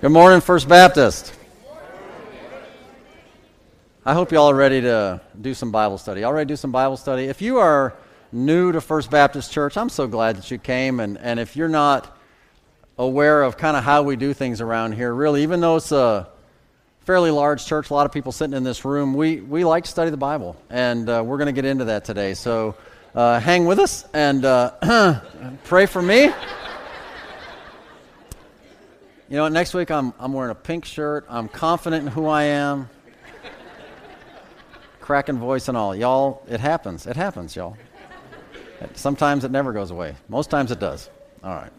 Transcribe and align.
Good 0.00 0.12
morning, 0.12 0.40
First 0.40 0.66
Baptist. 0.66 1.34
I 4.02 4.14
hope 4.14 4.32
y'all 4.32 4.48
are 4.50 4.54
ready 4.54 4.80
to 4.80 5.20
do 5.38 5.52
some 5.52 5.70
Bible 5.70 5.98
study. 5.98 6.22
Y'all 6.22 6.32
ready 6.32 6.46
to 6.46 6.52
do 6.52 6.56
some 6.56 6.72
Bible 6.72 6.96
study? 6.96 7.24
If 7.24 7.42
you 7.42 7.58
are 7.58 7.92
new 8.32 8.72
to 8.72 8.80
First 8.80 9.10
Baptist 9.10 9.52
Church, 9.52 9.76
I'm 9.76 9.90
so 9.90 10.06
glad 10.06 10.36
that 10.36 10.50
you 10.50 10.56
came. 10.56 11.00
And, 11.00 11.18
and 11.18 11.38
if 11.38 11.54
you're 11.54 11.68
not 11.68 12.16
aware 12.96 13.42
of 13.42 13.58
kind 13.58 13.76
of 13.76 13.84
how 13.84 14.02
we 14.02 14.16
do 14.16 14.32
things 14.32 14.62
around 14.62 14.92
here, 14.92 15.12
really, 15.12 15.42
even 15.42 15.60
though 15.60 15.76
it's 15.76 15.92
a 15.92 16.30
fairly 17.00 17.30
large 17.30 17.66
church, 17.66 17.90
a 17.90 17.92
lot 17.92 18.06
of 18.06 18.12
people 18.12 18.32
sitting 18.32 18.56
in 18.56 18.64
this 18.64 18.86
room, 18.86 19.12
we, 19.12 19.42
we 19.42 19.66
like 19.66 19.84
to 19.84 19.90
study 19.90 20.10
the 20.10 20.16
Bible. 20.16 20.56
And 20.70 21.10
uh, 21.10 21.22
we're 21.22 21.36
going 21.36 21.44
to 21.44 21.52
get 21.52 21.66
into 21.66 21.84
that 21.84 22.06
today. 22.06 22.32
So 22.32 22.74
uh, 23.14 23.38
hang 23.38 23.66
with 23.66 23.78
us 23.78 24.06
and 24.14 24.46
uh, 24.46 25.20
pray 25.64 25.84
for 25.84 26.00
me. 26.00 26.30
You 29.30 29.36
know, 29.36 29.46
next 29.46 29.74
week 29.74 29.92
I'm, 29.92 30.12
I'm 30.18 30.32
wearing 30.32 30.50
a 30.50 30.56
pink 30.56 30.84
shirt. 30.84 31.24
I'm 31.28 31.46
confident 31.46 32.04
in 32.04 32.10
who 32.10 32.26
I 32.26 32.42
am. 32.42 32.90
Cracking 34.98 35.38
voice 35.38 35.68
and 35.68 35.76
all. 35.76 35.94
Y'all, 35.94 36.42
it 36.48 36.58
happens. 36.58 37.06
It 37.06 37.14
happens, 37.14 37.54
y'all. 37.54 37.76
Sometimes 38.94 39.44
it 39.44 39.52
never 39.52 39.72
goes 39.72 39.92
away. 39.92 40.16
Most 40.28 40.50
times 40.50 40.72
it 40.72 40.80
does. 40.80 41.08
All 41.44 41.54
right. 41.54 41.70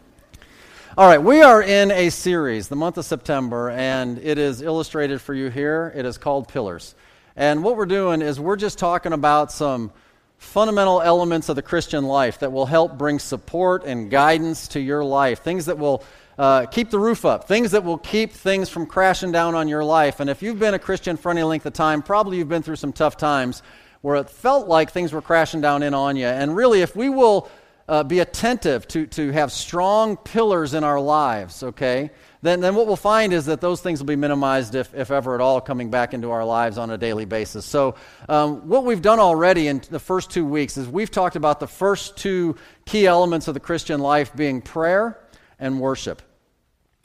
All 0.96 1.06
right, 1.06 1.22
we 1.22 1.42
are 1.42 1.62
in 1.62 1.90
a 1.90 2.08
series, 2.08 2.68
the 2.68 2.76
month 2.76 2.96
of 2.96 3.04
September, 3.04 3.68
and 3.68 4.16
it 4.16 4.38
is 4.38 4.62
illustrated 4.62 5.20
for 5.20 5.34
you 5.34 5.50
here. 5.50 5.92
It 5.94 6.06
is 6.06 6.16
called 6.16 6.48
Pillars. 6.48 6.94
And 7.36 7.62
what 7.62 7.76
we're 7.76 7.84
doing 7.84 8.22
is 8.22 8.40
we're 8.40 8.56
just 8.56 8.78
talking 8.78 9.12
about 9.12 9.52
some 9.52 9.92
fundamental 10.38 11.02
elements 11.02 11.50
of 11.50 11.56
the 11.56 11.62
Christian 11.62 12.04
life 12.04 12.38
that 12.38 12.50
will 12.50 12.66
help 12.66 12.96
bring 12.96 13.18
support 13.18 13.84
and 13.84 14.10
guidance 14.10 14.68
to 14.68 14.80
your 14.80 15.04
life, 15.04 15.42
things 15.42 15.66
that 15.66 15.76
will 15.76 16.02
uh, 16.38 16.66
keep 16.66 16.90
the 16.90 16.98
roof 16.98 17.24
up, 17.24 17.44
things 17.44 17.72
that 17.72 17.84
will 17.84 17.98
keep 17.98 18.32
things 18.32 18.68
from 18.68 18.86
crashing 18.86 19.32
down 19.32 19.54
on 19.54 19.68
your 19.68 19.84
life. 19.84 20.20
And 20.20 20.30
if 20.30 20.42
you've 20.42 20.58
been 20.58 20.74
a 20.74 20.78
Christian 20.78 21.16
for 21.16 21.30
any 21.30 21.42
length 21.42 21.66
of 21.66 21.72
time, 21.72 22.02
probably 22.02 22.38
you've 22.38 22.48
been 22.48 22.62
through 22.62 22.76
some 22.76 22.92
tough 22.92 23.16
times 23.16 23.62
where 24.00 24.16
it 24.16 24.28
felt 24.28 24.66
like 24.66 24.90
things 24.90 25.12
were 25.12 25.22
crashing 25.22 25.60
down 25.60 25.82
in 25.82 25.94
on 25.94 26.16
you. 26.16 26.26
And 26.26 26.56
really, 26.56 26.80
if 26.80 26.96
we 26.96 27.08
will 27.08 27.48
uh, 27.88 28.02
be 28.02 28.20
attentive 28.20 28.86
to, 28.88 29.06
to 29.06 29.30
have 29.30 29.52
strong 29.52 30.16
pillars 30.16 30.74
in 30.74 30.84
our 30.84 31.00
lives, 31.00 31.62
okay, 31.62 32.10
then, 32.40 32.60
then 32.60 32.74
what 32.74 32.88
we'll 32.88 32.96
find 32.96 33.32
is 33.32 33.46
that 33.46 33.60
those 33.60 33.80
things 33.80 34.00
will 34.00 34.06
be 34.06 34.16
minimized, 34.16 34.74
if, 34.74 34.92
if 34.94 35.12
ever 35.12 35.36
at 35.36 35.40
all, 35.40 35.60
coming 35.60 35.90
back 35.90 36.12
into 36.12 36.30
our 36.30 36.44
lives 36.44 36.78
on 36.78 36.90
a 36.90 36.98
daily 36.98 37.24
basis. 37.24 37.64
So, 37.64 37.94
um, 38.28 38.68
what 38.68 38.84
we've 38.84 39.02
done 39.02 39.20
already 39.20 39.68
in 39.68 39.80
the 39.90 40.00
first 40.00 40.30
two 40.30 40.44
weeks 40.44 40.76
is 40.76 40.88
we've 40.88 41.10
talked 41.10 41.36
about 41.36 41.60
the 41.60 41.68
first 41.68 42.16
two 42.16 42.56
key 42.84 43.06
elements 43.06 43.46
of 43.46 43.54
the 43.54 43.60
Christian 43.60 44.00
life 44.00 44.34
being 44.34 44.60
prayer 44.60 45.21
and 45.62 45.80
worship. 45.80 46.20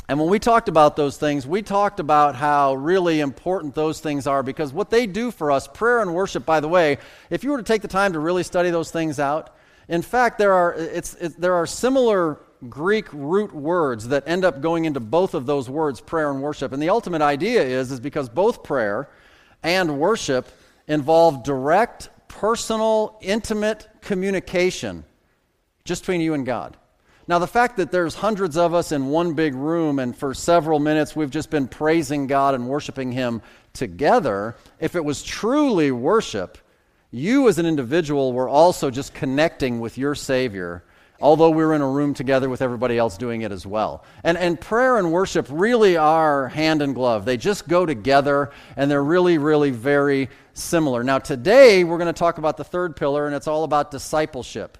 And 0.09 0.19
when 0.19 0.29
we 0.29 0.39
talked 0.39 0.67
about 0.67 0.95
those 0.95 1.17
things, 1.17 1.45
we 1.45 1.61
talked 1.61 1.99
about 1.99 2.35
how 2.35 2.75
really 2.75 3.19
important 3.19 3.75
those 3.75 3.99
things 3.99 4.25
are 4.25 4.41
because 4.41 4.73
what 4.73 4.89
they 4.89 5.05
do 5.05 5.31
for 5.31 5.51
us, 5.51 5.67
prayer 5.67 6.01
and 6.01 6.13
worship, 6.13 6.45
by 6.45 6.59
the 6.59 6.67
way, 6.67 6.97
if 7.29 7.43
you 7.43 7.51
were 7.51 7.57
to 7.57 7.63
take 7.63 7.81
the 7.81 7.89
time 7.89 8.13
to 8.13 8.19
really 8.19 8.43
study 8.43 8.69
those 8.69 8.89
things 8.89 9.19
out, 9.19 9.55
in 9.89 10.01
fact, 10.01 10.37
there 10.37 10.53
are, 10.53 10.73
it's, 10.73 11.13
it, 11.15 11.39
there 11.39 11.55
are 11.55 11.67
similar 11.67 12.39
Greek 12.69 13.11
root 13.11 13.53
words 13.53 14.07
that 14.07 14.23
end 14.27 14.43
up 14.43 14.61
going 14.61 14.85
into 14.85 14.99
both 14.99 15.33
of 15.33 15.45
those 15.45 15.69
words, 15.69 16.01
prayer 16.01 16.31
and 16.31 16.41
worship. 16.41 16.71
And 16.71 16.81
the 16.81 16.89
ultimate 16.89 17.21
idea 17.21 17.61
is, 17.61 17.91
is 17.91 17.99
because 17.99 18.29
both 18.29 18.63
prayer 18.63 19.09
and 19.61 19.99
worship 19.99 20.47
involve 20.87 21.43
direct, 21.43 22.09
personal, 22.29 23.17
intimate 23.21 23.87
communication 24.01 25.03
just 25.83 26.03
between 26.03 26.21
you 26.21 26.33
and 26.33 26.45
God. 26.45 26.77
Now, 27.29 27.39
the 27.39 27.47
fact 27.47 27.75
that 27.77 27.91
there's 27.91 28.15
hundreds 28.15 28.55
of 28.55 28.73
us 28.73 28.93
in 28.93 29.07
one 29.07 29.33
big 29.33 29.53
room 29.53 29.99
and 29.99 30.15
for 30.15 30.33
several 30.33 30.79
minutes 30.79 31.13
we've 31.13 31.29
just 31.29 31.49
been 31.49 31.67
praising 31.67 32.25
God 32.25 32.55
and 32.55 32.69
worshiping 32.69 33.11
Him 33.11 33.41
together, 33.73 34.55
if 34.79 34.95
it 34.95 35.03
was 35.03 35.21
truly 35.23 35.91
worship, 35.91 36.57
you 37.11 37.49
as 37.49 37.59
an 37.59 37.65
individual 37.65 38.31
were 38.31 38.47
also 38.47 38.89
just 38.89 39.13
connecting 39.13 39.81
with 39.81 39.97
your 39.97 40.15
Savior, 40.15 40.85
although 41.19 41.49
we 41.49 41.65
were 41.65 41.73
in 41.73 41.81
a 41.81 41.89
room 41.89 42.13
together 42.13 42.49
with 42.49 42.61
everybody 42.61 42.97
else 42.97 43.17
doing 43.17 43.41
it 43.41 43.51
as 43.51 43.67
well. 43.67 44.05
And, 44.23 44.37
and 44.37 44.59
prayer 44.59 44.97
and 44.97 45.11
worship 45.11 45.47
really 45.49 45.97
are 45.97 46.47
hand 46.47 46.81
in 46.81 46.93
glove. 46.93 47.25
They 47.25 47.35
just 47.35 47.67
go 47.67 47.85
together, 47.85 48.51
and 48.77 48.89
they're 48.89 49.03
really, 49.03 49.37
really 49.37 49.71
very 49.71 50.29
similar. 50.53 51.03
Now, 51.03 51.19
today 51.19 51.83
we're 51.83 51.97
going 51.97 52.13
to 52.13 52.17
talk 52.17 52.37
about 52.37 52.55
the 52.55 52.63
third 52.63 52.95
pillar, 52.95 53.25
and 53.25 53.35
it's 53.35 53.47
all 53.47 53.65
about 53.65 53.91
discipleship. 53.91 54.77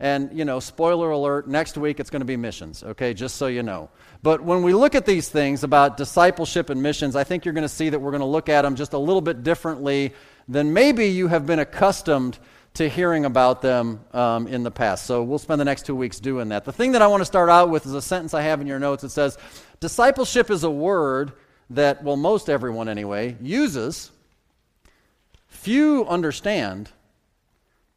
And, 0.00 0.36
you 0.36 0.44
know, 0.44 0.60
spoiler 0.60 1.10
alert, 1.10 1.48
next 1.48 1.76
week 1.76 1.98
it's 1.98 2.10
going 2.10 2.20
to 2.20 2.26
be 2.26 2.36
missions, 2.36 2.84
okay, 2.84 3.14
just 3.14 3.36
so 3.36 3.48
you 3.48 3.64
know. 3.64 3.90
But 4.22 4.42
when 4.42 4.62
we 4.62 4.72
look 4.72 4.94
at 4.94 5.06
these 5.06 5.28
things 5.28 5.64
about 5.64 5.96
discipleship 5.96 6.70
and 6.70 6.82
missions, 6.82 7.16
I 7.16 7.24
think 7.24 7.44
you're 7.44 7.54
going 7.54 7.62
to 7.62 7.68
see 7.68 7.88
that 7.88 7.98
we're 7.98 8.12
going 8.12 8.20
to 8.20 8.26
look 8.26 8.48
at 8.48 8.62
them 8.62 8.76
just 8.76 8.92
a 8.92 8.98
little 8.98 9.20
bit 9.20 9.42
differently 9.42 10.14
than 10.46 10.72
maybe 10.72 11.06
you 11.08 11.28
have 11.28 11.46
been 11.46 11.58
accustomed 11.58 12.38
to 12.74 12.88
hearing 12.88 13.24
about 13.24 13.60
them 13.60 14.00
um, 14.12 14.46
in 14.46 14.62
the 14.62 14.70
past. 14.70 15.04
So 15.04 15.22
we'll 15.24 15.40
spend 15.40 15.60
the 15.60 15.64
next 15.64 15.84
two 15.84 15.96
weeks 15.96 16.20
doing 16.20 16.50
that. 16.50 16.64
The 16.64 16.72
thing 16.72 16.92
that 16.92 17.02
I 17.02 17.08
want 17.08 17.22
to 17.22 17.24
start 17.24 17.50
out 17.50 17.70
with 17.70 17.84
is 17.86 17.94
a 17.94 18.02
sentence 18.02 18.34
I 18.34 18.42
have 18.42 18.60
in 18.60 18.68
your 18.68 18.78
notes. 18.78 19.02
It 19.02 19.08
says, 19.08 19.36
Discipleship 19.80 20.48
is 20.50 20.62
a 20.62 20.70
word 20.70 21.32
that, 21.70 22.04
well, 22.04 22.16
most 22.16 22.48
everyone 22.48 22.88
anyway, 22.88 23.36
uses, 23.40 24.12
few 25.48 26.06
understand, 26.06 26.90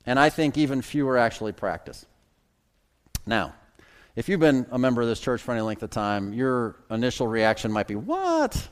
and 0.05 0.19
I 0.19 0.29
think 0.29 0.57
even 0.57 0.81
fewer 0.81 1.17
actually 1.17 1.51
practice. 1.51 2.05
Now, 3.25 3.53
if 4.15 4.27
you've 4.27 4.39
been 4.39 4.65
a 4.71 4.79
member 4.79 5.01
of 5.01 5.07
this 5.07 5.19
church 5.19 5.41
for 5.41 5.51
any 5.51 5.61
length 5.61 5.83
of 5.83 5.89
time, 5.89 6.33
your 6.33 6.75
initial 6.89 7.27
reaction 7.27 7.71
might 7.71 7.87
be, 7.87 7.95
What? 7.95 8.69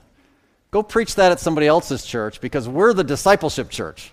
Go 0.72 0.84
preach 0.84 1.16
that 1.16 1.32
at 1.32 1.40
somebody 1.40 1.66
else's 1.66 2.06
church 2.06 2.42
because 2.42 2.70
we're 2.70 2.94
the 2.94 3.04
discipleship 3.04 3.70
church. 3.70 4.12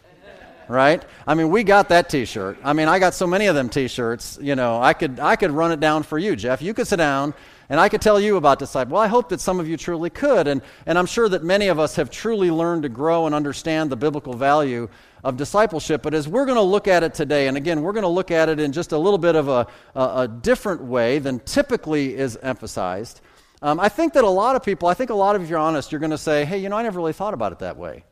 Right? 0.68 1.04
I 1.28 1.34
mean, 1.34 1.50
we 1.50 1.62
got 1.62 1.90
that 1.90 2.08
t 2.08 2.24
shirt. 2.24 2.58
I 2.64 2.72
mean, 2.72 2.88
I 2.88 2.98
got 2.98 3.14
so 3.14 3.26
many 3.26 3.46
of 3.46 3.54
them 3.54 3.68
t 3.68 3.86
shirts. 3.86 4.36
You 4.40 4.56
know, 4.56 4.82
I 4.82 4.94
could, 4.94 5.20
I 5.20 5.36
could 5.36 5.52
run 5.52 5.70
it 5.70 5.78
down 5.78 6.02
for 6.02 6.18
you, 6.18 6.34
Jeff. 6.34 6.60
You 6.60 6.74
could 6.74 6.88
sit 6.88 6.96
down 6.96 7.34
and 7.68 7.80
I 7.80 7.88
could 7.88 8.00
tell 8.00 8.20
you 8.20 8.36
about 8.36 8.58
disciple. 8.58 8.94
Well, 8.94 9.02
I 9.02 9.08
hope 9.08 9.28
that 9.30 9.40
some 9.40 9.58
of 9.58 9.68
you 9.68 9.76
truly 9.76 10.10
could. 10.10 10.46
And, 10.46 10.62
and 10.86 10.96
I'm 10.98 11.06
sure 11.06 11.28
that 11.28 11.42
many 11.42 11.68
of 11.68 11.78
us 11.78 11.96
have 11.96 12.10
truly 12.10 12.50
learned 12.50 12.84
to 12.84 12.88
grow 12.88 13.26
and 13.26 13.34
understand 13.34 13.90
the 13.90 13.96
biblical 13.96 14.34
value 14.34 14.88
of 15.24 15.36
discipleship. 15.36 16.02
But 16.02 16.14
as 16.14 16.28
we're 16.28 16.46
going 16.46 16.56
to 16.56 16.62
look 16.62 16.86
at 16.86 17.02
it 17.02 17.14
today, 17.14 17.48
and 17.48 17.56
again, 17.56 17.82
we're 17.82 17.92
going 17.92 18.02
to 18.02 18.08
look 18.08 18.30
at 18.30 18.48
it 18.48 18.60
in 18.60 18.72
just 18.72 18.92
a 18.92 18.98
little 18.98 19.18
bit 19.18 19.34
of 19.34 19.48
a, 19.48 19.66
a, 19.94 20.02
a 20.22 20.28
different 20.28 20.82
way 20.82 21.18
than 21.18 21.40
typically 21.40 22.14
is 22.16 22.38
emphasized. 22.42 23.20
Um, 23.62 23.80
I 23.80 23.88
think 23.88 24.12
that 24.12 24.24
a 24.24 24.30
lot 24.30 24.54
of 24.54 24.62
people, 24.62 24.86
I 24.88 24.94
think 24.94 25.10
a 25.10 25.14
lot 25.14 25.34
of, 25.34 25.42
if 25.42 25.48
you're 25.48 25.58
honest, 25.58 25.90
you're 25.90 25.98
going 25.98 26.10
to 26.10 26.18
say, 26.18 26.44
hey, 26.44 26.58
you 26.58 26.68
know, 26.68 26.76
I 26.76 26.82
never 26.82 26.98
really 26.98 27.12
thought 27.12 27.34
about 27.34 27.52
it 27.52 27.58
that 27.60 27.76
way. 27.76 28.04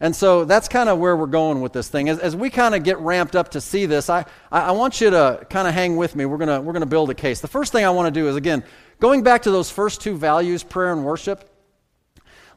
And 0.00 0.14
so 0.14 0.44
that's 0.44 0.68
kind 0.68 0.88
of 0.88 0.98
where 0.98 1.16
we're 1.16 1.26
going 1.26 1.60
with 1.60 1.72
this 1.72 1.88
thing. 1.88 2.08
As, 2.08 2.18
as 2.18 2.34
we 2.34 2.50
kind 2.50 2.74
of 2.74 2.82
get 2.82 2.98
ramped 2.98 3.36
up 3.36 3.50
to 3.52 3.60
see 3.60 3.86
this, 3.86 4.10
I, 4.10 4.24
I 4.50 4.72
want 4.72 5.00
you 5.00 5.10
to 5.10 5.46
kind 5.48 5.68
of 5.68 5.74
hang 5.74 5.96
with 5.96 6.16
me. 6.16 6.24
We're 6.24 6.38
going 6.38 6.64
we're 6.64 6.72
going 6.72 6.80
to 6.80 6.86
build 6.86 7.10
a 7.10 7.14
case. 7.14 7.40
The 7.40 7.48
first 7.48 7.72
thing 7.72 7.84
I 7.84 7.90
want 7.90 8.12
to 8.12 8.20
do 8.20 8.28
is, 8.28 8.36
again, 8.36 8.64
going 9.00 9.22
back 9.22 9.42
to 9.42 9.50
those 9.50 9.70
first 9.70 10.00
two 10.00 10.16
values, 10.16 10.62
prayer 10.62 10.92
and 10.92 11.04
worship, 11.04 11.48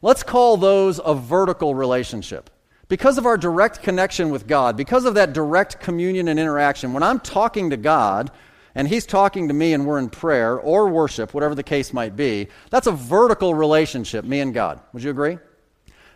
let's 0.02 0.22
call 0.22 0.56
those 0.56 1.00
a 1.04 1.14
vertical 1.14 1.74
relationship. 1.74 2.50
Because 2.88 3.18
of 3.18 3.26
our 3.26 3.36
direct 3.36 3.82
connection 3.82 4.30
with 4.30 4.46
God, 4.46 4.76
because 4.76 5.04
of 5.04 5.14
that 5.14 5.34
direct 5.34 5.78
communion 5.78 6.28
and 6.28 6.40
interaction, 6.40 6.94
when 6.94 7.02
I'm 7.02 7.20
talking 7.20 7.70
to 7.70 7.76
God 7.76 8.30
and 8.74 8.88
He's 8.88 9.04
talking 9.04 9.48
to 9.48 9.54
me 9.54 9.74
and 9.74 9.86
we're 9.86 9.98
in 9.98 10.08
prayer 10.08 10.58
or 10.58 10.88
worship, 10.88 11.34
whatever 11.34 11.54
the 11.54 11.62
case 11.62 11.92
might 11.92 12.16
be, 12.16 12.48
that's 12.70 12.86
a 12.86 12.92
vertical 12.92 13.54
relationship, 13.54 14.24
me 14.24 14.40
and 14.40 14.54
God. 14.54 14.80
Would 14.92 15.02
you 15.02 15.10
agree? 15.10 15.38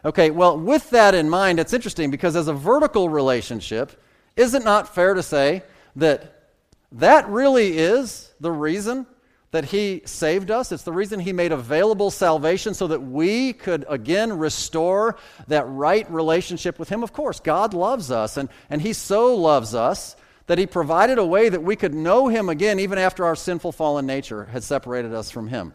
Okay, 0.05 0.31
well, 0.31 0.59
with 0.59 0.91
that 0.91 1.15
in 1.15 1.31
mind, 1.31 1.61
it's 1.61 1.73
interesting 1.73 2.11
because 2.11 2.35
as 2.35 2.49
a 2.49 2.53
vertical 2.53 3.09
relationship, 3.09 4.03
is 4.37 4.55
it 4.55 4.65
not 4.65 4.95
fair 4.95 5.15
to 5.15 5.23
say 5.23 5.63
that 5.97 6.51
that 6.93 7.29
really 7.29 7.79
is 7.79 8.33
the 8.41 8.51
reason 8.51 9.07
that 9.53 9.67
He 9.67 10.03
saved 10.05 10.51
us. 10.51 10.73
It's 10.73 10.83
the 10.83 10.93
reason 10.93 11.21
He 11.21 11.33
made 11.33 11.53
available 11.53 12.11
salvation 12.11 12.75
so 12.75 12.89
that 12.89 13.01
we 13.01 13.53
could 13.53 13.85
again 13.89 14.33
restore 14.33 15.17
that 15.47 15.69
right 15.69 16.11
relationship 16.11 16.79
with 16.79 16.89
Him. 16.89 17.03
Of 17.03 17.13
course, 17.13 17.39
God 17.39 17.73
loves 17.73 18.11
us, 18.11 18.37
and, 18.37 18.49
and 18.71 18.83
He 18.83 18.93
so 18.93 19.37
loves 19.37 19.75
us 19.75 20.17
that 20.47 20.59
He 20.59 20.67
provided 20.67 21.19
a 21.19 21.27
way 21.27 21.49
that 21.49 21.63
we 21.63 21.77
could 21.77 21.95
know 21.95 22.29
Him 22.29 22.49
again 22.49 22.81
even 22.81 22.99
after 22.99 23.25
our 23.25 23.37
sinful 23.37 23.73
fallen 23.73 24.07
nature 24.07 24.47
had 24.47 24.65
separated 24.65 25.15
us 25.15 25.31
from 25.31 25.49
Him. 25.49 25.75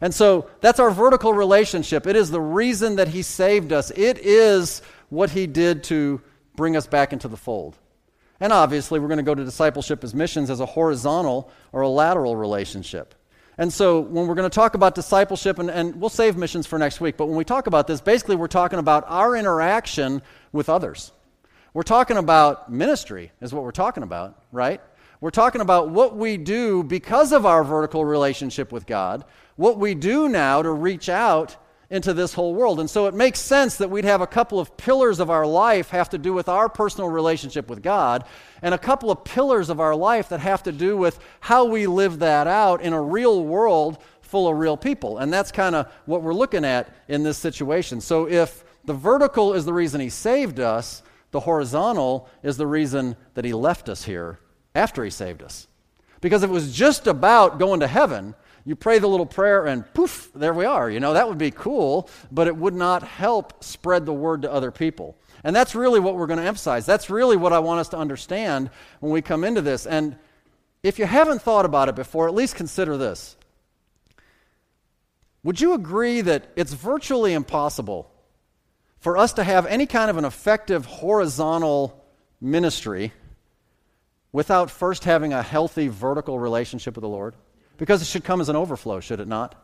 And 0.00 0.14
so 0.14 0.48
that's 0.60 0.80
our 0.80 0.90
vertical 0.90 1.34
relationship. 1.34 2.06
It 2.06 2.16
is 2.16 2.30
the 2.30 2.40
reason 2.40 2.96
that 2.96 3.08
He 3.08 3.22
saved 3.22 3.72
us, 3.72 3.90
it 3.90 4.18
is 4.18 4.82
what 5.08 5.30
He 5.30 5.46
did 5.46 5.84
to 5.84 6.20
bring 6.56 6.76
us 6.76 6.86
back 6.86 7.12
into 7.12 7.28
the 7.28 7.36
fold. 7.36 7.76
And 8.40 8.52
obviously, 8.52 8.98
we're 8.98 9.08
going 9.08 9.18
to 9.18 9.22
go 9.22 9.34
to 9.34 9.44
discipleship 9.44 10.02
as 10.02 10.14
missions 10.14 10.48
as 10.48 10.60
a 10.60 10.66
horizontal 10.66 11.50
or 11.72 11.82
a 11.82 11.88
lateral 11.88 12.36
relationship. 12.36 13.14
And 13.58 13.70
so, 13.70 14.00
when 14.00 14.26
we're 14.26 14.34
going 14.34 14.48
to 14.48 14.54
talk 14.54 14.74
about 14.74 14.94
discipleship, 14.94 15.58
and, 15.58 15.70
and 15.70 15.96
we'll 15.96 16.08
save 16.08 16.38
missions 16.38 16.66
for 16.66 16.78
next 16.78 17.02
week, 17.02 17.18
but 17.18 17.26
when 17.26 17.36
we 17.36 17.44
talk 17.44 17.66
about 17.66 17.86
this, 17.86 18.00
basically 18.00 18.36
we're 18.36 18.46
talking 18.46 18.78
about 18.78 19.04
our 19.06 19.36
interaction 19.36 20.22
with 20.52 20.70
others. 20.70 21.12
We're 21.74 21.82
talking 21.82 22.16
about 22.16 22.72
ministry, 22.72 23.30
is 23.42 23.52
what 23.52 23.62
we're 23.62 23.70
talking 23.70 24.02
about, 24.02 24.42
right? 24.50 24.80
We're 25.20 25.30
talking 25.30 25.60
about 25.60 25.90
what 25.90 26.16
we 26.16 26.38
do 26.38 26.82
because 26.82 27.32
of 27.32 27.44
our 27.44 27.62
vertical 27.62 28.04
relationship 28.04 28.72
with 28.72 28.86
God, 28.86 29.24
what 29.56 29.78
we 29.78 29.94
do 29.94 30.28
now 30.28 30.62
to 30.62 30.70
reach 30.70 31.08
out 31.08 31.56
into 31.90 32.14
this 32.14 32.32
whole 32.32 32.54
world. 32.54 32.78
And 32.78 32.88
so 32.88 33.06
it 33.06 33.14
makes 33.14 33.40
sense 33.40 33.76
that 33.78 33.90
we'd 33.90 34.04
have 34.04 34.20
a 34.20 34.26
couple 34.26 34.60
of 34.60 34.76
pillars 34.76 35.18
of 35.18 35.28
our 35.28 35.44
life 35.44 35.90
have 35.90 36.08
to 36.10 36.18
do 36.18 36.32
with 36.32 36.48
our 36.48 36.68
personal 36.68 37.10
relationship 37.10 37.68
with 37.68 37.82
God, 37.82 38.24
and 38.62 38.72
a 38.72 38.78
couple 38.78 39.10
of 39.10 39.24
pillars 39.24 39.70
of 39.70 39.80
our 39.80 39.96
life 39.96 40.28
that 40.28 40.40
have 40.40 40.62
to 40.62 40.72
do 40.72 40.96
with 40.96 41.18
how 41.40 41.64
we 41.64 41.86
live 41.86 42.20
that 42.20 42.46
out 42.46 42.80
in 42.80 42.92
a 42.92 43.02
real 43.02 43.44
world 43.44 43.98
full 44.22 44.48
of 44.48 44.56
real 44.56 44.76
people. 44.76 45.18
And 45.18 45.32
that's 45.32 45.50
kind 45.50 45.74
of 45.74 45.92
what 46.06 46.22
we're 46.22 46.32
looking 46.32 46.64
at 46.64 46.94
in 47.08 47.24
this 47.24 47.38
situation. 47.38 48.00
So 48.00 48.28
if 48.28 48.64
the 48.84 48.94
vertical 48.94 49.54
is 49.54 49.64
the 49.64 49.72
reason 49.72 50.00
he 50.00 50.10
saved 50.10 50.60
us, 50.60 51.02
the 51.32 51.40
horizontal 51.40 52.28
is 52.44 52.56
the 52.56 52.66
reason 52.66 53.16
that 53.34 53.44
he 53.44 53.52
left 53.52 53.88
us 53.88 54.04
here 54.04 54.38
after 54.74 55.02
he 55.02 55.10
saved 55.10 55.42
us. 55.42 55.66
Because 56.20 56.44
if 56.44 56.50
it 56.50 56.52
was 56.52 56.72
just 56.72 57.08
about 57.08 57.58
going 57.58 57.80
to 57.80 57.86
heaven, 57.88 58.34
you 58.64 58.76
pray 58.76 58.98
the 58.98 59.08
little 59.08 59.26
prayer 59.26 59.66
and 59.66 59.92
poof, 59.94 60.30
there 60.34 60.52
we 60.52 60.64
are. 60.64 60.90
You 60.90 61.00
know, 61.00 61.14
that 61.14 61.28
would 61.28 61.38
be 61.38 61.50
cool, 61.50 62.08
but 62.30 62.46
it 62.46 62.56
would 62.56 62.74
not 62.74 63.02
help 63.02 63.64
spread 63.64 64.06
the 64.06 64.12
word 64.12 64.42
to 64.42 64.52
other 64.52 64.70
people. 64.70 65.16
And 65.42 65.56
that's 65.56 65.74
really 65.74 66.00
what 66.00 66.16
we're 66.16 66.26
going 66.26 66.38
to 66.38 66.44
emphasize. 66.44 66.84
That's 66.84 67.08
really 67.08 67.36
what 67.36 67.52
I 67.52 67.58
want 67.60 67.80
us 67.80 67.88
to 67.90 67.96
understand 67.96 68.70
when 69.00 69.12
we 69.12 69.22
come 69.22 69.44
into 69.44 69.62
this. 69.62 69.86
And 69.86 70.16
if 70.82 70.98
you 70.98 71.06
haven't 71.06 71.42
thought 71.42 71.64
about 71.64 71.88
it 71.88 71.94
before, 71.94 72.28
at 72.28 72.34
least 72.34 72.54
consider 72.54 72.96
this. 72.96 73.36
Would 75.42 75.60
you 75.60 75.72
agree 75.72 76.20
that 76.20 76.48
it's 76.56 76.74
virtually 76.74 77.32
impossible 77.32 78.10
for 78.98 79.16
us 79.16 79.32
to 79.34 79.44
have 79.44 79.64
any 79.66 79.86
kind 79.86 80.10
of 80.10 80.18
an 80.18 80.26
effective 80.26 80.84
horizontal 80.84 82.04
ministry 82.40 83.12
without 84.32 84.70
first 84.70 85.04
having 85.04 85.32
a 85.32 85.42
healthy 85.42 85.88
vertical 85.88 86.38
relationship 86.38 86.94
with 86.94 87.02
the 87.02 87.08
Lord? 87.08 87.34
Because 87.80 88.02
it 88.02 88.04
should 88.04 88.24
come 88.24 88.42
as 88.42 88.50
an 88.50 88.56
overflow, 88.56 89.00
should 89.00 89.20
it 89.20 89.26
not? 89.26 89.54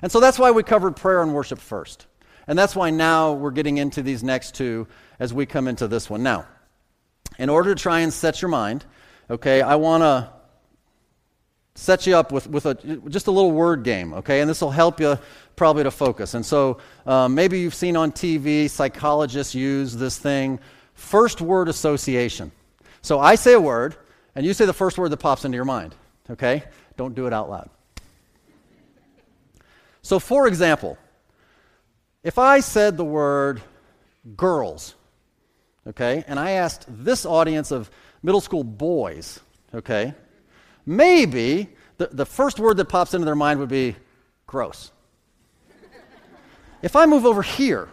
And 0.00 0.10
so 0.10 0.18
that's 0.18 0.38
why 0.38 0.50
we 0.50 0.62
covered 0.62 0.96
prayer 0.96 1.20
and 1.20 1.34
worship 1.34 1.58
first. 1.58 2.06
And 2.46 2.58
that's 2.58 2.74
why 2.74 2.88
now 2.88 3.34
we're 3.34 3.50
getting 3.50 3.76
into 3.76 4.02
these 4.02 4.24
next 4.24 4.54
two 4.54 4.86
as 5.20 5.34
we 5.34 5.44
come 5.44 5.68
into 5.68 5.86
this 5.86 6.08
one. 6.08 6.22
Now, 6.22 6.46
in 7.38 7.50
order 7.50 7.74
to 7.74 7.80
try 7.80 8.00
and 8.00 8.10
set 8.10 8.40
your 8.40 8.48
mind, 8.48 8.86
okay, 9.28 9.60
I 9.60 9.74
want 9.74 10.02
to 10.04 10.30
set 11.74 12.06
you 12.06 12.16
up 12.16 12.32
with, 12.32 12.46
with 12.46 12.64
a, 12.64 12.74
just 13.10 13.26
a 13.26 13.30
little 13.30 13.52
word 13.52 13.82
game, 13.82 14.14
okay? 14.14 14.40
And 14.40 14.48
this 14.48 14.62
will 14.62 14.70
help 14.70 14.98
you 14.98 15.18
probably 15.54 15.82
to 15.82 15.90
focus. 15.90 16.32
And 16.32 16.46
so 16.46 16.78
um, 17.04 17.34
maybe 17.34 17.60
you've 17.60 17.74
seen 17.74 17.94
on 17.94 18.10
TV 18.10 18.70
psychologists 18.70 19.54
use 19.54 19.94
this 19.94 20.16
thing 20.16 20.60
first 20.94 21.42
word 21.42 21.68
association. 21.68 22.52
So 23.02 23.20
I 23.20 23.34
say 23.34 23.52
a 23.52 23.60
word, 23.60 23.96
and 24.34 24.46
you 24.46 24.54
say 24.54 24.64
the 24.64 24.72
first 24.72 24.96
word 24.96 25.10
that 25.10 25.18
pops 25.18 25.44
into 25.44 25.56
your 25.56 25.66
mind, 25.66 25.94
okay? 26.30 26.64
Don't 26.96 27.14
do 27.14 27.26
it 27.26 27.32
out 27.32 27.50
loud. 27.50 27.70
So, 30.02 30.18
for 30.18 30.46
example, 30.46 30.96
if 32.22 32.38
I 32.38 32.60
said 32.60 32.96
the 32.96 33.04
word 33.04 33.60
girls, 34.36 34.94
okay, 35.86 36.24
and 36.26 36.38
I 36.38 36.52
asked 36.52 36.86
this 36.88 37.26
audience 37.26 37.70
of 37.70 37.90
middle 38.22 38.40
school 38.40 38.64
boys, 38.64 39.40
okay, 39.74 40.14
maybe 40.84 41.68
the, 41.98 42.08
the 42.12 42.26
first 42.26 42.58
word 42.58 42.76
that 42.76 42.86
pops 42.86 43.14
into 43.14 43.24
their 43.24 43.34
mind 43.34 43.60
would 43.60 43.68
be 43.68 43.96
gross. 44.46 44.92
if 46.82 46.94
I 46.96 47.06
move 47.06 47.26
over 47.26 47.42
here 47.42 47.88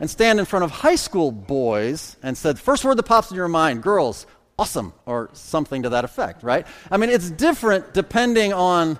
and 0.00 0.10
stand 0.10 0.38
in 0.38 0.44
front 0.44 0.64
of 0.64 0.70
high 0.70 0.96
school 0.96 1.32
boys 1.32 2.16
and 2.22 2.36
said, 2.36 2.58
first 2.58 2.84
word 2.84 2.98
that 2.98 3.04
pops 3.04 3.30
in 3.30 3.36
your 3.36 3.48
mind, 3.48 3.82
girls, 3.82 4.26
awesome, 4.58 4.92
or 5.04 5.28
something 5.32 5.82
to 5.82 5.90
that 5.90 6.04
effect, 6.04 6.42
right? 6.42 6.66
I 6.90 6.96
mean, 6.96 7.10
it's 7.10 7.30
different 7.30 7.92
depending 7.92 8.52
on 8.52 8.98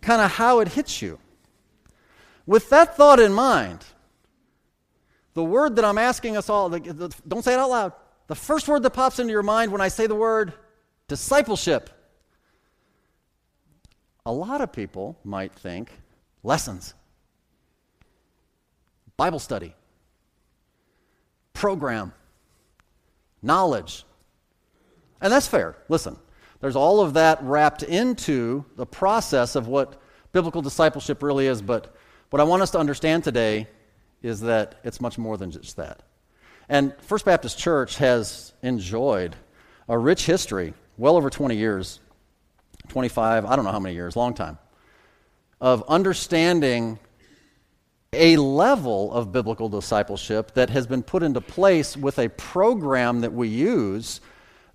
kind 0.00 0.22
of 0.22 0.30
how 0.30 0.60
it 0.60 0.68
hits 0.68 1.02
you. 1.02 1.18
With 2.46 2.70
that 2.70 2.96
thought 2.96 3.20
in 3.20 3.32
mind, 3.32 3.84
the 5.34 5.44
word 5.44 5.76
that 5.76 5.84
I'm 5.84 5.98
asking 5.98 6.36
us 6.36 6.48
all, 6.48 6.70
don't 6.70 7.42
say 7.42 7.54
it 7.54 7.58
out 7.58 7.70
loud. 7.70 7.92
The 8.28 8.34
first 8.34 8.68
word 8.68 8.82
that 8.84 8.90
pops 8.90 9.18
into 9.18 9.32
your 9.32 9.42
mind 9.42 9.72
when 9.72 9.80
I 9.80 9.88
say 9.88 10.06
the 10.06 10.14
word 10.14 10.54
discipleship, 11.08 11.90
a 14.24 14.32
lot 14.32 14.62
of 14.62 14.72
people 14.72 15.18
might 15.24 15.52
think 15.52 15.90
lessons, 16.42 16.94
Bible 19.18 19.38
study, 19.38 19.74
program, 21.52 22.12
knowledge, 23.42 24.04
and 25.20 25.32
that's 25.32 25.46
fair. 25.46 25.76
Listen, 25.88 26.16
there's 26.60 26.76
all 26.76 27.00
of 27.00 27.14
that 27.14 27.42
wrapped 27.42 27.82
into 27.82 28.64
the 28.76 28.86
process 28.86 29.54
of 29.56 29.68
what 29.68 30.00
biblical 30.32 30.62
discipleship 30.62 31.22
really 31.22 31.46
is. 31.46 31.62
But 31.62 31.94
what 32.30 32.40
I 32.40 32.44
want 32.44 32.62
us 32.62 32.70
to 32.72 32.78
understand 32.78 33.24
today 33.24 33.68
is 34.22 34.40
that 34.40 34.76
it's 34.84 35.00
much 35.00 35.18
more 35.18 35.36
than 35.36 35.50
just 35.50 35.76
that. 35.76 36.02
And 36.68 36.94
First 37.00 37.24
Baptist 37.24 37.58
Church 37.58 37.98
has 37.98 38.52
enjoyed 38.62 39.36
a 39.88 39.98
rich 39.98 40.26
history, 40.26 40.74
well 40.96 41.16
over 41.16 41.30
20 41.30 41.56
years, 41.56 42.00
25, 42.88 43.44
I 43.44 43.56
don't 43.56 43.64
know 43.64 43.70
how 43.70 43.80
many 43.80 43.94
years, 43.94 44.16
long 44.16 44.34
time, 44.34 44.58
of 45.60 45.84
understanding 45.88 46.98
a 48.12 48.36
level 48.36 49.12
of 49.12 49.32
biblical 49.32 49.68
discipleship 49.68 50.54
that 50.54 50.70
has 50.70 50.86
been 50.86 51.02
put 51.02 51.22
into 51.22 51.40
place 51.40 51.96
with 51.96 52.18
a 52.18 52.28
program 52.30 53.20
that 53.20 53.32
we 53.32 53.48
use 53.48 54.20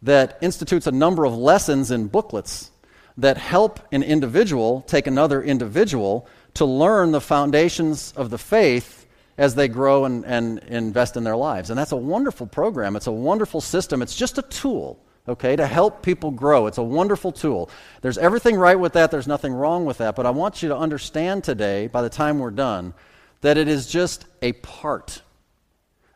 that 0.01 0.37
institutes 0.41 0.87
a 0.87 0.91
number 0.91 1.25
of 1.25 1.35
lessons 1.35 1.91
in 1.91 2.07
booklets 2.07 2.71
that 3.17 3.37
help 3.37 3.79
an 3.91 4.01
individual 4.01 4.81
take 4.81 5.07
another 5.07 5.43
individual 5.43 6.27
to 6.53 6.65
learn 6.65 7.11
the 7.11 7.21
foundations 7.21 8.13
of 8.15 8.29
the 8.29 8.37
faith 8.37 9.05
as 9.37 9.55
they 9.55 9.67
grow 9.67 10.05
and, 10.05 10.25
and 10.25 10.59
invest 10.59 11.15
in 11.15 11.23
their 11.23 11.35
lives. 11.35 11.69
And 11.69 11.79
that's 11.79 11.91
a 11.91 11.97
wonderful 11.97 12.47
program. 12.47 12.95
It's 12.95 13.07
a 13.07 13.11
wonderful 13.11 13.61
system. 13.61 14.01
It's 14.01 14.15
just 14.15 14.37
a 14.37 14.41
tool, 14.41 14.99
okay, 15.27 15.55
to 15.55 15.65
help 15.65 16.01
people 16.01 16.31
grow. 16.31 16.67
It's 16.67 16.77
a 16.77 16.83
wonderful 16.83 17.31
tool. 17.31 17.69
There's 18.01 18.17
everything 18.17 18.55
right 18.55 18.79
with 18.79 18.93
that, 18.93 19.11
there's 19.11 19.27
nothing 19.27 19.53
wrong 19.53 19.85
with 19.85 19.99
that. 19.99 20.15
But 20.15 20.25
I 20.25 20.31
want 20.31 20.61
you 20.61 20.69
to 20.69 20.77
understand 20.77 21.43
today, 21.43 21.87
by 21.87 22.01
the 22.01 22.09
time 22.09 22.39
we're 22.39 22.51
done, 22.51 22.93
that 23.41 23.57
it 23.57 23.67
is 23.67 23.87
just 23.87 24.25
a 24.41 24.51
part 24.53 25.21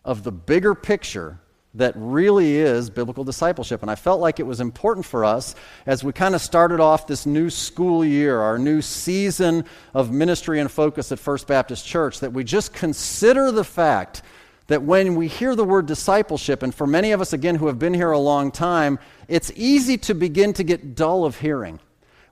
of 0.04 0.24
the 0.24 0.32
bigger 0.32 0.76
picture 0.76 1.40
that 1.76 1.94
really 1.96 2.56
is 2.56 2.90
biblical 2.90 3.24
discipleship. 3.24 3.82
And 3.82 3.90
I 3.90 3.96
felt 3.96 4.22
like 4.22 4.40
it 4.40 4.44
was 4.44 4.60
important 4.60 5.06
for 5.06 5.26
us 5.26 5.56
as 5.86 6.04
we 6.04 6.14
kind 6.14 6.36
of 6.36 6.42
started 6.42 6.80
off 6.80 7.08
this 7.08 7.26
new 7.26 7.50
school 7.50 8.06
year, 8.06 8.40
our 8.40 8.60
new 8.60 8.82
season 8.82 9.66
of 9.94 10.12
ministry 10.12 10.60
and 10.60 10.70
focus 10.70 11.12
at 11.12 11.20
First 11.20 11.48
Baptist 11.48 11.86
Church, 11.86 12.20
that 12.20 12.32
we 12.32 12.44
just 12.44 12.74
consider 12.74 13.52
the 13.52 13.64
fact 13.64 14.22
that 14.68 14.84
when 14.84 15.16
we 15.16 15.28
hear 15.28 15.56
the 15.56 15.64
word 15.64 15.88
discipleship, 15.88 16.64
and 16.64 16.74
for 16.74 16.88
many 16.88 17.12
of 17.12 17.22
us, 17.22 17.34
again, 17.34 17.56
who 17.56 17.68
have 17.68 17.80
been 17.80 17.94
here 17.94 18.12
a 18.12 18.20
long 18.20 18.52
time, 18.52 19.00
it's 19.28 19.52
easy 19.56 19.98
to 19.98 20.14
begin 20.14 20.54
to 20.54 20.64
get 20.64 20.96
dull 20.96 21.26
of 21.26 21.40
hearing. 21.40 21.80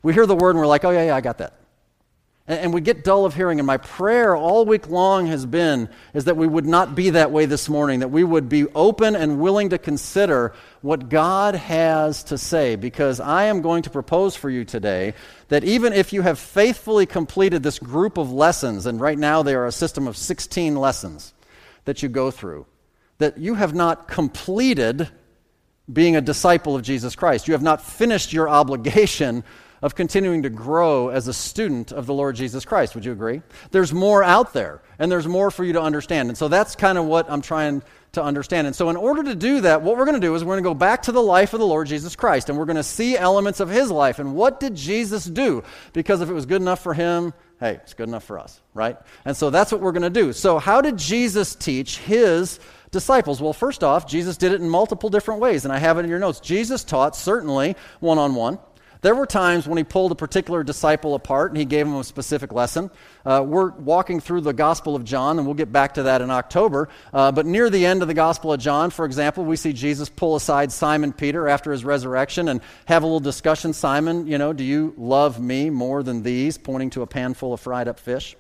We 0.04 0.14
hear 0.14 0.26
the 0.26 0.36
word 0.36 0.52
and 0.52 0.60
we're 0.60 0.68
like, 0.68 0.86
oh, 0.86 0.92
yeah, 0.92 1.08
yeah, 1.08 1.16
I 1.16 1.22
got 1.22 1.40
that 1.40 1.61
and 2.52 2.74
we 2.74 2.82
get 2.82 3.04
dull 3.04 3.26
of 3.26 3.36
hearing. 3.36 3.60
And 3.60 3.68
my 3.68 3.78
prayer 3.78 4.36
all 4.36 4.66
week 4.66 4.90
long 4.90 5.28
has 5.28 5.46
been 5.46 5.90
is 6.14 6.26
that 6.26 6.38
we 6.38 6.48
would 6.48 6.66
not 6.66 6.96
be 6.96 7.12
that 7.12 7.32
way 7.32 7.46
this 7.46 7.70
morning, 7.70 8.00
that 8.00 8.10
we 8.10 8.24
would 8.24 8.50
be 8.50 8.68
open 8.68 9.16
and 9.16 9.40
willing 9.40 9.70
to 9.70 9.78
consider 9.78 10.54
what 10.82 11.10
God 11.10 11.56
has 11.56 12.24
to 12.26 12.38
say. 12.38 12.76
Because 12.76 13.20
I 13.20 13.46
am 13.46 13.62
going 13.62 13.84
to 13.84 13.90
propose 13.90 14.36
for 14.36 14.50
you 14.50 14.66
today 14.66 15.14
that 15.50 15.64
even 15.64 15.94
if 15.94 16.14
you 16.14 16.22
have 16.22 16.40
faithfully 16.40 17.06
completed 17.06 17.64
this 17.64 17.80
group 17.80 18.18
of 18.18 18.32
lessons, 18.32 18.86
and 18.86 19.00
right 19.00 19.18
now 19.18 19.44
they 19.44 19.56
are 19.56 19.66
a 19.66 19.72
system 19.72 20.08
of 20.08 20.18
16 20.18 20.76
lessons 20.76 21.34
that 21.86 22.04
you 22.04 22.10
go 22.10 22.32
through, 22.32 22.66
that 23.18 23.38
you 23.38 23.56
have 23.56 23.74
not 23.74 24.08
completed 24.08 25.10
being 25.92 26.16
a 26.16 26.22
disciple 26.22 26.76
of 26.76 26.84
Jesus 26.84 27.16
Christ. 27.16 27.48
You 27.48 27.54
have 27.54 27.62
not 27.62 27.82
finished 27.82 28.34
your 28.34 28.48
obligation 28.48 29.44
of 29.82 29.96
continuing 29.96 30.44
to 30.44 30.50
grow 30.50 31.10
as 31.10 31.28
a 31.28 31.34
student 31.34 31.92
of 31.92 32.06
the 32.06 32.14
Lord 32.14 32.36
Jesus 32.36 32.66
Christ. 32.66 32.94
Would 32.96 33.06
you 33.06 33.12
agree? 33.12 33.42
There's 33.72 33.94
more 33.94 34.24
out 34.24 34.54
there, 34.54 34.82
and 35.00 35.12
there's 35.12 35.28
more 35.28 35.50
for 35.50 35.64
you 35.64 35.74
to 35.74 35.82
understand. 35.82 36.30
And 36.30 36.38
so 36.38 36.48
that's 36.48 36.76
kind 36.76 36.98
of 36.98 37.06
what 37.06 37.30
I'm 37.30 37.42
trying 37.42 37.82
to 38.14 38.24
understand. 38.24 38.68
And 38.68 38.76
so, 38.76 38.90
in 38.90 38.98
order 38.98 39.24
to 39.24 39.36
do 39.36 39.62
that, 39.62 39.82
what 39.82 39.98
we're 39.98 40.06
going 40.06 40.20
to 40.20 40.26
do 40.26 40.36
is 40.36 40.44
we're 40.44 40.54
going 40.54 40.64
to 40.64 40.70
go 40.70 40.74
back 40.74 41.04
to 41.04 41.12
the 41.12 41.22
life 41.22 41.54
of 41.54 41.60
the 41.60 41.66
Lord 41.66 41.88
Jesus 41.88 42.16
Christ, 42.16 42.50
and 42.50 42.58
we're 42.58 42.66
going 42.66 42.76
to 42.76 42.84
see 42.84 43.18
elements 43.18 43.60
of 43.60 43.70
his 43.70 43.90
life. 43.90 44.20
And 44.20 44.36
what 44.36 44.60
did 44.60 44.76
Jesus 44.76 45.26
do? 45.26 45.64
Because 45.94 46.22
if 46.22 46.30
it 46.30 46.34
was 46.34 46.46
good 46.46 46.62
enough 46.62 46.84
for 46.84 46.94
him, 46.94 47.34
hey, 47.60 47.76
it's 47.76 47.94
good 47.94 48.10
enough 48.10 48.24
for 48.24 48.38
us, 48.38 48.60
right? 48.74 48.98
And 49.24 49.36
so 49.36 49.50
that's 49.50 49.72
what 49.72 49.82
we're 49.82 49.94
going 49.94 50.02
to 50.02 50.10
do. 50.10 50.34
So, 50.34 50.60
how 50.60 50.82
did 50.82 50.98
Jesus 50.98 51.56
teach 51.56 51.98
his 52.00 52.60
disciples? 52.92 53.42
Well, 53.42 53.54
first 53.54 53.84
off, 53.84 54.08
Jesus 54.08 54.38
did 54.38 54.52
it 54.52 54.62
in 54.62 54.70
multiple 54.70 55.10
different 55.10 55.40
ways, 55.40 55.64
and 55.64 55.74
I 55.74 55.78
have 55.78 55.98
it 55.98 56.04
in 56.04 56.10
your 56.10 56.20
notes. 56.20 56.40
Jesus 56.42 56.84
taught 56.84 57.16
certainly 57.16 57.76
one 58.00 58.18
on 58.18 58.36
one. 58.36 58.60
There 59.02 59.16
were 59.16 59.26
times 59.26 59.68
when 59.68 59.80
he 59.80 59.84
pulled 59.84 60.12
a 60.12 60.16
particular 60.16 60.64
disciple 60.64 61.16
apart 61.16 61.50
and 61.50 61.58
he 61.58 61.66
gave 61.66 61.88
him 61.88 61.96
a 61.96 62.04
specific 62.04 62.52
lesson. 62.52 62.92
Uh, 63.26 63.44
we're 63.46 63.72
walking 63.72 64.20
through 64.20 64.42
the 64.42 64.54
Gospel 64.54 64.96
of 64.96 65.04
John, 65.04 65.40
and 65.40 65.48
we'll 65.48 65.56
get 65.56 65.72
back 65.72 65.96
to 65.96 66.04
that 66.04 66.22
in 66.22 66.30
October. 66.30 66.88
Uh, 67.12 67.32
but 67.32 67.48
near 67.48 67.72
the 67.72 67.84
end 67.84 68.04
of 68.04 68.08
the 68.08 68.14
Gospel 68.14 68.54
of 68.54 68.60
John, 68.60 68.92
for 68.92 69.06
example, 69.06 69.44
we 69.44 69.56
see 69.56 69.74
Jesus 69.74 70.08
pull 70.08 70.36
aside 70.36 70.72
Simon 70.72 71.14
Peter 71.14 71.48
after 71.48 71.72
his 71.72 71.84
resurrection 71.84 72.48
and 72.48 72.62
have 72.86 73.02
a 73.02 73.06
little 73.08 73.20
discussion. 73.20 73.74
Simon, 73.74 74.28
you 74.28 74.38
know, 74.38 74.54
do 74.54 74.64
you 74.64 74.94
love 74.98 75.40
me 75.40 75.72
more 75.72 76.04
than 76.04 76.22
these? 76.22 76.60
Pointing 76.60 76.92
to 76.92 77.02
a 77.02 77.08
pan 77.08 77.34
full 77.34 77.54
of 77.54 77.60
fried 77.60 77.88
up 77.88 78.00
fish. 78.00 78.36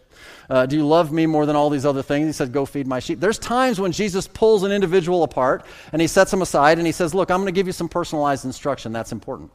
Uh, 0.48 0.68
do 0.68 0.75
you 0.75 0.86
love 0.86 1.12
me 1.12 1.25
more 1.25 1.48
than 1.48 1.56
all 1.56 1.72
these 1.72 1.88
other 1.88 2.03
things? 2.03 2.27
He 2.27 2.34
said, 2.34 2.51
Go 2.51 2.68
feed 2.68 2.86
my 2.86 3.00
sheep. 3.00 3.20
There's 3.20 3.39
times 3.39 3.80
when 3.80 3.91
Jesus 3.91 4.27
pulls 4.27 4.62
an 4.62 4.72
individual 4.72 5.24
apart 5.24 5.65
and 5.91 6.00
he 6.00 6.08
sets 6.08 6.32
him 6.32 6.44
aside 6.44 6.77
and 6.77 6.86
he 6.86 6.94
says, 6.94 7.15
Look, 7.15 7.32
I'm 7.32 7.38
going 7.38 7.48
to 7.48 7.51
give 7.51 7.65
you 7.65 7.74
some 7.74 7.89
personalized 7.89 8.46
instruction. 8.46 8.91
That's 8.91 9.12
important. 9.12 9.50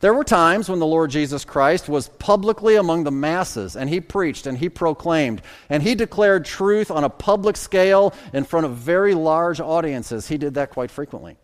There 0.00 0.14
were 0.14 0.24
times 0.24 0.68
when 0.68 0.78
the 0.78 0.86
Lord 0.86 1.10
Jesus 1.10 1.44
Christ 1.44 1.88
was 1.88 2.08
publicly 2.08 2.76
among 2.76 3.04
the 3.04 3.10
masses 3.10 3.76
and 3.76 3.88
he 3.88 4.00
preached 4.00 4.46
and 4.46 4.58
he 4.58 4.68
proclaimed 4.68 5.42
and 5.68 5.82
he 5.82 5.94
declared 5.94 6.44
truth 6.44 6.90
on 6.90 7.04
a 7.04 7.08
public 7.10 7.56
scale 7.56 8.14
in 8.32 8.44
front 8.44 8.66
of 8.66 8.76
very 8.76 9.14
large 9.14 9.60
audiences. 9.60 10.28
He 10.28 10.38
did 10.38 10.54
that 10.54 10.70
quite 10.70 10.90
frequently. 10.90 11.36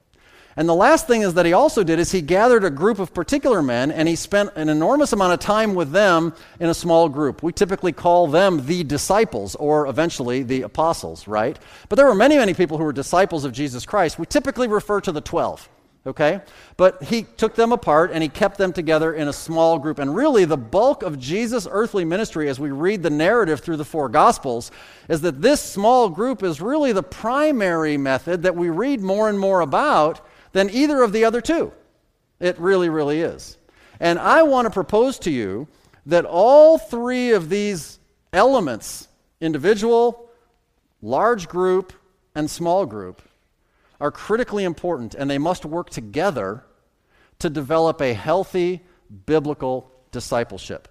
And 0.59 0.69
the 0.69 0.75
last 0.75 1.07
thing 1.07 1.23
is 1.23 1.35
that 1.35 1.47
he 1.47 1.53
also 1.53 1.85
did 1.85 2.01
is 2.01 2.11
he 2.11 2.21
gathered 2.21 2.65
a 2.65 2.71
group 2.71 2.99
of 2.99 3.15
particular 3.15 3.63
men 3.63 3.93
and 3.93 4.09
he 4.09 4.17
spent 4.17 4.51
an 4.57 4.69
enormous 4.69 5.13
amount 5.13 5.35
of 5.35 5.39
time 5.39 5.77
with 5.77 5.93
them 5.93 6.35
in 6.59 6.69
a 6.69 6.75
small 6.75 7.09
group. 7.09 7.45
We 7.45 7.53
typically 7.53 7.93
call 7.93 8.27
them 8.27 8.67
the 8.67 8.83
disciples 8.83 9.55
or 9.55 9.87
eventually 9.87 10.43
the 10.43 10.63
apostles, 10.63 11.29
right? 11.29 11.57
But 11.89 11.95
there 11.95 12.07
were 12.07 12.15
many, 12.17 12.37
many 12.39 12.55
people 12.55 12.77
who 12.77 12.83
were 12.83 12.93
disciples 12.93 13.45
of 13.45 13.53
Jesus 13.53 13.87
Christ. 13.87 14.19
We 14.19 14.27
typically 14.27 14.67
refer 14.67 15.01
to 15.03 15.13
the 15.13 15.21
12 15.21 15.69
okay? 16.09 16.41
But 16.77 17.03
he 17.03 17.23
took 17.23 17.55
them 17.55 17.73
apart 17.73 18.11
and 18.13 18.23
he 18.23 18.29
kept 18.29 18.59
them 18.59 18.73
together 18.73 19.15
in 19.15 19.29
a 19.29 19.33
small 19.33 19.79
group. 19.79 19.99
And 19.99 20.15
really, 20.15 20.45
the 20.45 20.57
bulk 20.57 21.03
of 21.03 21.19
Jesus' 21.19 21.69
earthly 21.71 22.05
ministry, 22.05 22.49
as 22.49 22.59
we 22.59 22.71
read 22.71 23.03
the 23.03 23.11
narrative 23.11 23.61
through 23.61 23.77
the 23.77 23.85
four 23.85 24.09
Gospels, 24.09 24.71
is 25.09 25.21
that 25.21 25.41
this 25.41 25.61
small 25.61 26.09
group 26.09 26.43
is 26.43 26.61
really 26.61 26.93
the 26.93 27.03
primary 27.03 27.97
method 27.97 28.43
that 28.43 28.57
we 28.57 28.71
read 28.71 29.01
more 29.01 29.29
and 29.29 29.39
more 29.39 29.61
about 29.61 30.27
than 30.53 30.71
either 30.71 31.03
of 31.03 31.13
the 31.13 31.25
other 31.25 31.41
two. 31.41 31.73
It 32.41 32.59
really, 32.59 32.89
really 32.89 33.21
is. 33.21 33.59
And 34.01 34.19
I 34.19 34.43
want 34.43 34.67
to 34.67 34.71
propose 34.71 35.19
to 35.21 35.31
you 35.31 35.69
that 36.07 36.25
all 36.25 36.79
three 36.79 37.33
of 37.33 37.49
these 37.49 37.99
elements 38.33 39.09
individual, 39.41 40.29
large 41.01 41.49
group, 41.49 41.93
and 42.35 42.51
small 42.51 42.85
group 42.87 43.23
are 44.01 44.11
critically 44.11 44.65
important 44.65 45.15
and 45.15 45.31
they 45.31 45.39
must 45.39 45.65
work 45.65 45.91
together 45.91 46.65
to 47.39 47.51
develop 47.51 48.01
a 48.01 48.15
healthy 48.15 48.83
biblical 49.27 49.91
discipleship. 50.13 50.89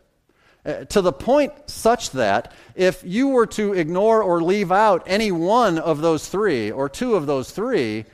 Uh, 0.65 0.83
to 0.85 1.01
the 1.01 1.13
point 1.13 1.53
such 1.67 2.11
that 2.11 2.53
if 2.75 3.01
you 3.05 3.29
were 3.29 3.45
to 3.45 3.73
ignore 3.73 4.21
or 4.21 4.41
leave 4.41 4.71
out 4.71 5.03
any 5.07 5.31
one 5.31 5.77
of 5.77 6.01
those 6.01 6.27
three 6.27 6.71
or 6.71 6.89
two 6.89 7.15
of 7.15 7.25
those 7.25 7.51
three, 7.51 8.05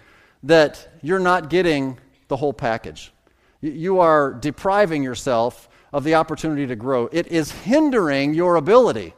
that 0.44 0.88
you're 1.02 1.20
not 1.20 1.50
getting 1.50 1.98
the 2.28 2.38
whole 2.38 2.54
package. 2.54 3.12
You 3.62 4.00
are 4.00 4.34
depriving 4.34 5.04
yourself 5.04 5.70
of 5.94 6.04
the 6.04 6.16
opportunity 6.16 6.68
to 6.68 6.76
grow. 6.76 7.08
It 7.12 7.28
is 7.28 7.52
hindering 7.52 8.34
your 8.34 8.56
ability 8.56 9.14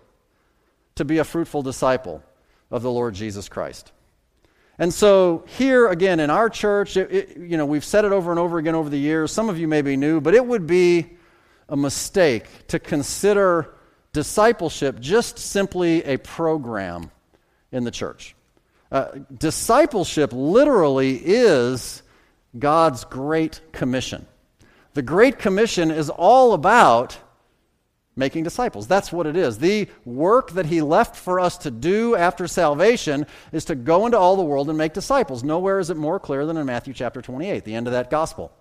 to 0.96 1.06
be 1.06 1.18
a 1.18 1.24
fruitful 1.24 1.62
disciple 1.62 2.24
of 2.70 2.84
the 2.84 2.92
Lord 2.92 3.16
Jesus 3.16 3.50
Christ. 3.50 3.92
And 4.78 4.94
so, 4.94 5.46
here 5.48 5.88
again 5.88 6.20
in 6.20 6.30
our 6.30 6.50
church, 6.50 6.98
it, 6.98 7.12
it, 7.12 7.38
you 7.38 7.58
know, 7.58 7.66
we've 7.66 7.86
said 7.86 8.04
it 8.04 8.12
over 8.12 8.32
and 8.32 8.40
over 8.40 8.58
again 8.58 8.76
over 8.76 8.90
the 8.90 8.98
years. 8.98 9.32
Some 9.32 9.48
of 9.50 9.58
you 9.58 9.68
may 9.68 9.82
be 9.82 9.96
new, 9.96 10.20
but 10.20 10.34
it 10.36 10.46
would 10.46 10.68
be 10.68 11.12
a 11.70 11.78
mistake 11.78 12.46
to 12.68 12.80
consider 12.80 13.74
discipleship 14.12 15.00
just 15.00 15.40
simply 15.40 16.04
a 16.04 16.18
program 16.18 17.10
in 17.72 17.84
the 17.84 17.92
church. 17.92 18.36
Uh, 18.92 19.08
discipleship 19.38 20.32
literally 20.34 21.22
is 21.24 22.04
God's 22.58 23.04
Great 23.04 23.62
Commission. 23.72 24.26
The 24.94 25.02
Great 25.02 25.40
Commission 25.40 25.92
is 25.92 26.10
all 26.10 26.54
about 26.54 27.18
making 28.16 28.44
disciples. 28.44 28.88
That's 28.88 29.12
what 29.12 29.28
it 29.28 29.36
is. 29.36 29.58
The 29.58 29.88
work 30.06 30.52
that 30.52 30.66
he 30.68 30.82
left 30.82 31.16
for 31.16 31.40
us 31.40 31.58
to 31.60 31.72
do 31.72 32.16
after 32.16 32.48
salvation 32.48 33.26
is 33.52 33.66
to 33.66 33.76
go 33.76 34.06
into 34.06 34.18
all 34.18 34.38
the 34.38 34.44
world 34.44 34.70
and 34.70 34.78
make 34.78 34.94
disciples. 34.94 35.44
Nowhere 35.44 35.80
is 35.80 35.90
it 35.90 35.98
more 35.98 36.20
clear 36.20 36.46
than 36.46 36.58
in 36.58 36.66
Matthew 36.66 36.94
chapter 36.94 37.22
28, 37.22 37.64
the 37.64 37.76
end 37.76 37.88
of 37.88 37.94
that 37.94 38.10
gospel, 38.10 38.52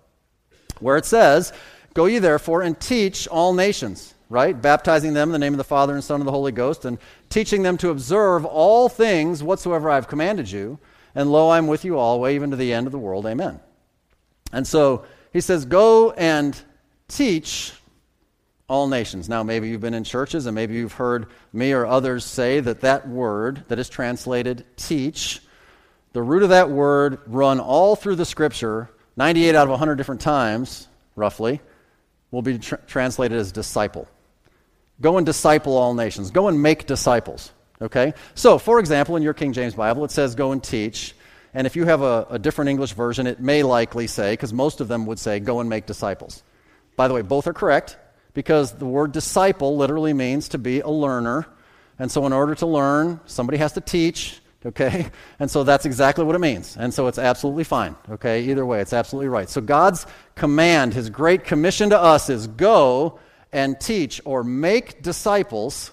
where 0.79 0.97
it 0.97 1.05
says, 1.05 1.53
Go 1.93 2.05
ye 2.05 2.19
therefore 2.19 2.61
and 2.61 2.77
teach 2.77 3.27
all 3.29 3.53
nations, 3.53 4.13
right? 4.29 4.59
Baptizing 4.61 5.13
them 5.13 5.29
in 5.29 5.33
the 5.33 5.39
name 5.39 5.53
of 5.53 5.57
the 5.57 5.63
Father 5.63 5.93
and 5.93 6.03
Son 6.03 6.19
and 6.19 6.27
the 6.27 6.31
Holy 6.31 6.51
Ghost, 6.51 6.83
and 6.83 6.97
teaching 7.29 7.63
them 7.63 7.77
to 7.77 7.89
observe 7.89 8.43
all 8.43 8.89
things 8.89 9.41
whatsoever 9.41 9.89
I 9.89 9.95
have 9.95 10.09
commanded 10.09 10.51
you. 10.51 10.77
And 11.15 11.31
lo, 11.31 11.49
I'm 11.49 11.67
with 11.67 11.85
you 11.85 11.97
always, 11.97 12.35
even 12.35 12.51
to 12.51 12.57
the 12.57 12.73
end 12.73 12.87
of 12.87 12.91
the 12.91 12.99
world. 12.99 13.25
Amen. 13.25 13.61
And 14.51 14.67
so 14.67 15.05
he 15.31 15.39
says, 15.39 15.63
Go 15.63 16.11
and 16.11 16.59
teach 17.07 17.71
all 18.67 18.87
nations. 18.87 19.29
Now, 19.29 19.43
maybe 19.43 19.69
you've 19.69 19.81
been 19.81 19.93
in 19.93 20.03
churches 20.03 20.47
and 20.47 20.55
maybe 20.55 20.73
you've 20.73 20.93
heard 20.93 21.27
me 21.53 21.71
or 21.73 21.85
others 21.85 22.25
say 22.25 22.59
that 22.59 22.81
that 22.81 23.07
word 23.07 23.63
that 23.67 23.77
is 23.77 23.89
translated 23.89 24.65
teach, 24.75 25.41
the 26.13 26.21
root 26.21 26.43
of 26.43 26.49
that 26.49 26.69
word 26.69 27.19
run 27.27 27.59
all 27.59 27.95
through 27.95 28.15
the 28.15 28.25
scripture, 28.25 28.89
98 29.17 29.55
out 29.55 29.63
of 29.63 29.69
100 29.69 29.95
different 29.95 30.21
times, 30.21 30.87
roughly, 31.15 31.61
will 32.31 32.41
be 32.41 32.57
tr- 32.57 32.75
translated 32.87 33.37
as 33.37 33.51
disciple. 33.51 34.07
Go 34.99 35.17
and 35.17 35.25
disciple 35.25 35.77
all 35.77 35.93
nations. 35.93 36.31
Go 36.31 36.47
and 36.47 36.61
make 36.61 36.87
disciples. 36.87 37.51
Okay? 37.81 38.13
So, 38.33 38.57
for 38.57 38.79
example, 38.79 39.15
in 39.15 39.23
your 39.23 39.33
King 39.33 39.53
James 39.53 39.75
Bible, 39.75 40.05
it 40.05 40.11
says 40.11 40.33
go 40.33 40.53
and 40.53 40.63
teach. 40.63 41.13
And 41.53 41.67
if 41.67 41.75
you 41.75 41.85
have 41.85 42.01
a, 42.01 42.25
a 42.31 42.39
different 42.39 42.69
English 42.69 42.93
version, 42.93 43.27
it 43.27 43.39
may 43.39 43.61
likely 43.61 44.07
say, 44.07 44.33
because 44.33 44.53
most 44.53 44.81
of 44.81 44.87
them 44.87 45.05
would 45.05 45.19
say, 45.19 45.39
go 45.39 45.59
and 45.59 45.69
make 45.69 45.85
disciples. 45.85 46.43
By 46.95 47.07
the 47.07 47.13
way, 47.13 47.21
both 47.21 47.45
are 47.47 47.53
correct 47.53 47.97
because 48.35 48.73
the 48.73 48.85
word 48.85 49.13
disciple 49.13 49.77
literally 49.77 50.13
means 50.13 50.49
to 50.49 50.59
be 50.59 50.81
a 50.81 50.89
learner. 50.89 51.47
And 51.97 52.11
so, 52.11 52.27
in 52.27 52.33
order 52.33 52.53
to 52.55 52.67
learn, 52.67 53.19
somebody 53.25 53.57
has 53.57 53.71
to 53.73 53.81
teach, 53.81 54.39
okay? 54.63 55.07
And 55.39 55.49
so 55.49 55.63
that's 55.63 55.85
exactly 55.85 56.23
what 56.23 56.35
it 56.35 56.39
means. 56.39 56.77
And 56.77 56.93
so 56.93 57.07
it's 57.07 57.17
absolutely 57.17 57.63
fine, 57.63 57.95
okay? 58.11 58.43
Either 58.43 58.65
way, 58.65 58.81
it's 58.81 58.93
absolutely 58.93 59.29
right. 59.29 59.49
So, 59.49 59.61
God's 59.61 60.05
command, 60.35 60.93
His 60.93 61.09
great 61.09 61.45
commission 61.45 61.89
to 61.89 61.99
us 61.99 62.29
is 62.29 62.45
go 62.45 63.19
and 63.51 63.79
teach 63.79 64.21
or 64.25 64.43
make 64.43 65.01
disciples 65.01 65.91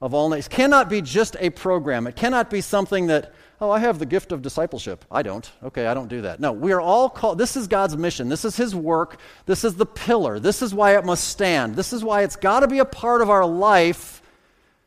of 0.00 0.14
all 0.14 0.28
nations. 0.28 0.48
Cannot 0.48 0.90
be 0.90 1.00
just 1.00 1.34
a 1.40 1.50
program, 1.50 2.06
it 2.06 2.14
cannot 2.14 2.50
be 2.50 2.60
something 2.60 3.08
that 3.08 3.32
oh, 3.60 3.70
I 3.70 3.78
have 3.80 3.98
the 3.98 4.06
gift 4.06 4.32
of 4.32 4.42
discipleship. 4.42 5.04
I 5.10 5.22
don't. 5.22 5.50
Okay, 5.64 5.86
I 5.86 5.94
don't 5.94 6.08
do 6.08 6.22
that. 6.22 6.40
No, 6.40 6.52
we 6.52 6.72
are 6.72 6.80
all 6.80 7.08
called. 7.08 7.38
This 7.38 7.56
is 7.56 7.66
God's 7.66 7.96
mission. 7.96 8.28
This 8.28 8.44
is 8.44 8.56
His 8.56 8.74
work. 8.74 9.18
This 9.46 9.64
is 9.64 9.74
the 9.74 9.86
pillar. 9.86 10.38
This 10.38 10.62
is 10.62 10.74
why 10.74 10.96
it 10.96 11.04
must 11.04 11.28
stand. 11.28 11.76
This 11.76 11.92
is 11.92 12.04
why 12.04 12.22
it's 12.22 12.36
got 12.36 12.60
to 12.60 12.68
be 12.68 12.78
a 12.78 12.84
part 12.84 13.22
of 13.22 13.30
our 13.30 13.46
life 13.46 14.22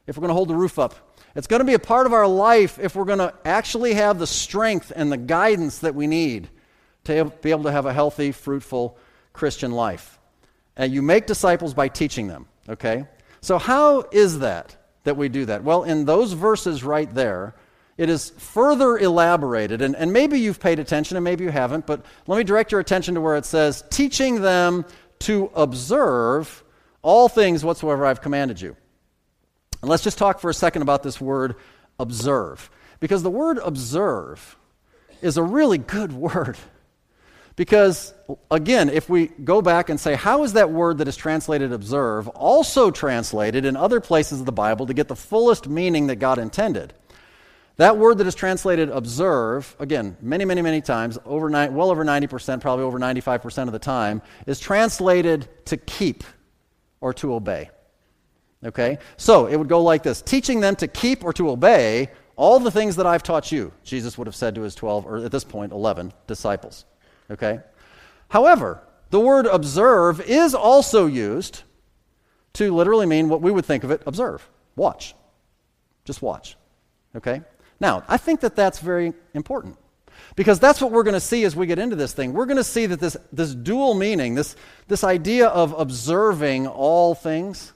if 0.07 0.17
we're 0.17 0.21
going 0.21 0.29
to 0.29 0.35
hold 0.35 0.49
the 0.49 0.55
roof 0.55 0.79
up. 0.79 0.95
It's 1.35 1.47
going 1.47 1.61
to 1.61 1.65
be 1.65 1.73
a 1.73 1.79
part 1.79 2.05
of 2.05 2.13
our 2.13 2.27
life 2.27 2.77
if 2.79 2.95
we're 2.95 3.05
going 3.05 3.19
to 3.19 3.33
actually 3.45 3.93
have 3.93 4.19
the 4.19 4.27
strength 4.27 4.91
and 4.95 5.11
the 5.11 5.17
guidance 5.17 5.79
that 5.79 5.95
we 5.95 6.07
need 6.07 6.49
to 7.05 7.25
be 7.41 7.51
able 7.51 7.63
to 7.63 7.71
have 7.71 7.85
a 7.85 7.93
healthy, 7.93 8.31
fruitful 8.31 8.97
Christian 9.33 9.71
life. 9.71 10.19
And 10.75 10.93
you 10.93 11.01
make 11.01 11.27
disciples 11.27 11.73
by 11.73 11.87
teaching 11.87 12.27
them, 12.27 12.47
okay? 12.67 13.05
So, 13.41 13.57
how 13.57 14.05
is 14.11 14.39
that 14.39 14.75
that 15.03 15.17
we 15.17 15.29
do 15.29 15.45
that? 15.45 15.63
Well, 15.63 15.83
in 15.83 16.05
those 16.05 16.33
verses 16.33 16.83
right 16.83 17.11
there, 17.13 17.55
it 18.01 18.09
is 18.09 18.31
further 18.31 18.97
elaborated. 18.97 19.83
And, 19.83 19.95
and 19.95 20.11
maybe 20.11 20.39
you've 20.39 20.59
paid 20.59 20.79
attention 20.79 21.17
and 21.17 21.23
maybe 21.23 21.43
you 21.43 21.51
haven't, 21.51 21.85
but 21.85 22.03
let 22.25 22.35
me 22.35 22.43
direct 22.43 22.71
your 22.71 22.81
attention 22.81 23.13
to 23.13 23.21
where 23.21 23.35
it 23.35 23.45
says, 23.45 23.83
teaching 23.91 24.41
them 24.41 24.85
to 25.19 25.51
observe 25.53 26.63
all 27.03 27.29
things 27.29 27.63
whatsoever 27.63 28.07
I've 28.07 28.19
commanded 28.19 28.59
you. 28.59 28.75
And 29.83 29.89
let's 29.91 30.03
just 30.03 30.17
talk 30.17 30.39
for 30.39 30.49
a 30.49 30.53
second 30.53 30.81
about 30.81 31.03
this 31.03 31.21
word 31.21 31.57
observe. 31.99 32.71
Because 32.99 33.21
the 33.21 33.29
word 33.29 33.59
observe 33.59 34.57
is 35.21 35.37
a 35.37 35.43
really 35.43 35.77
good 35.77 36.11
word. 36.33 36.57
Because, 37.55 38.15
again, 38.49 38.89
if 38.89 39.09
we 39.09 39.27
go 39.27 39.61
back 39.61 39.89
and 39.89 39.99
say, 39.99 40.15
how 40.15 40.43
is 40.43 40.53
that 40.53 40.71
word 40.71 40.97
that 40.97 41.07
is 41.07 41.15
translated 41.15 41.71
observe 41.71 42.27
also 42.29 42.89
translated 42.89 43.63
in 43.63 43.77
other 43.77 43.99
places 43.99 44.39
of 44.39 44.47
the 44.47 44.51
Bible 44.51 44.87
to 44.87 44.95
get 44.95 45.07
the 45.07 45.15
fullest 45.15 45.67
meaning 45.67 46.07
that 46.07 46.15
God 46.15 46.39
intended? 46.39 46.95
That 47.81 47.97
word 47.97 48.19
that 48.19 48.27
is 48.27 48.35
translated 48.35 48.89
observe, 48.89 49.75
again, 49.79 50.15
many, 50.21 50.45
many, 50.45 50.61
many 50.61 50.81
times, 50.81 51.17
over 51.25 51.49
ni- 51.49 51.69
well 51.69 51.89
over 51.89 52.05
90%, 52.05 52.61
probably 52.61 52.85
over 52.85 52.99
95% 52.99 53.65
of 53.65 53.71
the 53.71 53.79
time, 53.79 54.21
is 54.45 54.59
translated 54.59 55.49
to 55.65 55.77
keep 55.77 56.23
or 56.99 57.11
to 57.15 57.33
obey. 57.33 57.71
Okay? 58.63 58.99
So 59.17 59.47
it 59.47 59.55
would 59.55 59.67
go 59.67 59.81
like 59.81 60.03
this 60.03 60.21
teaching 60.21 60.59
them 60.59 60.75
to 60.75 60.87
keep 60.87 61.23
or 61.23 61.33
to 61.33 61.49
obey 61.49 62.11
all 62.35 62.59
the 62.59 62.69
things 62.69 62.97
that 62.97 63.07
I've 63.07 63.23
taught 63.23 63.51
you, 63.51 63.73
Jesus 63.83 64.15
would 64.15 64.27
have 64.27 64.35
said 64.35 64.53
to 64.53 64.61
his 64.61 64.75
12, 64.75 65.07
or 65.07 65.17
at 65.17 65.31
this 65.31 65.43
point, 65.43 65.71
11 65.71 66.13
disciples. 66.27 66.85
Okay? 67.31 67.61
However, 68.29 68.83
the 69.09 69.19
word 69.19 69.47
observe 69.47 70.21
is 70.21 70.53
also 70.53 71.07
used 71.07 71.63
to 72.53 72.75
literally 72.75 73.07
mean 73.07 73.27
what 73.27 73.41
we 73.41 73.49
would 73.49 73.65
think 73.65 73.83
of 73.83 73.89
it 73.89 74.03
observe, 74.05 74.47
watch. 74.75 75.15
Just 76.05 76.21
watch. 76.21 76.57
Okay? 77.15 77.41
Now, 77.81 78.03
I 78.07 78.17
think 78.17 78.41
that 78.41 78.55
that's 78.55 78.77
very 78.77 79.11
important 79.33 79.75
because 80.35 80.59
that's 80.59 80.79
what 80.79 80.91
we're 80.91 81.03
going 81.03 81.15
to 81.15 81.19
see 81.19 81.43
as 81.43 81.55
we 81.55 81.65
get 81.65 81.79
into 81.79 81.95
this 81.95 82.13
thing. 82.13 82.31
We're 82.31 82.45
going 82.45 82.57
to 82.57 82.63
see 82.63 82.85
that 82.85 82.99
this, 82.99 83.17
this 83.33 83.55
dual 83.55 83.95
meaning, 83.95 84.35
this, 84.35 84.55
this 84.87 85.03
idea 85.03 85.47
of 85.47 85.73
observing 85.77 86.67
all 86.67 87.15
things, 87.15 87.73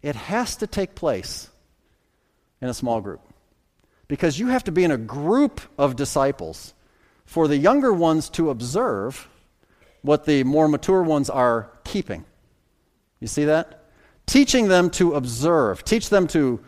it 0.00 0.16
has 0.16 0.56
to 0.56 0.66
take 0.66 0.94
place 0.94 1.50
in 2.62 2.70
a 2.70 2.74
small 2.74 3.02
group. 3.02 3.20
Because 4.08 4.38
you 4.38 4.48
have 4.48 4.64
to 4.64 4.72
be 4.72 4.82
in 4.82 4.90
a 4.90 4.96
group 4.96 5.60
of 5.76 5.94
disciples 5.94 6.72
for 7.26 7.48
the 7.48 7.56
younger 7.58 7.92
ones 7.92 8.30
to 8.30 8.48
observe 8.48 9.28
what 10.00 10.24
the 10.24 10.42
more 10.44 10.68
mature 10.68 11.02
ones 11.02 11.28
are 11.28 11.70
keeping. 11.84 12.24
You 13.20 13.28
see 13.28 13.44
that? 13.44 13.84
Teaching 14.24 14.68
them 14.68 14.88
to 14.90 15.14
observe, 15.14 15.84
teach 15.84 16.08
them 16.08 16.26
to 16.28 16.60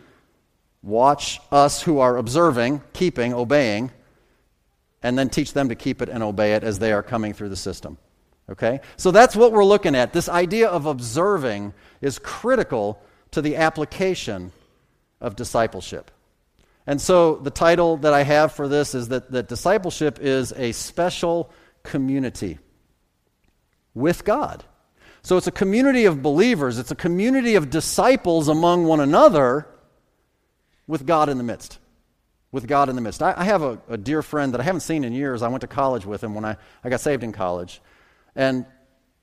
watch 0.85 1.41
us 1.51 1.81
who 1.81 1.99
are 1.99 2.15
observing, 2.15 2.81
keeping, 2.93 3.33
obeying, 3.33 3.91
and 5.01 5.17
then 5.17 5.29
teach 5.29 5.53
them 5.53 5.69
to 5.69 5.75
keep 5.75 6.01
it 6.01 6.09
and 6.09 6.23
obey 6.23 6.53
it 6.53 6.63
as 6.63 6.79
they 6.79 6.93
are 6.93 7.03
coming 7.03 7.33
through 7.33 7.49
the 7.49 7.55
system. 7.55 7.97
Okay? 8.49 8.79
So 8.95 9.11
that's 9.11 9.35
what 9.35 9.51
we're 9.51 9.65
looking 9.65 9.95
at. 9.95 10.13
This 10.13 10.29
idea 10.29 10.69
of 10.69 10.85
observing 10.85 11.73
is 12.01 12.19
critical 12.19 13.01
to 13.31 13.41
the 13.41 13.55
application 13.55 14.51
of 15.19 15.35
discipleship. 15.35 16.11
And 16.87 17.01
so 17.01 17.37
the 17.37 17.49
title 17.49 17.97
that 17.97 18.13
I 18.13 18.21
have 18.21 18.51
for 18.51 18.67
this 18.67 18.93
is 18.93 19.07
that, 19.07 19.31
that 19.31 19.47
discipleship 19.47 20.19
is 20.21 20.53
a 20.53 20.71
special 20.71 21.51
community 21.81 22.59
with 23.95 24.23
God. 24.23 24.63
So 25.23 25.37
it's 25.37 25.47
a 25.47 25.51
community 25.51 26.05
of 26.05 26.21
believers, 26.21 26.77
it's 26.77 26.91
a 26.91 26.95
community 26.95 27.55
of 27.55 27.71
disciples 27.71 28.47
among 28.47 28.85
one 28.85 28.99
another 28.99 29.67
with 30.87 31.05
God 31.05 31.29
in 31.29 31.37
the 31.37 31.43
midst. 31.43 31.79
With 32.51 32.67
God 32.67 32.89
in 32.89 32.95
the 32.95 33.01
midst. 33.01 33.21
I, 33.21 33.33
I 33.35 33.43
have 33.45 33.61
a, 33.61 33.79
a, 33.89 33.97
dear 33.97 34.21
friend 34.21 34.53
that 34.53 34.61
I 34.61 34.63
haven't 34.63 34.81
seen 34.81 35.03
in 35.03 35.13
years. 35.13 35.41
I 35.41 35.47
went 35.47 35.61
to 35.61 35.67
college 35.67 36.05
with 36.05 36.23
him 36.23 36.33
when 36.35 36.45
I, 36.45 36.57
I 36.83 36.89
got 36.89 37.01
saved 37.01 37.23
in 37.23 37.31
college. 37.31 37.81
And 38.35 38.65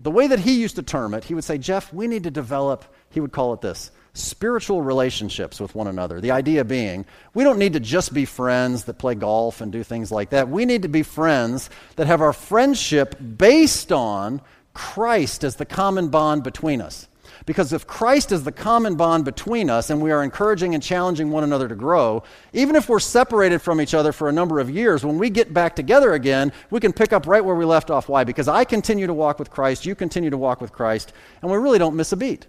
the 0.00 0.10
way 0.10 0.26
that 0.26 0.40
he 0.40 0.60
used 0.60 0.76
to 0.76 0.82
term 0.82 1.14
it, 1.14 1.24
he 1.24 1.34
would 1.34 1.44
say, 1.44 1.58
Jeff, 1.58 1.92
we 1.92 2.08
need 2.08 2.24
to 2.24 2.30
develop, 2.30 2.84
he 3.10 3.20
would 3.20 3.32
call 3.32 3.52
it 3.54 3.60
this 3.60 3.90
spiritual 4.14 4.82
relationships 4.82 5.58
with 5.58 5.74
one 5.74 5.86
another. 5.86 6.20
The 6.20 6.32
idea 6.32 6.64
being, 6.64 7.06
we 7.32 7.44
don't 7.44 7.58
need 7.58 7.72
to 7.72 7.80
just 7.80 8.12
be 8.12 8.24
friends 8.24 8.84
that 8.84 8.98
play 8.98 9.14
golf 9.14 9.60
and 9.60 9.72
do 9.72 9.82
things 9.82 10.12
like 10.12 10.30
that. 10.30 10.50
We 10.50 10.66
need 10.66 10.82
to 10.82 10.88
be 10.88 11.02
friends 11.02 11.70
that 11.96 12.06
have 12.06 12.20
our 12.20 12.34
friendship 12.34 13.16
based 13.38 13.90
on 13.90 14.42
Christ 14.74 15.44
as 15.44 15.56
the 15.56 15.64
common 15.64 16.08
bond 16.08 16.42
between 16.42 16.82
us. 16.82 17.08
Because 17.44 17.72
if 17.72 17.86
Christ 17.86 18.30
is 18.30 18.44
the 18.44 18.52
common 18.52 18.94
bond 18.94 19.24
between 19.24 19.68
us 19.68 19.90
and 19.90 20.00
we 20.00 20.12
are 20.12 20.22
encouraging 20.22 20.74
and 20.74 20.82
challenging 20.82 21.30
one 21.30 21.44
another 21.44 21.68
to 21.68 21.74
grow, 21.74 22.22
even 22.52 22.76
if 22.76 22.88
we're 22.88 23.00
separated 23.00 23.60
from 23.60 23.80
each 23.80 23.94
other 23.94 24.12
for 24.12 24.28
a 24.28 24.32
number 24.32 24.60
of 24.60 24.70
years, 24.70 25.04
when 25.04 25.18
we 25.18 25.28
get 25.28 25.52
back 25.52 25.74
together 25.74 26.12
again, 26.12 26.52
we 26.70 26.78
can 26.78 26.92
pick 26.92 27.12
up 27.12 27.26
right 27.26 27.44
where 27.44 27.56
we 27.56 27.64
left 27.64 27.90
off. 27.90 28.08
Why? 28.08 28.24
Because 28.24 28.48
I 28.48 28.64
continue 28.64 29.06
to 29.06 29.14
walk 29.14 29.38
with 29.38 29.50
Christ, 29.50 29.86
you 29.86 29.94
continue 29.94 30.30
to 30.30 30.38
walk 30.38 30.60
with 30.60 30.72
Christ, 30.72 31.12
and 31.40 31.50
we 31.50 31.58
really 31.58 31.78
don't 31.78 31.96
miss 31.96 32.12
a 32.12 32.16
beat. 32.16 32.46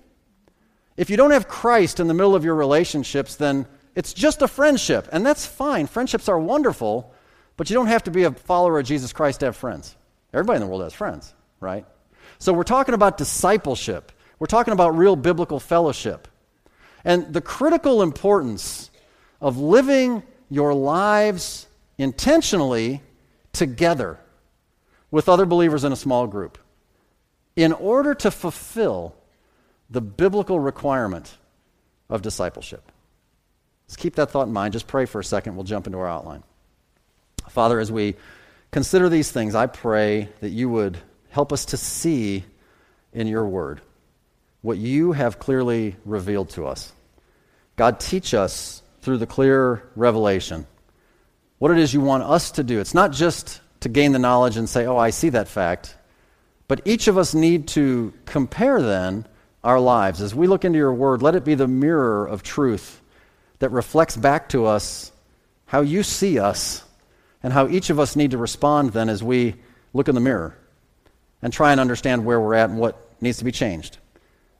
If 0.96 1.10
you 1.10 1.18
don't 1.18 1.32
have 1.32 1.48
Christ 1.48 2.00
in 2.00 2.08
the 2.08 2.14
middle 2.14 2.36
of 2.36 2.46
your 2.46 2.56
relationships, 2.56 3.36
then 3.36 3.66
it's 3.96 4.14
just 4.14 4.42
a 4.42 4.48
friendship, 4.48 5.08
and 5.12 5.26
that's 5.26 5.46
fine. 5.46 5.88
Friendships 5.88 6.30
are 6.30 6.40
wonderful, 6.40 7.14
but 7.58 7.70
you 7.70 7.74
don't 7.74 7.88
have 7.88 8.04
to 8.04 8.12
be 8.12 8.24
a 8.24 8.32
follower 8.32 8.80
of 8.80 8.86
Jesus 8.86 9.12
Christ 9.12 9.40
to 9.40 9.48
have 9.48 9.56
friends. 9.56 9.96
Everybody 10.34 10.58
in 10.58 10.62
the 10.62 10.68
world 10.68 10.84
has 10.84 10.94
friends, 10.94 11.34
right? 11.60 11.86
So 12.40 12.54
we're 12.54 12.64
talking 12.64 12.94
about 12.94 13.18
discipleship. 13.18 14.12
We're 14.44 14.48
talking 14.48 14.74
about 14.74 14.98
real 14.98 15.16
biblical 15.16 15.58
fellowship. 15.58 16.28
And 17.06 17.34
the 17.34 17.40
critical 17.40 18.02
importance 18.02 18.92
of 19.40 19.58
living 19.58 20.22
your 20.50 20.74
lives 20.74 21.66
intentionally 21.98 23.02
together 23.54 24.20
with 25.12 25.30
other 25.30 25.46
believers 25.46 25.86
in 25.86 25.94
a 25.94 25.96
small 25.96 26.28
group 26.28 26.58
in 27.56 27.72
order 27.72 28.14
to 28.16 28.30
fulfill 28.30 29.16
the 29.90 30.02
biblical 30.02 30.60
requirement 30.60 31.38
of 32.10 32.22
discipleship. 32.22 32.92
Let's 33.88 33.96
keep 33.96 34.16
that 34.16 34.30
thought 34.30 34.48
in 34.48 34.54
mind. 34.54 34.74
Just 34.74 34.88
pray 34.88 35.06
for 35.06 35.22
a 35.22 35.24
second. 35.24 35.56
We'll 35.56 35.64
jump 35.64 35.88
into 35.88 36.00
our 36.00 36.10
outline. 36.10 36.44
Father, 37.48 37.80
as 37.80 37.94
we 37.94 38.16
consider 38.72 39.08
these 39.08 39.32
things, 39.32 39.56
I 39.56 39.68
pray 39.68 40.28
that 40.42 40.50
you 40.50 40.68
would 40.68 40.98
help 41.30 41.54
us 41.54 41.64
to 41.68 41.78
see 41.78 42.44
in 43.14 43.28
your 43.28 43.48
word 43.48 43.80
what 44.64 44.80
you 44.80 45.12
have 45.12 45.38
clearly 45.38 45.96
revealed 46.06 46.50
to 46.50 46.66
us. 46.66 46.92
God, 47.76 48.00
teach 48.00 48.34
us 48.34 48.82
through 49.02 49.20
the 49.20 49.28
clear 49.28 49.84
revelation 49.96 50.66
what 51.60 51.72
it 51.72 51.78
is 51.78 51.94
you 51.94 52.02
want 52.02 52.24
us 52.24 52.52
to 52.52 52.64
do. 52.64 52.80
It's 52.80 52.94
not 52.94 53.12
just 53.12 53.62
to 53.82 53.90
gain 53.90 54.12
the 54.12 54.20
knowledge 54.20 54.58
and 54.58 54.68
say, 54.68 54.86
oh, 54.86 54.98
I 54.98 55.12
see 55.12 55.30
that 55.30 55.48
fact, 55.48 55.96
but 56.68 56.82
each 56.86 57.08
of 57.08 57.18
us 57.18 57.34
need 57.34 57.68
to 57.70 58.14
compare 58.26 58.82
then 58.82 59.26
our 59.64 59.80
lives. 59.80 60.22
As 60.22 60.34
we 60.36 60.48
look 60.48 60.66
into 60.66 60.78
your 60.78 60.94
word, 60.94 61.22
let 61.22 61.36
it 61.36 61.46
be 61.46 61.56
the 61.56 61.68
mirror 61.68 62.26
of 62.26 62.44
truth 62.44 63.02
that 63.60 63.70
reflects 63.70 64.18
back 64.18 64.50
to 64.50 64.66
us 64.66 65.12
how 65.66 65.82
you 65.82 66.04
see 66.04 66.40
us 66.40 66.84
and 67.42 67.54
how 67.54 67.68
each 67.68 67.90
of 67.90 68.00
us 68.00 68.16
need 68.16 68.32
to 68.32 68.38
respond 68.38 68.92
then 68.92 69.10
as 69.10 69.24
we 69.24 69.56
look 69.94 70.08
in 70.08 70.16
the 70.16 70.22
mirror 70.22 70.58
and 71.42 71.52
try 71.54 71.72
and 71.72 71.80
understand 71.80 72.26
where 72.26 72.40
we're 72.40 72.56
at 72.56 72.70
and 72.70 72.80
what 72.80 73.10
needs 73.22 73.38
to 73.38 73.46
be 73.46 73.52
changed. 73.52 74.00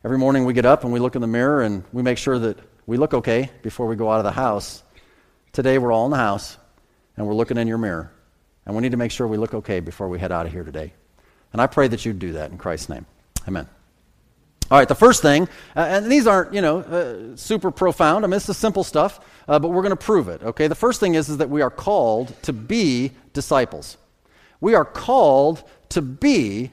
Every 0.06 0.18
morning 0.18 0.44
we 0.44 0.52
get 0.52 0.66
up 0.66 0.84
and 0.84 0.92
we 0.92 1.00
look 1.00 1.16
in 1.16 1.22
the 1.22 1.28
mirror 1.28 1.62
and 1.62 1.82
we 1.94 2.04
make 2.04 2.18
sure 2.18 2.38
that 2.38 2.60
we 2.86 2.98
look 2.98 3.14
okay 3.14 3.50
before 3.62 3.88
we 3.88 3.96
go 3.96 4.12
out 4.12 4.18
of 4.18 4.26
the 4.26 4.34
house. 4.34 4.84
Today 5.54 5.78
we're 5.78 5.94
all 5.94 6.04
in 6.04 6.12
the 6.12 6.18
house 6.18 6.58
and 7.16 7.26
we're 7.26 7.34
looking 7.34 7.56
in 7.56 7.70
your 7.70 7.78
mirror. 7.78 8.12
And 8.66 8.76
we 8.76 8.82
need 8.82 8.92
to 8.92 8.98
make 8.98 9.12
sure 9.12 9.26
we 9.26 9.38
look 9.38 9.54
okay 9.54 9.80
before 9.80 10.10
we 10.10 10.20
head 10.20 10.34
out 10.34 10.46
of 10.46 10.52
here 10.52 10.66
today. 10.66 10.92
And 11.54 11.62
I 11.62 11.68
pray 11.68 11.88
that 11.88 12.06
you 12.06 12.12
do 12.12 12.34
that 12.34 12.52
in 12.52 12.58
Christ's 12.58 12.90
name. 12.90 13.06
Amen. 13.48 13.70
All 14.70 14.78
right, 14.78 14.90
the 14.90 14.96
first 14.96 15.22
thing, 15.22 15.48
uh, 15.74 15.80
and 15.80 16.12
these 16.12 16.28
aren't, 16.28 16.54
you 16.54 16.62
know, 16.62 16.80
uh, 16.80 17.38
super 17.38 17.72
profound. 17.72 18.26
I 18.26 18.28
mean, 18.28 18.36
it's 18.36 18.46
the 18.46 18.54
simple 18.54 18.84
stuff, 18.84 19.22
uh, 19.48 19.58
but 19.58 19.70
we're 19.70 19.84
going 19.84 19.92
to 19.92 19.96
prove 19.96 20.28
it, 20.28 20.44
okay? 20.44 20.68
The 20.68 20.76
first 20.76 21.00
thing 21.00 21.16
is, 21.16 21.30
is 21.30 21.38
that 21.38 21.50
we 21.50 21.62
are 21.62 21.72
called 21.72 22.36
to 22.42 22.52
be 22.52 23.12
disciples. 23.32 23.96
We 24.60 24.76
are 24.76 24.84
called 24.84 25.64
to 25.90 26.02
be 26.02 26.72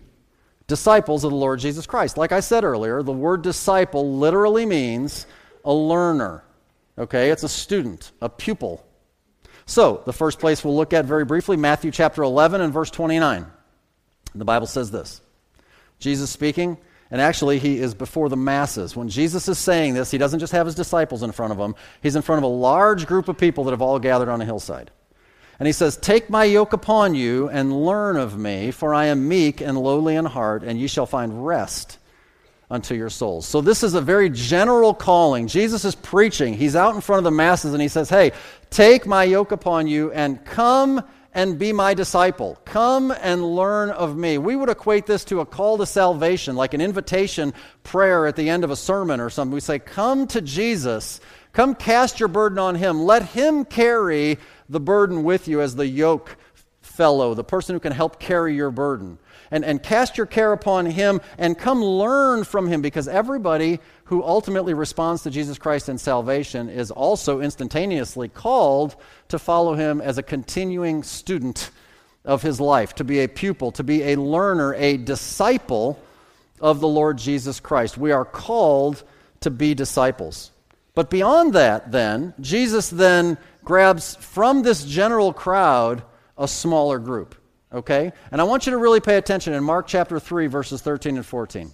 disciples 0.71 1.25
of 1.25 1.33
the 1.33 1.37
Lord 1.37 1.59
Jesus 1.59 1.85
Christ. 1.85 2.17
Like 2.17 2.33
I 2.33 2.41
said 2.41 2.65
earlier, 2.65 3.03
the 3.03 3.13
word 3.13 3.43
disciple 3.43 4.17
literally 4.17 4.65
means 4.65 5.27
a 5.65 5.73
learner, 5.73 6.45
okay? 6.97 7.31
It's 7.31 7.43
a 7.43 7.49
student, 7.49 8.13
a 8.23 8.29
pupil. 8.29 8.87
So, 9.67 10.03
the 10.07 10.13
first 10.13 10.39
place 10.39 10.65
we'll 10.65 10.77
look 10.77 10.95
at 10.95 11.05
very 11.05 11.25
briefly, 11.25 11.57
Matthew 11.57 11.91
chapter 11.91 12.23
11 12.23 12.61
and 12.61 12.73
verse 12.73 12.91
29. 12.91 13.47
The 14.35 14.45
Bible 14.45 14.69
says 14.69 14.93
this 14.93 15.21
Jesus 15.99 16.31
speaking, 16.31 16.79
and 17.11 17.21
actually, 17.21 17.59
he 17.59 17.79
is 17.79 17.93
before 17.93 18.29
the 18.29 18.37
masses. 18.37 18.95
When 18.95 19.09
Jesus 19.09 19.49
is 19.49 19.59
saying 19.59 19.95
this, 19.95 20.13
he 20.13 20.19
doesn't 20.19 20.39
just 20.39 20.53
have 20.53 20.67
his 20.67 20.77
disciples 20.77 21.25
in 21.25 21.33
front 21.33 21.53
of 21.53 21.59
him, 21.59 21.75
he's 22.01 22.15
in 22.15 22.23
front 22.23 22.39
of 22.39 22.45
a 22.45 22.55
large 22.55 23.07
group 23.07 23.29
of 23.29 23.37
people 23.37 23.65
that 23.65 23.73
have 23.73 23.83
all 23.83 23.99
gathered 23.99 24.29
on 24.29 24.41
a 24.41 24.45
hillside. 24.45 24.93
And 25.61 25.67
he 25.67 25.73
says, 25.73 25.99
Take 25.99 26.31
my 26.31 26.45
yoke 26.45 26.73
upon 26.73 27.15
you 27.15 27.51
and 27.51 27.85
learn 27.85 28.17
of 28.17 28.37
me, 28.37 28.71
for 28.71 28.95
I 28.95 29.07
am 29.07 29.29
meek 29.29 29.61
and 29.61 29.79
lowly 29.79 30.17
in 30.17 30.25
heart, 30.25 30.65
and 30.65 30.81
ye 30.81 30.87
shall 30.87 31.05
find 31.05 31.47
rest 31.47 31.99
unto 32.71 32.95
your 32.95 33.11
souls. 33.11 33.47
So, 33.47 33.61
this 33.61 33.83
is 33.83 33.93
a 33.93 34.01
very 34.01 34.31
general 34.31 34.95
calling. 34.95 35.49
Jesus 35.49 35.85
is 35.85 35.95
preaching. 35.95 36.55
He's 36.55 36.75
out 36.75 36.95
in 36.95 37.03
front 37.03 37.19
of 37.19 37.25
the 37.25 37.31
masses, 37.31 37.75
and 37.75 37.83
he 37.83 37.89
says, 37.89 38.09
Hey, 38.09 38.33
take 38.71 39.07
my 39.07 39.25
yoke 39.25 39.53
upon 39.53 39.87
you 39.87 40.11
and 40.13 40.43
come 40.47 41.05
and 41.35 41.59
be 41.59 41.75
my 41.75 41.93
disciple. 41.93 42.59
Come 42.65 43.11
and 43.11 43.45
learn 43.55 43.91
of 43.91 44.17
me. 44.17 44.39
We 44.39 44.57
would 44.57 44.71
equate 44.71 45.07
this 45.07 45.25
to 45.27 45.41
a 45.41 45.47
call 45.47 45.77
to 45.79 45.87
salvation, 45.87 46.57
like 46.57 46.73
an 46.73 46.81
invitation 46.81 47.53
prayer 47.83 48.27
at 48.27 48.35
the 48.35 48.49
end 48.49 48.65
of 48.65 48.71
a 48.71 48.77
sermon 48.77 49.21
or 49.21 49.29
something. 49.29 49.53
We 49.53 49.61
say, 49.61 49.79
Come 49.79 50.27
to 50.29 50.41
Jesus. 50.41 51.21
Come 51.53 51.75
cast 51.75 52.21
your 52.21 52.29
burden 52.29 52.59
on 52.59 52.77
him. 52.77 53.03
Let 53.03 53.23
him 53.31 53.65
carry 53.65 54.39
the 54.69 54.81
burden 54.81 55.25
with 55.25 55.49
you 55.49 55.61
as 55.61 55.75
the 55.75 55.87
yoke 55.87 56.37
fellow, 56.81 57.35
the 57.35 57.45
person 57.45 57.75
who 57.75 57.81
can 57.81 57.93
help 57.93 58.21
carry 58.21 58.55
your 58.55 58.71
burden. 58.71 59.19
And, 59.53 59.65
and 59.65 59.83
cast 59.83 60.17
your 60.17 60.27
care 60.27 60.53
upon 60.53 60.87
him 60.87 61.21
and 61.37 61.59
come 61.59 61.83
learn 61.83 62.45
from 62.45 62.69
him 62.69 62.83
because 62.83 63.09
everybody 63.09 63.81
who 64.05 64.23
ultimately 64.23 64.75
responds 64.75 65.25
to 65.25 65.31
Jesus 65.31 65.59
Christ 65.59 65.89
in 65.89 65.99
salvation 65.99 66.69
is 66.69 66.93
also 66.93 67.41
instantaneously 67.41 68.29
called 68.29 68.95
to 69.29 69.41
follow 69.41 69.75
him 69.75 70.01
as 70.01 70.19
a 70.19 70.23
continuing 70.23 71.03
student 71.03 71.71
of 72.25 72.43
his 72.43 72.61
life, 72.61 72.95
to 72.97 73.05
be 73.05 73.21
a 73.21 73.29
pupil, 73.29 73.73
to 73.73 73.83
be 73.83 74.13
a 74.13 74.17
learner, 74.17 74.75
a 74.75 74.97
disciple 74.97 76.01
of 76.61 76.81
the 76.81 76.89
Lord 76.89 77.19
Jesus 77.19 77.59
Christ. 77.59 77.99
We 77.99 78.13
are 78.13 78.25
called 78.25 79.03
to 79.41 79.51
be 79.51 79.75
disciples. 79.75 80.53
But 80.95 81.11
beyond 81.11 81.55
that, 81.55 81.93
then, 81.93 82.35
Jesus 82.41 82.91
then 82.91 83.39
grabs 83.65 84.17
from 84.17 84.63
this 84.63 84.85
general 84.85 85.33
crowd 85.33 86.03
a 86.37 86.49
smaller 86.49 86.99
group. 86.99 87.35
Okay? 87.73 88.13
And 88.33 88.41
I 88.41 88.45
want 88.45 88.67
you 88.67 88.73
to 88.73 88.79
really 88.79 89.01
pay 89.01 89.17
attention 89.17 89.53
in 89.53 89.63
Mark 89.63 89.87
chapter 89.87 90.19
3, 90.19 90.47
verses 90.49 90.83
13 90.83 91.17
and 91.17 91.27
14. 91.27 91.73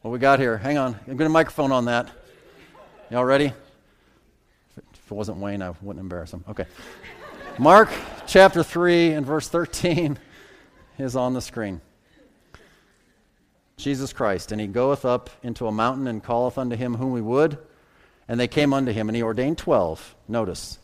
What 0.00 0.10
we 0.10 0.18
got 0.18 0.38
here? 0.38 0.58
Hang 0.58 0.76
on. 0.76 0.94
I'm 1.06 1.16
going 1.16 1.28
to 1.28 1.28
microphone 1.30 1.72
on 1.72 1.86
that. 1.86 2.10
Y'all 3.10 3.24
ready? 3.24 3.52
If 4.76 5.10
it 5.10 5.14
wasn't 5.14 5.38
Wayne, 5.38 5.62
I 5.62 5.72
wouldn't 5.80 6.02
embarrass 6.02 6.32
him. 6.32 6.44
Okay. 6.48 6.66
Mark 7.58 7.88
chapter 8.26 8.62
3 8.62 9.12
and 9.12 9.24
verse 9.24 9.48
13 9.48 10.18
is 10.98 11.16
on 11.16 11.32
the 11.32 11.40
screen. 11.40 11.80
Jesus 13.76 14.12
Christ, 14.12 14.52
and 14.52 14.60
he 14.60 14.66
goeth 14.66 15.04
up 15.04 15.30
into 15.42 15.66
a 15.66 15.72
mountain 15.72 16.06
and 16.06 16.22
calleth 16.22 16.58
unto 16.58 16.76
him 16.76 16.94
whom 16.94 17.16
he 17.16 17.22
would, 17.22 17.58
and 18.28 18.38
they 18.38 18.48
came 18.48 18.72
unto 18.72 18.92
him, 18.92 19.08
and 19.08 19.16
he 19.16 19.22
ordained 19.22 19.58
twelve, 19.58 20.14
notice, 20.28 20.78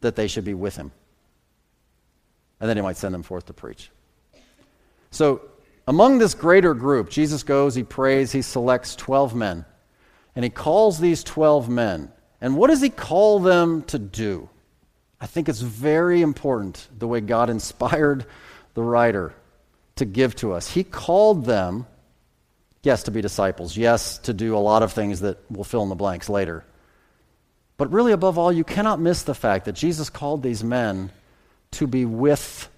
that 0.00 0.16
they 0.16 0.26
should 0.26 0.44
be 0.44 0.54
with 0.54 0.76
him. 0.76 0.92
And 2.60 2.68
then 2.68 2.76
he 2.76 2.82
might 2.82 2.96
send 2.96 3.14
them 3.14 3.22
forth 3.22 3.46
to 3.46 3.52
preach. 3.52 3.90
So, 5.10 5.42
among 5.86 6.18
this 6.18 6.34
greater 6.34 6.74
group, 6.74 7.10
Jesus 7.10 7.42
goes, 7.42 7.74
he 7.74 7.82
prays, 7.82 8.32
he 8.32 8.40
selects 8.40 8.94
12 8.96 9.34
men, 9.34 9.64
and 10.34 10.44
he 10.44 10.50
calls 10.50 11.00
these 11.00 11.24
12 11.24 11.68
men. 11.68 12.10
And 12.40 12.56
what 12.56 12.70
does 12.70 12.80
he 12.80 12.88
call 12.88 13.40
them 13.40 13.82
to 13.84 13.98
do? 13.98 14.48
I 15.20 15.26
think 15.26 15.48
it's 15.48 15.60
very 15.60 16.22
important 16.22 16.88
the 16.98 17.06
way 17.08 17.20
God 17.20 17.50
inspired 17.56 18.26
the 18.74 18.82
writer 18.82 19.34
to 19.96 20.04
give 20.04 20.34
to 20.36 20.52
us. 20.52 20.70
He 20.70 20.84
called 20.84 21.44
them, 21.44 21.86
yes, 22.82 23.04
to 23.04 23.10
be 23.10 23.20
disciples, 23.20 23.76
yes, 23.76 24.18
to 24.18 24.32
do 24.32 24.56
a 24.56 24.58
lot 24.58 24.82
of 24.82 24.92
things 24.92 25.20
that 25.20 25.38
we'll 25.50 25.64
fill 25.64 25.82
in 25.82 25.88
the 25.88 25.94
blanks 25.94 26.28
later. 26.28 26.64
But 27.76 27.92
really, 27.92 28.12
above 28.12 28.38
all, 28.38 28.52
you 28.52 28.64
cannot 28.64 29.00
miss 29.00 29.22
the 29.22 29.34
fact 29.34 29.64
that 29.64 29.72
Jesus 29.72 30.10
called 30.10 30.42
these 30.42 30.62
men 30.62 31.10
to 31.72 31.86
be 31.86 32.04
with 32.04 32.68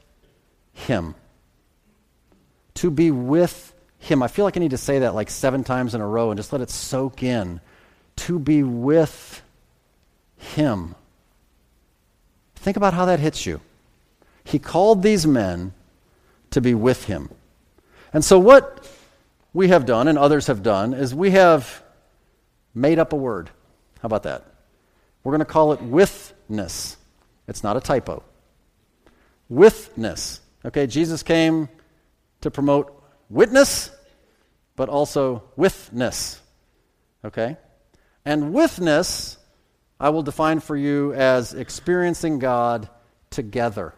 him. 0.73 1.15
To 2.75 2.91
be 2.91 3.11
with 3.11 3.75
him. 3.99 4.23
I 4.23 4.29
feel 4.29 4.45
like 4.45 4.57
I 4.57 4.61
need 4.61 4.71
to 4.71 4.79
say 4.79 5.01
that 5.01 5.15
like 5.15 5.31
seven 5.31 5.65
times 5.65 5.95
in 5.95 6.01
a 6.01 6.07
row 6.07 6.31
and 6.31 6.39
just 6.39 6.53
let 6.53 6.61
it 6.61 6.71
soak 6.71 7.23
in. 7.23 7.61
To 8.17 8.39
be 8.39 8.63
with 8.63 9.43
him. 10.37 10.95
Think 12.57 12.77
about 12.77 12.95
how 12.95 13.07
that 13.07 13.21
hits 13.21 13.45
you. 13.45 13.61
He 14.45 14.59
called 14.59 15.03
these 15.03 15.27
men 15.27 15.73
to 16.51 16.61
be 16.61 16.75
with 16.75 17.05
him. 17.05 17.31
And 18.13 18.25
so, 18.25 18.39
what 18.39 18.87
we 19.55 19.69
have 19.69 19.87
done 19.87 20.09
and 20.09 20.19
others 20.19 20.49
have 20.49 20.63
done 20.63 20.93
is 20.93 21.15
we 21.15 21.31
have 21.31 21.83
made 22.75 22.99
up 22.99 23.13
a 23.13 23.17
word. 23.17 23.49
How 24.01 24.07
about 24.07 24.25
that? 24.25 24.45
We're 25.23 25.31
going 25.31 25.39
to 25.39 25.47
call 25.47 25.73
it 25.73 25.81
withness. 25.81 26.99
It's 27.49 27.63
not 27.63 27.77
a 27.77 27.81
typo. 27.81 28.23
Withness. 29.49 30.41
Okay, 30.67 30.87
Jesus 30.87 31.23
came 31.23 31.69
to 32.41 32.51
promote 32.51 33.03
witness, 33.31 33.91
but 34.77 34.89
also 34.89 35.45
withness. 35.57 36.43
Okay? 37.25 37.57
And 38.25 38.53
withness, 38.53 39.39
I 40.01 40.11
will 40.11 40.23
define 40.23 40.61
for 40.61 40.77
you 40.77 41.15
as 41.15 41.55
experiencing 41.55 42.41
God 42.41 42.89
together. 43.31 43.95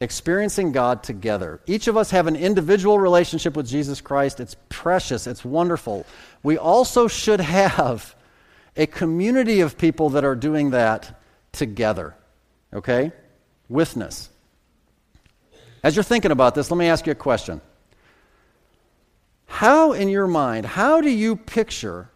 Experiencing 0.00 0.72
God 0.72 1.02
together. 1.02 1.60
Each 1.66 1.86
of 1.86 1.96
us 1.96 2.10
have 2.10 2.26
an 2.26 2.36
individual 2.36 2.98
relationship 2.98 3.54
with 3.54 3.68
Jesus 3.68 4.00
Christ. 4.00 4.40
It's 4.40 4.56
precious, 4.68 5.26
it's 5.26 5.44
wonderful. 5.44 6.06
We 6.42 6.56
also 6.56 7.06
should 7.06 7.40
have 7.40 8.14
a 8.76 8.86
community 8.86 9.60
of 9.60 9.76
people 9.76 10.10
that 10.10 10.24
are 10.24 10.34
doing 10.34 10.70
that 10.70 11.20
together. 11.52 12.14
Okay? 12.72 13.12
Withness. 13.68 14.30
As 15.82 15.96
you're 15.96 16.02
thinking 16.02 16.30
about 16.30 16.54
this, 16.54 16.70
let 16.70 16.78
me 16.78 16.86
ask 16.86 17.06
you 17.06 17.12
a 17.12 17.16
question. 17.16 17.60
How, 19.46 19.92
in 19.92 20.08
your 20.08 20.26
mind, 20.26 20.64
how 20.64 21.00
do 21.00 21.10
you 21.10 21.36
picture 21.36 22.10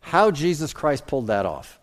how 0.00 0.30
Jesus 0.30 0.72
Christ 0.72 1.06
pulled 1.06 1.28
that 1.28 1.46
off? 1.46 1.78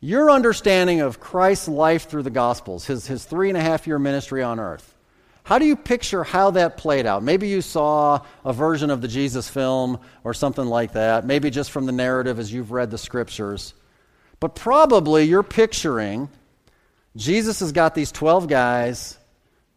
Your 0.00 0.30
understanding 0.30 1.00
of 1.00 1.18
Christ's 1.18 1.68
life 1.68 2.08
through 2.08 2.22
the 2.22 2.30
Gospels, 2.30 2.86
his, 2.86 3.06
his 3.06 3.24
three 3.24 3.48
and 3.48 3.58
a 3.58 3.60
half 3.60 3.86
year 3.86 3.98
ministry 3.98 4.42
on 4.42 4.60
earth, 4.60 4.94
how 5.42 5.58
do 5.58 5.64
you 5.64 5.76
picture 5.76 6.24
how 6.24 6.50
that 6.52 6.76
played 6.76 7.06
out? 7.06 7.22
Maybe 7.22 7.48
you 7.48 7.62
saw 7.62 8.20
a 8.44 8.52
version 8.52 8.90
of 8.90 9.00
the 9.00 9.08
Jesus 9.08 9.48
film 9.48 9.98
or 10.22 10.34
something 10.34 10.66
like 10.66 10.92
that, 10.92 11.24
maybe 11.24 11.50
just 11.50 11.70
from 11.70 11.86
the 11.86 11.92
narrative 11.92 12.38
as 12.38 12.52
you've 12.52 12.70
read 12.70 12.90
the 12.90 12.98
scriptures. 12.98 13.74
But 14.40 14.54
probably 14.54 15.24
you're 15.24 15.42
picturing 15.42 16.28
Jesus 17.16 17.58
has 17.60 17.72
got 17.72 17.94
these 17.96 18.12
12 18.12 18.46
guys, 18.46 19.18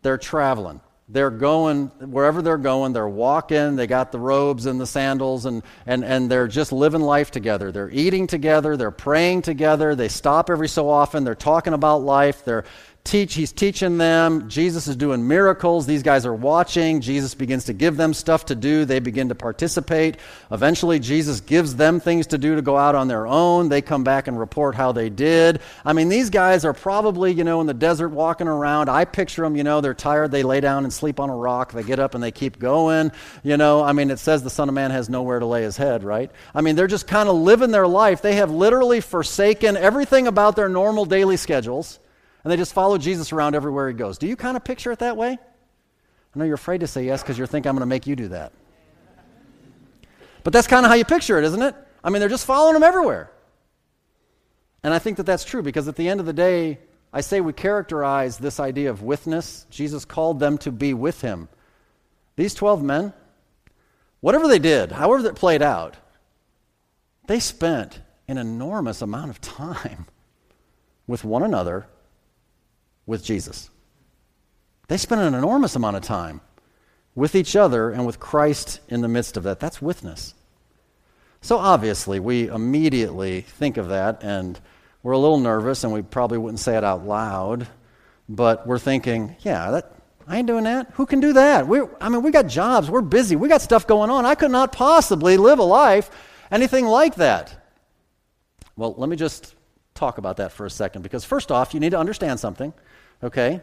they're 0.03 0.19
traveling. 0.19 0.81
They're 1.11 1.29
going 1.29 1.87
wherever 1.99 2.41
they're 2.41 2.57
going, 2.57 2.93
they're 2.93 3.07
walking, 3.07 3.75
they 3.75 3.85
got 3.85 4.13
the 4.13 4.19
robes 4.19 4.65
and 4.65 4.79
the 4.79 4.87
sandals, 4.87 5.45
and, 5.45 5.61
and, 5.85 6.05
and 6.05 6.31
they're 6.31 6.47
just 6.47 6.71
living 6.71 7.01
life 7.01 7.31
together. 7.31 7.69
They're 7.69 7.89
eating 7.89 8.27
together, 8.27 8.77
they're 8.77 8.91
praying 8.91 9.41
together, 9.41 9.93
they 9.93 10.07
stop 10.07 10.49
every 10.49 10.69
so 10.69 10.89
often, 10.89 11.25
they're 11.25 11.35
talking 11.35 11.73
about 11.73 11.97
life, 11.97 12.45
they're 12.45 12.63
teach 13.03 13.33
he's 13.33 13.51
teaching 13.51 13.97
them. 13.97 14.47
Jesus 14.47 14.87
is 14.87 14.95
doing 14.95 15.27
miracles. 15.27 15.85
These 15.85 16.03
guys 16.03 16.25
are 16.25 16.33
watching. 16.33 17.01
Jesus 17.01 17.33
begins 17.33 17.65
to 17.65 17.73
give 17.73 17.97
them 17.97 18.13
stuff 18.13 18.45
to 18.45 18.55
do. 18.55 18.85
They 18.85 18.99
begin 18.99 19.29
to 19.29 19.35
participate. 19.35 20.17
Eventually 20.51 20.99
jesus 20.99 21.41
gives 21.41 21.75
them 21.75 21.99
things 21.99 22.27
to 22.27 22.37
do 22.37 22.55
to 22.55 22.61
go 22.61 22.77
out 22.77 22.93
on 22.93 23.07
their 23.07 23.25
own. 23.25 23.69
They 23.69 23.81
come 23.81 24.03
back 24.03 24.27
and 24.27 24.39
report 24.39 24.75
how 24.75 24.91
they 24.91 25.09
did. 25.09 25.61
I 25.83 25.93
mean 25.93 26.09
these 26.09 26.29
guys 26.29 26.63
are 26.63 26.73
probably 26.73 27.31
you 27.31 27.43
know 27.43 27.59
in 27.61 27.67
the 27.67 27.73
desert 27.73 28.09
walking 28.09 28.47
around. 28.47 28.89
I 28.89 29.05
picture 29.05 29.43
them 29.43 29.55
you 29.55 29.63
know 29.63 29.81
they're 29.81 29.93
tired. 29.93 30.31
They 30.31 30.43
lay 30.43 30.59
down 30.61 30.83
and 30.83 30.93
sleep 30.93 31.19
on 31.19 31.29
a 31.29 31.35
rock. 31.35 31.71
They 31.71 31.83
get 31.83 31.99
up 31.99 32.13
and 32.13 32.23
they 32.23 32.31
keep 32.31 32.59
going. 32.59 33.11
You 33.43 33.57
know 33.57 33.83
i 33.83 33.93
mean 33.93 34.11
it 34.11 34.19
says 34.19 34.43
the 34.43 34.49
son 34.49 34.69
of 34.69 34.75
man 34.75 34.91
has 34.91 35.09
nowhere 35.09 35.39
to 35.39 35.45
lay 35.45 35.63
his 35.63 35.77
head 35.77 36.03
right? 36.03 36.31
I 36.53 36.61
mean 36.61 36.75
they're 36.75 36.87
just 36.87 37.07
kind 37.07 37.27
of 37.27 37.35
living 37.35 37.71
their 37.71 37.87
life. 37.87 38.21
They 38.21 38.35
have 38.35 38.51
literally 38.51 39.01
forsaken 39.01 39.75
everything 39.75 40.27
about 40.27 40.55
their 40.55 40.69
normal 40.69 41.05
daily 41.05 41.37
schedules 41.37 41.99
and 42.43 42.51
they 42.51 42.57
just 42.57 42.73
follow 42.73 42.97
Jesus 42.97 43.31
around 43.31 43.55
everywhere 43.55 43.87
he 43.87 43.93
goes. 43.93 44.17
Do 44.17 44.27
you 44.27 44.35
kind 44.35 44.57
of 44.57 44.63
picture 44.63 44.91
it 44.91 44.99
that 44.99 45.17
way? 45.17 45.37
I 46.33 46.39
know 46.39 46.45
you're 46.45 46.55
afraid 46.55 46.79
to 46.79 46.87
say 46.87 47.05
yes 47.05 47.21
because 47.21 47.37
you 47.37 47.45
think 47.45 47.65
I'm 47.65 47.75
going 47.75 47.81
to 47.81 47.85
make 47.85 48.07
you 48.07 48.15
do 48.15 48.29
that. 48.29 48.53
But 50.43 50.53
that's 50.53 50.67
kind 50.67 50.85
of 50.85 50.89
how 50.89 50.95
you 50.95 51.05
picture 51.05 51.37
it, 51.37 51.43
isn't 51.45 51.61
it? 51.61 51.75
I 52.03 52.09
mean, 52.09 52.19
they're 52.19 52.29
just 52.29 52.45
following 52.45 52.75
him 52.75 52.83
everywhere. 52.83 53.31
And 54.83 54.93
I 54.93 54.99
think 54.99 55.17
that 55.17 55.25
that's 55.25 55.43
true 55.43 55.61
because 55.61 55.87
at 55.87 55.95
the 55.95 56.07
end 56.07 56.19
of 56.19 56.25
the 56.25 56.33
day, 56.33 56.79
I 57.13 57.21
say 57.21 57.41
we 57.41 57.53
characterize 57.53 58.37
this 58.37 58.59
idea 58.59 58.89
of 58.89 59.03
withness. 59.03 59.67
Jesus 59.69 60.05
called 60.05 60.39
them 60.39 60.57
to 60.59 60.71
be 60.71 60.93
with 60.93 61.21
him. 61.21 61.49
These 62.37 62.53
12 62.55 62.81
men, 62.81 63.13
whatever 64.21 64.47
they 64.47 64.59
did, 64.59 64.93
however 64.93 65.23
that 65.23 65.35
played 65.35 65.61
out, 65.61 65.97
they 67.27 67.39
spent 67.39 67.99
an 68.27 68.37
enormous 68.37 69.01
amount 69.01 69.29
of 69.29 69.41
time 69.41 70.07
with 71.05 71.23
one 71.23 71.43
another 71.43 71.85
with 73.11 73.23
Jesus. 73.23 73.69
They 74.87 74.95
spent 74.95 75.21
an 75.21 75.35
enormous 75.35 75.75
amount 75.75 75.97
of 75.97 76.01
time 76.01 76.39
with 77.13 77.35
each 77.35 77.57
other 77.57 77.91
and 77.91 78.05
with 78.05 78.19
Christ 78.19 78.79
in 78.87 79.01
the 79.01 79.09
midst 79.09 79.35
of 79.35 79.43
that. 79.43 79.59
That's 79.59 79.81
withness. 79.81 80.33
So 81.41 81.57
obviously, 81.57 82.19
we 82.21 82.47
immediately 82.47 83.41
think 83.41 83.75
of 83.75 83.89
that 83.89 84.23
and 84.23 84.57
we're 85.03 85.11
a 85.11 85.17
little 85.17 85.39
nervous 85.39 85.83
and 85.83 85.91
we 85.91 86.01
probably 86.01 86.37
wouldn't 86.37 86.59
say 86.59 86.77
it 86.77 86.85
out 86.85 87.05
loud, 87.05 87.67
but 88.29 88.65
we're 88.65 88.79
thinking, 88.79 89.35
yeah, 89.41 89.71
that, 89.71 89.93
I 90.25 90.37
ain't 90.37 90.47
doing 90.47 90.63
that. 90.63 90.91
Who 90.93 91.05
can 91.05 91.19
do 91.19 91.33
that? 91.33 91.67
we 91.67 91.81
I 91.99 92.07
mean, 92.07 92.23
we 92.23 92.31
got 92.31 92.47
jobs, 92.47 92.89
we're 92.89 93.01
busy, 93.01 93.35
we 93.35 93.49
got 93.49 93.61
stuff 93.61 93.85
going 93.85 94.09
on. 94.09 94.25
I 94.25 94.35
could 94.35 94.51
not 94.51 94.71
possibly 94.71 95.35
live 95.35 95.59
a 95.59 95.63
life 95.63 96.09
anything 96.49 96.85
like 96.85 97.15
that. 97.15 97.57
Well, 98.77 98.95
let 98.97 99.09
me 99.09 99.17
just 99.17 99.55
talk 99.95 100.17
about 100.17 100.37
that 100.37 100.51
for 100.51 100.65
a 100.65 100.69
second 100.69 101.01
because, 101.01 101.23
first 101.23 101.51
off, 101.51 101.73
you 101.73 101.79
need 101.79 101.91
to 101.91 101.99
understand 101.99 102.39
something. 102.39 102.73
Okay? 103.23 103.61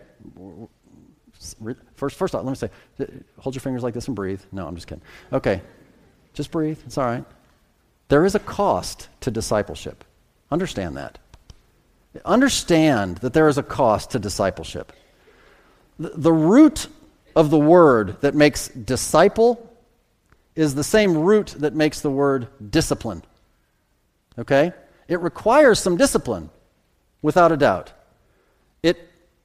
First, 1.96 2.16
first 2.16 2.34
off, 2.34 2.44
let 2.44 2.50
me 2.50 2.56
say, 2.56 2.70
hold 3.38 3.54
your 3.54 3.60
fingers 3.60 3.82
like 3.82 3.94
this 3.94 4.06
and 4.06 4.16
breathe. 4.16 4.40
No, 4.52 4.66
I'm 4.66 4.74
just 4.74 4.86
kidding. 4.86 5.02
Okay. 5.32 5.62
Just 6.34 6.50
breathe. 6.50 6.78
It's 6.86 6.98
all 6.98 7.04
right. 7.04 7.24
There 8.08 8.24
is 8.24 8.34
a 8.34 8.40
cost 8.40 9.08
to 9.20 9.30
discipleship. 9.30 10.04
Understand 10.50 10.96
that. 10.96 11.18
Understand 12.24 13.18
that 13.18 13.32
there 13.32 13.48
is 13.48 13.58
a 13.58 13.62
cost 13.62 14.10
to 14.12 14.18
discipleship. 14.18 14.92
The, 15.98 16.10
the 16.14 16.32
root 16.32 16.88
of 17.36 17.50
the 17.50 17.58
word 17.58 18.20
that 18.22 18.34
makes 18.34 18.68
disciple 18.68 19.72
is 20.56 20.74
the 20.74 20.84
same 20.84 21.16
root 21.16 21.54
that 21.58 21.74
makes 21.74 22.00
the 22.00 22.10
word 22.10 22.48
discipline. 22.70 23.22
Okay? 24.38 24.72
It 25.06 25.20
requires 25.20 25.78
some 25.78 25.96
discipline, 25.96 26.50
without 27.22 27.52
a 27.52 27.56
doubt. 27.56 27.92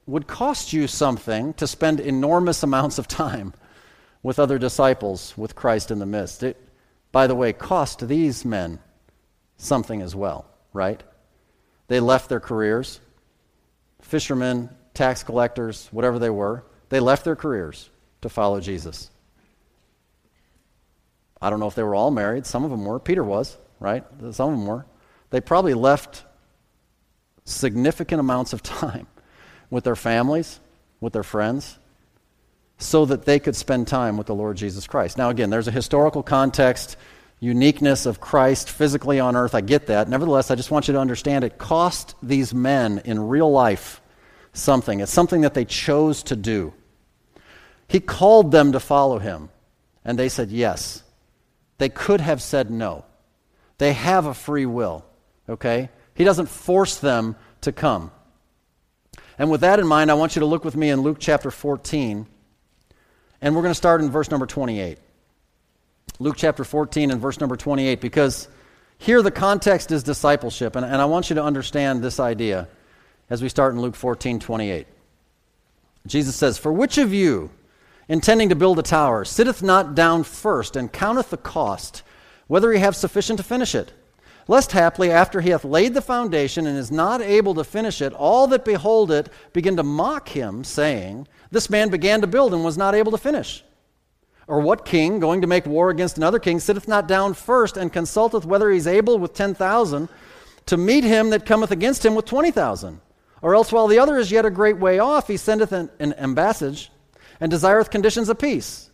Would 0.06 0.26
cost 0.26 0.72
you 0.72 0.86
something 0.86 1.54
to 1.54 1.66
spend 1.66 2.00
enormous 2.00 2.62
amounts 2.62 2.98
of 2.98 3.08
time 3.08 3.54
with 4.24 4.38
other 4.38 4.58
disciples 4.58 5.34
with 5.36 5.54
Christ 5.54 5.90
in 5.90 6.00
the 6.00 6.06
midst. 6.06 6.42
It, 6.42 6.56
by 7.12 7.28
the 7.28 7.34
way, 7.34 7.52
cost 7.52 8.08
these 8.08 8.44
men 8.44 8.80
something 9.56 10.02
as 10.02 10.16
well, 10.16 10.46
right? 10.72 11.00
They 11.86 12.00
left 12.00 12.28
their 12.28 12.40
careers. 12.40 13.00
Fishermen, 14.00 14.70
tax 14.94 15.22
collectors, 15.22 15.88
whatever 15.92 16.18
they 16.18 16.30
were, 16.30 16.64
they 16.88 17.00
left 17.00 17.24
their 17.24 17.36
careers 17.36 17.90
to 18.22 18.28
follow 18.28 18.60
Jesus. 18.60 19.10
I 21.40 21.50
don't 21.50 21.60
know 21.60 21.66
if 21.66 21.74
they 21.74 21.82
were 21.82 21.94
all 21.94 22.10
married. 22.10 22.46
Some 22.46 22.64
of 22.64 22.70
them 22.70 22.84
were. 22.84 22.98
Peter 22.98 23.22
was, 23.22 23.58
right? 23.78 24.04
Some 24.32 24.52
of 24.52 24.58
them 24.58 24.66
were. 24.66 24.86
They 25.30 25.42
probably 25.42 25.74
left 25.74 26.24
significant 27.44 28.20
amounts 28.20 28.54
of 28.54 28.62
time 28.62 29.06
with 29.74 29.82
their 29.82 29.96
families, 29.96 30.60
with 31.00 31.12
their 31.12 31.24
friends, 31.24 31.80
so 32.78 33.04
that 33.06 33.24
they 33.24 33.40
could 33.40 33.56
spend 33.56 33.88
time 33.88 34.16
with 34.16 34.28
the 34.28 34.34
Lord 34.34 34.56
Jesus 34.56 34.86
Christ. 34.86 35.18
Now, 35.18 35.30
again, 35.30 35.50
there's 35.50 35.66
a 35.66 35.72
historical 35.72 36.22
context, 36.22 36.96
uniqueness 37.40 38.06
of 38.06 38.20
Christ 38.20 38.70
physically 38.70 39.18
on 39.18 39.34
earth. 39.34 39.52
I 39.52 39.62
get 39.62 39.88
that. 39.88 40.08
Nevertheless, 40.08 40.52
I 40.52 40.54
just 40.54 40.70
want 40.70 40.86
you 40.86 40.94
to 40.94 41.00
understand 41.00 41.42
it 41.42 41.58
cost 41.58 42.14
these 42.22 42.54
men 42.54 43.02
in 43.04 43.18
real 43.26 43.50
life 43.50 44.00
something. 44.52 45.00
It's 45.00 45.10
something 45.10 45.40
that 45.40 45.54
they 45.54 45.64
chose 45.64 46.22
to 46.24 46.36
do. 46.36 46.72
He 47.88 47.98
called 47.98 48.52
them 48.52 48.70
to 48.70 48.80
follow 48.80 49.18
him, 49.18 49.48
and 50.04 50.16
they 50.16 50.28
said 50.28 50.52
yes. 50.52 51.02
They 51.78 51.88
could 51.88 52.20
have 52.20 52.40
said 52.40 52.70
no. 52.70 53.04
They 53.78 53.92
have 53.92 54.26
a 54.26 54.34
free 54.34 54.66
will, 54.66 55.04
okay? 55.48 55.90
He 56.14 56.22
doesn't 56.22 56.48
force 56.48 56.98
them 56.98 57.34
to 57.62 57.72
come. 57.72 58.12
And 59.38 59.50
with 59.50 59.62
that 59.62 59.80
in 59.80 59.86
mind, 59.86 60.10
I 60.10 60.14
want 60.14 60.36
you 60.36 60.40
to 60.40 60.46
look 60.46 60.64
with 60.64 60.76
me 60.76 60.90
in 60.90 61.00
Luke 61.00 61.18
chapter 61.18 61.50
14, 61.50 62.26
and 63.40 63.54
we're 63.54 63.62
going 63.62 63.70
to 63.70 63.76
start 63.76 64.00
in 64.00 64.10
verse 64.10 64.30
number 64.30 64.46
28. 64.46 64.98
Luke 66.20 66.36
chapter 66.38 66.62
14 66.62 67.10
and 67.10 67.20
verse 67.20 67.40
number 67.40 67.56
28, 67.56 68.00
because 68.00 68.48
here 68.98 69.22
the 69.22 69.30
context 69.30 69.90
is 69.90 70.02
discipleship, 70.02 70.76
and, 70.76 70.86
and 70.86 70.96
I 70.96 71.04
want 71.06 71.30
you 71.30 71.34
to 71.34 71.42
understand 71.42 72.02
this 72.02 72.20
idea 72.20 72.68
as 73.28 73.42
we 73.42 73.48
start 73.48 73.74
in 73.74 73.80
Luke 73.80 73.96
14 73.96 74.38
28. 74.38 74.86
Jesus 76.06 76.36
says, 76.36 76.58
For 76.58 76.72
which 76.72 76.98
of 76.98 77.12
you, 77.12 77.50
intending 78.08 78.50
to 78.50 78.54
build 78.54 78.78
a 78.78 78.82
tower, 78.82 79.24
sitteth 79.24 79.62
not 79.62 79.94
down 79.94 80.22
first 80.22 80.76
and 80.76 80.92
counteth 80.92 81.30
the 81.30 81.36
cost, 81.36 82.02
whether 82.46 82.70
he 82.70 82.78
have 82.78 82.94
sufficient 82.94 83.38
to 83.38 83.42
finish 83.42 83.74
it? 83.74 83.92
Lest 84.46 84.72
haply, 84.72 85.10
after 85.10 85.40
he 85.40 85.50
hath 85.50 85.64
laid 85.64 85.94
the 85.94 86.02
foundation 86.02 86.66
and 86.66 86.76
is 86.76 86.90
not 86.90 87.22
able 87.22 87.54
to 87.54 87.64
finish 87.64 88.02
it, 88.02 88.12
all 88.12 88.46
that 88.48 88.64
behold 88.64 89.10
it 89.10 89.30
begin 89.52 89.76
to 89.76 89.82
mock 89.82 90.28
him, 90.28 90.64
saying, 90.64 91.26
This 91.50 91.70
man 91.70 91.88
began 91.88 92.20
to 92.20 92.26
build 92.26 92.52
and 92.52 92.62
was 92.62 92.76
not 92.76 92.94
able 92.94 93.12
to 93.12 93.18
finish. 93.18 93.64
Or 94.46 94.60
what 94.60 94.84
king, 94.84 95.18
going 95.18 95.40
to 95.40 95.46
make 95.46 95.64
war 95.64 95.88
against 95.88 96.18
another 96.18 96.38
king, 96.38 96.60
sitteth 96.60 96.86
not 96.86 97.08
down 97.08 97.32
first 97.32 97.78
and 97.78 97.90
consulteth 97.90 98.44
whether 98.44 98.70
he 98.70 98.76
is 98.76 98.86
able 98.86 99.18
with 99.18 99.32
ten 99.32 99.54
thousand 99.54 100.10
to 100.66 100.76
meet 100.76 101.04
him 101.04 101.30
that 101.30 101.46
cometh 101.46 101.70
against 101.70 102.04
him 102.04 102.14
with 102.14 102.26
twenty 102.26 102.50
thousand? 102.50 103.00
Or 103.40 103.54
else, 103.54 103.72
while 103.72 103.86
the 103.86 103.98
other 103.98 104.18
is 104.18 104.30
yet 104.30 104.44
a 104.44 104.50
great 104.50 104.78
way 104.78 104.98
off, 104.98 105.28
he 105.28 105.38
sendeth 105.38 105.72
an, 105.72 105.90
an 105.98 106.12
ambassage 106.18 106.88
and 107.40 107.50
desireth 107.50 107.90
conditions 107.90 108.28
of 108.28 108.38
peace. 108.38 108.90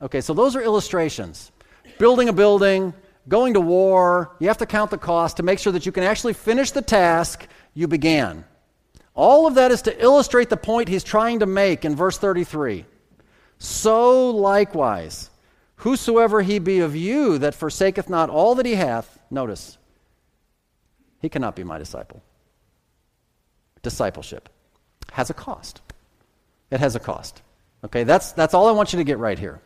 Okay, 0.00 0.20
so 0.20 0.34
those 0.34 0.54
are 0.54 0.62
illustrations. 0.62 1.50
Building 1.98 2.28
a 2.28 2.32
building, 2.32 2.92
going 3.28 3.54
to 3.54 3.60
war, 3.60 4.36
you 4.38 4.48
have 4.48 4.58
to 4.58 4.66
count 4.66 4.90
the 4.90 4.98
cost 4.98 5.38
to 5.38 5.42
make 5.42 5.58
sure 5.58 5.72
that 5.72 5.86
you 5.86 5.92
can 5.92 6.04
actually 6.04 6.32
finish 6.32 6.70
the 6.70 6.82
task 6.82 7.46
you 7.72 7.88
began. 7.88 8.44
All 9.14 9.46
of 9.46 9.54
that 9.54 9.70
is 9.70 9.82
to 9.82 10.02
illustrate 10.02 10.50
the 10.50 10.56
point 10.56 10.88
he's 10.88 11.04
trying 11.04 11.40
to 11.40 11.46
make 11.46 11.84
in 11.84 11.94
verse 11.94 12.18
33. 12.18 12.84
So 13.58 14.30
likewise, 14.30 15.30
whosoever 15.76 16.42
he 16.42 16.58
be 16.58 16.80
of 16.80 16.96
you 16.96 17.38
that 17.38 17.54
forsaketh 17.54 18.10
not 18.10 18.30
all 18.30 18.54
that 18.56 18.66
he 18.66 18.74
hath, 18.74 19.18
notice, 19.30 19.78
he 21.20 21.28
cannot 21.28 21.56
be 21.56 21.64
my 21.64 21.78
disciple 21.78 22.22
discipleship 23.84 24.48
has 25.12 25.30
a 25.30 25.34
cost. 25.34 25.80
It 26.72 26.80
has 26.80 26.96
a 26.96 26.98
cost. 26.98 27.42
Okay, 27.84 28.02
that's, 28.02 28.32
that's 28.32 28.52
all 28.52 28.66
I 28.66 28.72
want 28.72 28.92
you 28.92 28.98
to 28.98 29.04
get 29.04 29.18
right 29.18 29.38
here. 29.38 29.60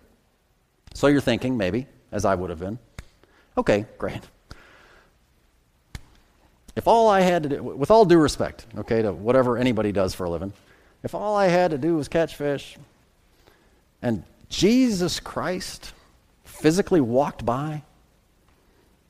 So 0.92 1.06
you're 1.06 1.22
thinking, 1.22 1.56
maybe, 1.56 1.86
as 2.12 2.26
I 2.26 2.34
would 2.34 2.50
have 2.50 2.58
been, 2.58 2.78
okay, 3.58 3.86
great. 3.98 4.22
If 6.76 6.86
all 6.86 7.08
I 7.08 7.20
had 7.20 7.42
to 7.42 7.48
do, 7.48 7.62
with 7.62 7.90
all 7.90 8.04
due 8.04 8.18
respect, 8.18 8.66
okay, 8.78 9.02
to 9.02 9.12
whatever 9.12 9.58
anybody 9.58 9.90
does 9.90 10.14
for 10.14 10.24
a 10.24 10.30
living, 10.30 10.52
if 11.02 11.14
all 11.14 11.36
I 11.36 11.48
had 11.48 11.72
to 11.72 11.78
do 11.78 11.96
was 11.96 12.08
catch 12.08 12.36
fish 12.36 12.76
and 14.00 14.22
Jesus 14.48 15.20
Christ 15.20 15.92
physically 16.44 17.00
walked 17.00 17.44
by, 17.44 17.82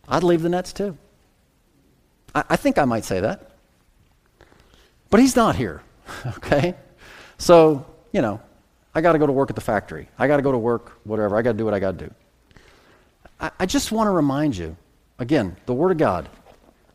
I'd 0.08 0.22
leave 0.22 0.42
the 0.42 0.48
nets 0.48 0.72
too. 0.72 0.96
I, 2.34 2.44
I 2.50 2.56
think 2.56 2.78
I 2.78 2.86
might 2.86 3.04
say 3.04 3.20
that. 3.20 3.50
But 5.10 5.20
he's 5.20 5.36
not 5.36 5.56
here, 5.56 5.82
okay? 6.38 6.74
So, 7.38 7.86
you 8.12 8.22
know, 8.22 8.40
I 8.94 9.00
got 9.00 9.12
to 9.12 9.18
go 9.18 9.26
to 9.26 9.32
work 9.32 9.50
at 9.50 9.56
the 9.56 9.62
factory. 9.62 10.08
I 10.18 10.26
got 10.26 10.36
to 10.36 10.42
go 10.42 10.52
to 10.52 10.58
work, 10.58 10.98
whatever. 11.04 11.36
I 11.36 11.42
got 11.42 11.52
to 11.52 11.58
do 11.58 11.64
what 11.64 11.74
I 11.74 11.80
got 11.80 11.98
to 11.98 12.06
do. 12.06 12.14
I, 13.40 13.50
I 13.60 13.66
just 13.66 13.92
want 13.92 14.08
to 14.08 14.12
remind 14.12 14.56
you 14.56 14.76
again, 15.18 15.56
the 15.66 15.74
Word 15.74 15.92
of 15.92 15.98
God, 15.98 16.28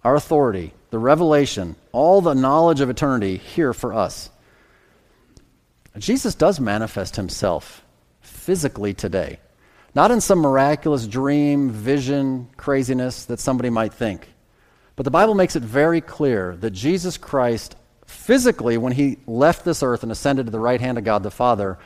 our 0.03 0.15
authority, 0.15 0.73
the 0.89 0.99
revelation, 0.99 1.75
all 1.91 2.21
the 2.21 2.33
knowledge 2.33 2.81
of 2.81 2.89
eternity 2.89 3.37
here 3.37 3.73
for 3.73 3.93
us. 3.93 4.29
Jesus 5.97 6.35
does 6.35 6.59
manifest 6.59 7.15
himself 7.15 7.83
physically 8.21 8.93
today. 8.93 9.39
Not 9.95 10.09
in 10.09 10.21
some 10.21 10.39
miraculous 10.39 11.05
dream, 11.05 11.69
vision, 11.69 12.49
craziness 12.57 13.25
that 13.25 13.39
somebody 13.39 13.69
might 13.69 13.93
think. 13.93 14.27
But 14.95 15.03
the 15.03 15.11
Bible 15.11 15.35
makes 15.35 15.55
it 15.55 15.63
very 15.63 16.01
clear 16.01 16.55
that 16.57 16.71
Jesus 16.71 17.17
Christ 17.17 17.75
physically, 18.07 18.77
when 18.77 18.93
he 18.93 19.17
left 19.27 19.65
this 19.65 19.83
earth 19.83 20.03
and 20.03 20.11
ascended 20.11 20.47
to 20.47 20.51
the 20.51 20.59
right 20.59 20.81
hand 20.81 20.97
of 20.97 21.03
God 21.03 21.23
the 21.23 21.31
Father, 21.31 21.77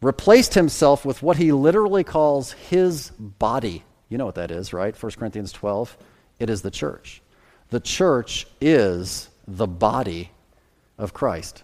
replaced 0.00 0.54
himself 0.54 1.04
with 1.04 1.22
what 1.22 1.36
he 1.36 1.52
literally 1.52 2.04
calls 2.04 2.52
his 2.52 3.10
body. 3.18 3.84
You 4.08 4.18
know 4.18 4.26
what 4.26 4.34
that 4.36 4.50
is, 4.50 4.72
right? 4.72 5.00
1 5.00 5.12
Corinthians 5.12 5.52
12. 5.52 5.96
It 6.38 6.50
is 6.50 6.62
the 6.62 6.70
church. 6.70 7.22
The 7.68 7.80
church 7.80 8.46
is 8.60 9.28
the 9.46 9.66
body 9.66 10.30
of 10.98 11.12
Christ. 11.12 11.62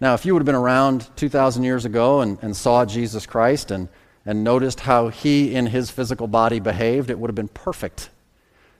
Now, 0.00 0.14
if 0.14 0.26
you 0.26 0.34
would 0.34 0.40
have 0.40 0.46
been 0.46 0.54
around 0.54 1.08
2,000 1.16 1.62
years 1.64 1.84
ago 1.84 2.20
and, 2.20 2.38
and 2.42 2.56
saw 2.56 2.84
Jesus 2.84 3.26
Christ 3.26 3.70
and, 3.70 3.88
and 4.26 4.42
noticed 4.42 4.80
how 4.80 5.08
he 5.08 5.54
in 5.54 5.66
his 5.66 5.90
physical 5.90 6.26
body 6.26 6.60
behaved, 6.60 7.10
it 7.10 7.18
would 7.18 7.30
have 7.30 7.36
been 7.36 7.48
perfect. 7.48 8.10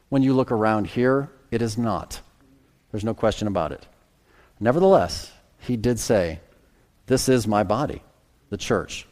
When 0.08 0.22
you 0.22 0.34
look 0.34 0.50
around 0.50 0.88
here, 0.88 1.30
it 1.50 1.62
is 1.62 1.78
not. 1.78 2.20
There's 2.90 3.04
no 3.04 3.14
question 3.14 3.46
about 3.48 3.72
it. 3.72 3.86
Nevertheless, 4.58 5.32
he 5.58 5.76
did 5.76 5.98
say, 5.98 6.40
This 7.06 7.28
is 7.28 7.46
my 7.46 7.62
body, 7.62 8.02
the 8.54 8.58
church. 8.58 9.04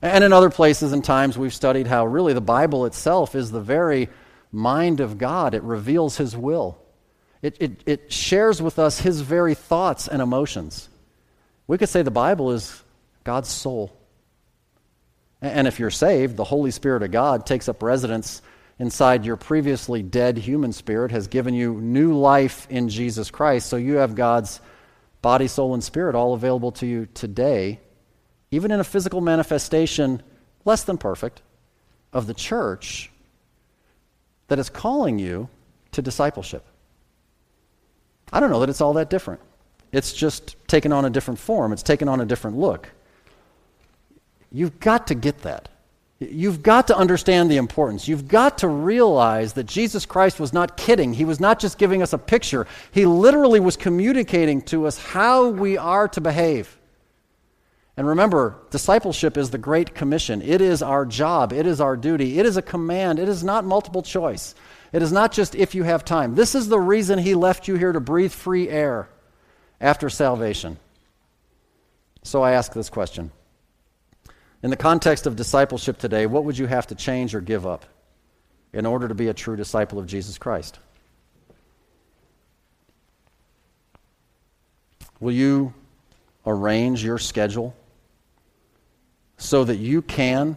And 0.00 0.24
in 0.24 0.32
other 0.32 0.48
places 0.48 0.94
and 0.94 1.04
times, 1.04 1.36
we've 1.36 1.52
studied 1.52 1.86
how 1.86 2.06
really 2.06 2.32
the 2.32 2.40
Bible 2.40 2.86
itself 2.86 3.34
is 3.34 3.50
the 3.50 3.60
very 3.60 4.08
mind 4.50 5.00
of 5.00 5.18
God. 5.18 5.54
It 5.54 5.62
reveals 5.62 6.16
his 6.16 6.34
will, 6.34 6.78
it, 7.42 7.58
it, 7.60 7.82
it 7.84 8.12
shares 8.12 8.62
with 8.62 8.78
us 8.78 9.00
his 9.00 9.20
very 9.20 9.54
thoughts 9.54 10.08
and 10.08 10.22
emotions. 10.22 10.88
We 11.66 11.76
could 11.76 11.90
say 11.90 12.00
the 12.00 12.10
Bible 12.10 12.52
is 12.52 12.82
God's 13.22 13.50
soul. 13.50 13.94
And 15.42 15.68
if 15.68 15.78
you're 15.78 15.90
saved, 15.90 16.36
the 16.36 16.44
Holy 16.44 16.70
Spirit 16.70 17.02
of 17.02 17.10
God 17.10 17.44
takes 17.44 17.68
up 17.68 17.82
residence 17.82 18.40
inside 18.78 19.26
your 19.26 19.36
previously 19.36 20.02
dead 20.02 20.38
human 20.38 20.72
spirit 20.72 21.10
has 21.10 21.28
given 21.28 21.52
you 21.52 21.74
new 21.74 22.16
life 22.16 22.66
in 22.70 22.88
Jesus 22.88 23.30
Christ. 23.30 23.68
So 23.68 23.76
you 23.76 23.96
have 23.96 24.14
God's 24.14 24.60
body, 25.20 25.48
soul, 25.48 25.74
and 25.74 25.84
spirit 25.84 26.14
all 26.14 26.32
available 26.32 26.72
to 26.72 26.86
you 26.86 27.06
today, 27.12 27.80
even 28.50 28.70
in 28.70 28.80
a 28.80 28.84
physical 28.84 29.20
manifestation 29.20 30.22
less 30.64 30.84
than 30.84 30.98
perfect 30.98 31.42
of 32.12 32.26
the 32.26 32.34
church 32.34 33.10
that 34.48 34.58
is 34.58 34.70
calling 34.70 35.18
you 35.18 35.48
to 35.92 36.02
discipleship. 36.02 36.64
I 38.32 38.40
don't 38.40 38.50
know 38.50 38.60
that 38.60 38.68
it's 38.68 38.80
all 38.80 38.94
that 38.94 39.10
different. 39.10 39.40
It's 39.92 40.12
just 40.12 40.56
taken 40.66 40.92
on 40.92 41.04
a 41.04 41.10
different 41.10 41.40
form, 41.40 41.72
it's 41.72 41.82
taken 41.82 42.08
on 42.08 42.20
a 42.20 42.26
different 42.26 42.58
look. 42.58 42.90
You've 44.50 44.80
got 44.80 45.06
to 45.08 45.14
get 45.14 45.42
that. 45.42 45.68
You've 46.20 46.62
got 46.62 46.88
to 46.88 46.96
understand 46.96 47.50
the 47.50 47.58
importance. 47.58 48.08
You've 48.08 48.26
got 48.26 48.58
to 48.58 48.68
realize 48.68 49.52
that 49.52 49.66
Jesus 49.66 50.04
Christ 50.04 50.40
was 50.40 50.52
not 50.52 50.76
kidding. 50.76 51.12
He 51.12 51.24
was 51.24 51.38
not 51.38 51.60
just 51.60 51.78
giving 51.78 52.02
us 52.02 52.12
a 52.12 52.18
picture, 52.18 52.66
He 52.90 53.06
literally 53.06 53.60
was 53.60 53.76
communicating 53.76 54.62
to 54.62 54.86
us 54.86 54.98
how 54.98 55.48
we 55.48 55.76
are 55.76 56.08
to 56.08 56.20
behave. 56.20 56.77
And 57.98 58.06
remember, 58.06 58.56
discipleship 58.70 59.36
is 59.36 59.50
the 59.50 59.58
Great 59.58 59.94
Commission. 59.94 60.40
It 60.40 60.62
is 60.62 60.82
our 60.82 61.04
job, 61.04 61.52
it 61.52 61.66
is 61.66 61.80
our 61.80 61.96
duty, 61.96 62.38
it 62.38 62.46
is 62.46 62.56
a 62.56 62.62
command, 62.62 63.18
it 63.18 63.28
is 63.28 63.44
not 63.44 63.66
multiple 63.66 64.02
choice. 64.02 64.54
It 64.90 65.02
is 65.02 65.12
not 65.12 65.32
just 65.32 65.54
if 65.54 65.74
you 65.74 65.82
have 65.82 66.02
time. 66.02 66.34
This 66.34 66.54
is 66.54 66.68
the 66.68 66.80
reason 66.80 67.18
He 67.18 67.34
left 67.34 67.68
you 67.68 67.74
here 67.74 67.92
to 67.92 68.00
breathe 68.00 68.32
free 68.32 68.70
air 68.70 69.10
after 69.80 70.08
salvation. 70.08 70.78
So 72.22 72.42
I 72.42 72.52
ask 72.52 72.72
this 72.72 72.88
question 72.88 73.30
in 74.62 74.70
the 74.70 74.76
context 74.76 75.26
of 75.26 75.36
discipleship 75.36 75.98
today, 75.98 76.24
what 76.24 76.44
would 76.44 76.56
you 76.56 76.66
have 76.66 76.86
to 76.86 76.94
change 76.94 77.34
or 77.34 77.42
give 77.42 77.66
up 77.66 77.84
in 78.72 78.86
order 78.86 79.08
to 79.08 79.14
be 79.14 79.28
a 79.28 79.34
true 79.34 79.56
disciple 79.56 79.98
of 79.98 80.06
Jesus 80.06 80.38
Christ? 80.38 80.78
will 85.20 85.32
you 85.32 85.74
arrange 86.46 87.04
your 87.04 87.18
schedule 87.18 87.74
so 89.38 89.64
that 89.64 89.76
you 89.76 90.02
can 90.02 90.56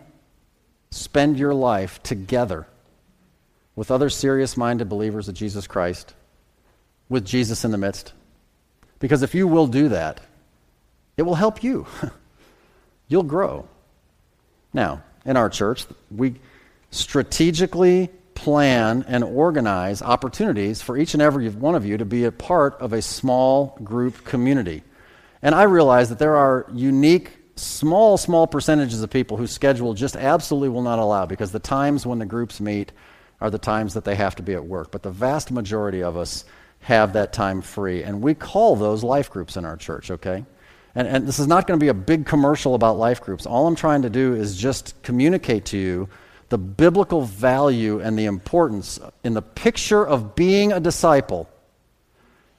spend 0.90 1.40
your 1.40 1.54
life 1.54 2.04
together 2.04 2.68
with 3.76 3.92
other 3.92 4.10
serious 4.10 4.58
minded 4.58 4.90
believers 4.90 5.30
of 5.30 5.36
Jesus 5.36 5.68
Christ, 5.68 6.14
with 7.08 7.26
Jesus 7.26 7.64
in 7.64 7.72
the 7.72 7.78
midst? 7.78 8.12
Because 9.00 9.24
if 9.24 9.34
you 9.34 9.48
will 9.48 9.68
do 9.68 9.90
that, 9.90 10.20
it 11.16 11.22
will 11.22 11.36
help 11.36 11.64
you. 11.64 11.88
You'll 13.08 13.24
grow. 13.24 13.68
Now, 14.74 15.04
in 15.26 15.38
our 15.38 15.50
church, 15.50 15.86
we 16.10 16.36
strategically 16.92 18.10
plan 18.36 19.06
and 19.08 19.24
organize 19.24 20.02
opportunities 20.02 20.82
for 20.82 20.98
each 20.98 21.14
and 21.14 21.22
every 21.22 21.50
one 21.50 21.76
of 21.76 21.86
you 21.86 21.98
to 21.98 22.06
be 22.06 22.26
a 22.26 22.32
part 22.32 22.80
of 22.80 22.94
a 22.94 23.02
small 23.02 23.78
group 23.84 24.24
community. 24.24 24.84
And 25.42 25.54
I 25.54 25.64
realize 25.64 26.10
that 26.10 26.20
there 26.20 26.38
are 26.38 26.66
unique, 26.74 27.32
small, 27.62 28.18
small 28.18 28.48
percentages 28.48 29.04
of 29.04 29.10
people 29.10 29.38
whose 29.38 29.52
schedule 29.52 29.94
just 29.94 30.16
absolutely 30.16 30.70
will 30.70 30.82
not 30.82 31.00
allow 31.00 31.26
because 31.26 31.52
the 31.52 31.60
times 31.60 32.06
when 32.06 32.20
the 32.20 32.26
groups 32.26 32.60
meet 32.60 32.92
are 33.40 33.50
the 33.50 33.58
times 33.58 33.94
that 33.94 34.04
they 34.04 34.16
have 34.16 34.36
to 34.36 34.44
be 34.44 34.54
at 34.54 34.66
work. 34.66 34.92
But 34.92 35.04
the 35.04 35.12
vast 35.12 35.52
majority 35.52 36.04
of 36.04 36.18
us 36.18 36.46
have 36.82 37.14
that 37.14 37.34
time 37.34 37.62
free. 37.62 38.04
And 38.04 38.22
we 38.22 38.34
call 38.34 38.76
those 38.76 39.04
life 39.04 39.30
groups 39.30 39.58
in 39.58 39.66
our 39.66 39.78
church, 39.78 40.12
okay? 40.12 40.46
And, 40.96 41.08
and 41.08 41.28
this 41.28 41.40
is 41.40 41.48
not 41.48 41.68
going 41.68 41.80
to 41.80 41.84
be 41.84 41.90
a 41.90 41.94
big 41.94 42.26
commercial 42.26 42.76
about 42.76 42.98
life 42.98 43.22
groups. 43.22 43.46
All 43.46 43.68
I'm 43.68 43.76
trying 43.76 44.02
to 44.02 44.10
do 44.10 44.36
is 44.36 44.58
just 44.58 45.02
communicate 45.04 45.66
to 45.66 45.78
you 45.78 46.10
the 46.50 46.58
biblical 46.58 47.22
value 47.22 48.02
and 48.02 48.20
the 48.20 48.26
importance 48.26 49.00
in 49.24 49.34
the 49.34 49.42
picture 49.42 50.06
of 50.06 50.36
being 50.36 50.74
a 50.74 50.80
disciple 50.80 51.50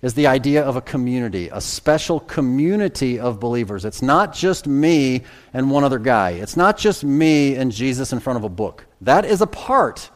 is 0.03 0.15
the 0.15 0.27
idea 0.27 0.63
of 0.65 0.75
a 0.75 0.81
community, 0.81 1.49
a 1.53 1.61
special 1.61 2.19
community 2.19 3.21
of 3.21 3.39
believers. 3.39 3.85
It's 3.85 4.03
not 4.03 4.35
just 4.35 4.67
me 4.67 5.23
and 5.55 5.71
one 5.71 5.85
other 5.85 6.01
guy. 6.01 6.31
It's 6.31 6.57
not 6.57 6.77
just 6.77 7.05
me 7.05 7.55
and 7.55 7.71
Jesus 7.71 8.13
in 8.13 8.19
front 8.19 8.37
of 8.37 8.45
a 8.45 8.49
book. 8.49 8.85
That 9.01 9.25
is 9.25 9.41
a 9.41 9.47
part. 9.47 10.11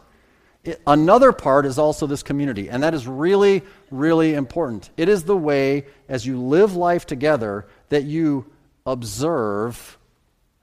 It, 0.64 0.82
another 0.88 1.30
part 1.30 1.66
is 1.66 1.78
also 1.78 2.08
this 2.08 2.24
community, 2.24 2.68
and 2.68 2.82
that 2.82 2.94
is 2.94 3.06
really, 3.06 3.62
really 3.92 4.34
important. 4.34 4.90
It 4.96 5.08
is 5.08 5.22
the 5.22 5.36
way, 5.36 5.86
as 6.08 6.26
you 6.26 6.40
live 6.40 6.74
life 6.74 7.06
together, 7.06 7.66
that 7.88 8.02
you 8.02 8.46
observe, 8.84 9.98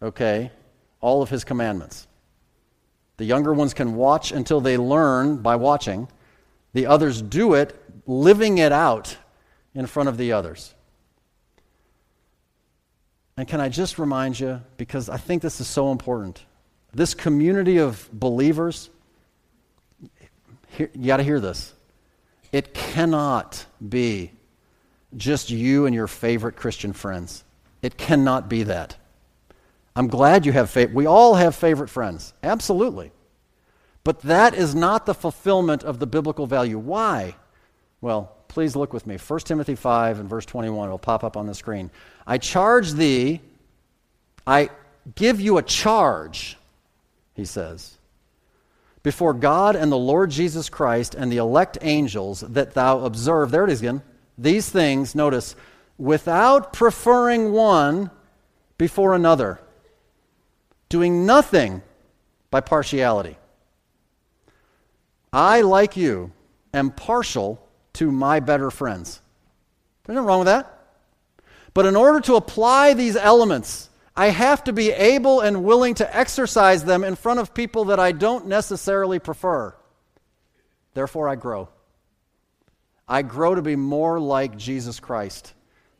okay, 0.01 0.51
all 0.99 1.21
of 1.21 1.29
his 1.29 1.45
commandments. 1.45 2.07
The 3.15 3.25
younger 3.25 3.53
ones 3.53 3.73
can 3.73 3.95
watch 3.95 4.33
until 4.33 4.59
they 4.59 4.75
learn 4.75 5.37
by 5.37 5.55
watching. 5.55 6.09
The 6.73 6.87
others 6.87 7.21
do 7.21 7.53
it, 7.53 7.79
living 8.05 8.57
it 8.57 8.71
out 8.71 9.17
in 9.73 9.85
front 9.87 10.09
of 10.09 10.17
the 10.17 10.33
others. 10.33 10.73
And 13.35 13.47
can 13.47 13.59
I 13.59 13.69
just 13.69 13.97
remind 13.97 14.39
you, 14.39 14.61
because 14.77 15.09
I 15.09 15.17
think 15.17 15.41
this 15.41 15.59
is 15.59 15.67
so 15.67 15.91
important, 15.91 16.45
this 16.93 17.13
community 17.15 17.77
of 17.77 18.07
believers, 18.13 18.89
you 20.77 20.87
got 21.05 21.17
to 21.17 21.23
hear 21.23 21.39
this. 21.39 21.73
It 22.51 22.73
cannot 22.73 23.65
be 23.87 24.31
just 25.17 25.49
you 25.49 25.87
and 25.87 25.95
your 25.95 26.07
favorite 26.07 26.55
Christian 26.55 26.93
friends. 26.93 27.43
It 27.81 27.97
cannot 27.97 28.49
be 28.49 28.63
that. 28.63 28.95
I'm 29.95 30.07
glad 30.07 30.45
you 30.45 30.51
have 30.51 30.69
favorite. 30.69 30.95
We 30.95 31.05
all 31.05 31.35
have 31.35 31.55
favorite 31.55 31.89
friends. 31.89 32.33
Absolutely. 32.43 33.11
But 34.03 34.21
that 34.21 34.53
is 34.53 34.75
not 34.75 35.05
the 35.05 35.13
fulfillment 35.13 35.83
of 35.83 35.99
the 35.99 36.07
biblical 36.07 36.45
value. 36.45 36.77
Why? 36.77 37.35
Well, 38.03 38.35
please 38.49 38.75
look 38.75 38.91
with 38.91 39.07
me. 39.07 39.15
1 39.15 39.39
Timothy 39.39 39.75
5 39.75 40.19
and 40.19 40.29
verse 40.29 40.45
21 40.45 40.89
will 40.89 40.99
pop 40.99 41.23
up 41.23 41.37
on 41.37 41.47
the 41.47 41.55
screen. 41.55 41.89
I 42.27 42.37
charge 42.37 42.91
thee, 42.91 43.39
I 44.45 44.71
give 45.15 45.39
you 45.39 45.57
a 45.57 45.63
charge, 45.63 46.57
he 47.33 47.45
says, 47.45 47.97
before 49.03 49.33
God 49.33 49.77
and 49.77 49.89
the 49.89 49.97
Lord 49.97 50.31
Jesus 50.31 50.67
Christ 50.67 51.15
and 51.15 51.31
the 51.31 51.37
elect 51.37 51.77
angels 51.79 52.41
that 52.41 52.73
thou 52.73 53.05
observe. 53.05 53.51
There 53.51 53.63
it 53.63 53.69
is 53.69 53.79
again 53.79 54.01
these 54.37 54.69
things, 54.69 55.15
notice, 55.15 55.55
without 55.97 56.73
preferring 56.73 57.53
one 57.53 58.11
before 58.77 59.13
another, 59.15 59.61
doing 60.89 61.25
nothing 61.25 61.81
by 62.51 62.59
partiality. 62.59 63.37
I, 65.31 65.61
like 65.61 65.95
you, 65.95 66.33
am 66.73 66.91
partial 66.91 67.62
to 67.93 68.11
my 68.11 68.39
better 68.39 68.71
friends. 68.71 69.21
There's 70.03 70.15
nothing 70.15 70.27
wrong 70.27 70.39
with 70.39 70.47
that. 70.47 70.69
But 71.73 71.85
in 71.85 71.95
order 71.95 72.19
to 72.21 72.35
apply 72.35 72.93
these 72.93 73.15
elements, 73.15 73.89
I 74.15 74.27
have 74.27 74.63
to 74.65 74.73
be 74.73 74.91
able 74.91 75.41
and 75.41 75.63
willing 75.63 75.95
to 75.95 76.15
exercise 76.15 76.83
them 76.83 77.03
in 77.03 77.15
front 77.15 77.39
of 77.39 77.53
people 77.53 77.85
that 77.85 77.99
I 77.99 78.11
don't 78.11 78.47
necessarily 78.47 79.19
prefer. 79.19 79.75
Therefore, 80.93 81.27
I 81.27 81.35
grow. 81.35 81.69
I 83.07 83.21
grow 83.23 83.55
to 83.55 83.61
be 83.61 83.75
more 83.75 84.19
like 84.19 84.55
Jesus 84.55 84.99
Christ 84.99 85.53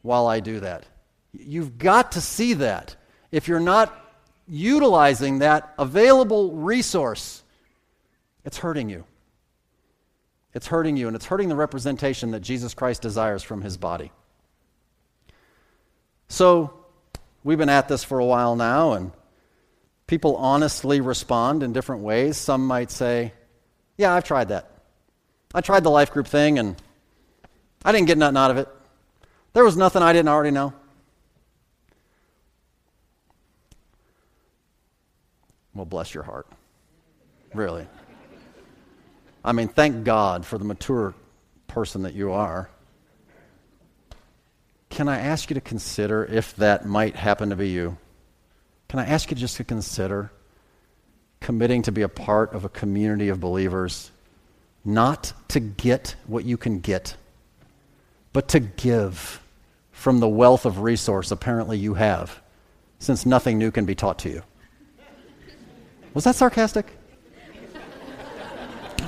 while 0.03 0.27
I 0.27 0.39
do 0.39 0.59
that. 0.59 0.85
You've 1.33 1.77
got 1.77 2.13
to 2.13 2.21
see 2.21 2.53
that. 2.55 2.95
If 3.31 3.47
you're 3.47 3.59
not 3.59 3.99
utilizing 4.47 5.39
that 5.39 5.73
available 5.79 6.53
resource, 6.53 7.43
it's 8.45 8.57
hurting 8.57 8.89
you. 8.89 9.05
It's 10.53 10.67
hurting 10.67 10.97
you, 10.97 11.07
and 11.07 11.15
it's 11.15 11.25
hurting 11.25 11.49
the 11.49 11.55
representation 11.55 12.31
that 12.31 12.41
Jesus 12.41 12.73
Christ 12.73 13.01
desires 13.01 13.41
from 13.41 13.61
his 13.61 13.77
body. 13.77 14.11
So, 16.27 16.73
we've 17.43 17.57
been 17.57 17.69
at 17.69 17.87
this 17.87 18.03
for 18.03 18.19
a 18.19 18.25
while 18.25 18.55
now, 18.55 18.93
and 18.93 19.11
people 20.05 20.35
honestly 20.35 21.01
respond 21.01 21.63
in 21.63 21.73
different 21.73 22.03
ways. 22.03 22.37
Some 22.37 22.67
might 22.67 22.91
say, 22.91 23.33
Yeah, 23.97 24.13
I've 24.13 24.23
tried 24.23 24.49
that. 24.49 24.69
I 25.55 25.61
tried 25.61 25.83
the 25.83 25.89
life 25.89 26.11
group 26.11 26.27
thing, 26.27 26.59
and 26.59 26.75
I 27.83 27.91
didn't 27.91 28.07
get 28.07 28.17
nothing 28.17 28.37
out 28.37 28.51
of 28.51 28.57
it. 28.57 28.67
There 29.53 29.63
was 29.63 29.77
nothing 29.77 30.01
I 30.01 30.13
didn't 30.13 30.29
already 30.29 30.51
know. 30.51 30.73
Well, 35.73 35.85
bless 35.85 36.13
your 36.13 36.23
heart. 36.23 36.47
Really. 37.53 37.87
I 39.43 39.51
mean, 39.51 39.67
thank 39.67 40.03
God 40.03 40.45
for 40.45 40.57
the 40.57 40.65
mature 40.65 41.13
person 41.67 42.03
that 42.03 42.13
you 42.13 42.31
are. 42.31 42.69
Can 44.89 45.07
I 45.07 45.19
ask 45.19 45.49
you 45.49 45.55
to 45.55 45.61
consider 45.61 46.23
if 46.25 46.55
that 46.57 46.85
might 46.85 47.15
happen 47.15 47.49
to 47.49 47.55
be 47.55 47.69
you? 47.69 47.97
Can 48.89 48.99
I 48.99 49.05
ask 49.05 49.31
you 49.31 49.37
just 49.37 49.57
to 49.57 49.63
consider 49.63 50.31
committing 51.39 51.81
to 51.81 51.91
be 51.91 52.03
a 52.03 52.09
part 52.09 52.53
of 52.53 52.63
a 52.63 52.69
community 52.69 53.29
of 53.29 53.39
believers, 53.39 54.11
not 54.85 55.33
to 55.49 55.59
get 55.59 56.15
what 56.27 56.45
you 56.45 56.57
can 56.57 56.79
get? 56.79 57.15
but 58.33 58.47
to 58.49 58.59
give 58.59 59.41
from 59.91 60.19
the 60.19 60.27
wealth 60.27 60.65
of 60.65 60.79
resource 60.79 61.31
apparently 61.31 61.77
you 61.77 61.93
have, 61.93 62.41
since 62.99 63.25
nothing 63.25 63.57
new 63.57 63.71
can 63.71 63.85
be 63.85 63.95
taught 63.95 64.19
to 64.19 64.29
you. 64.29 64.43
Was 66.15 66.25
that 66.25 66.35
sarcastic? 66.35 66.87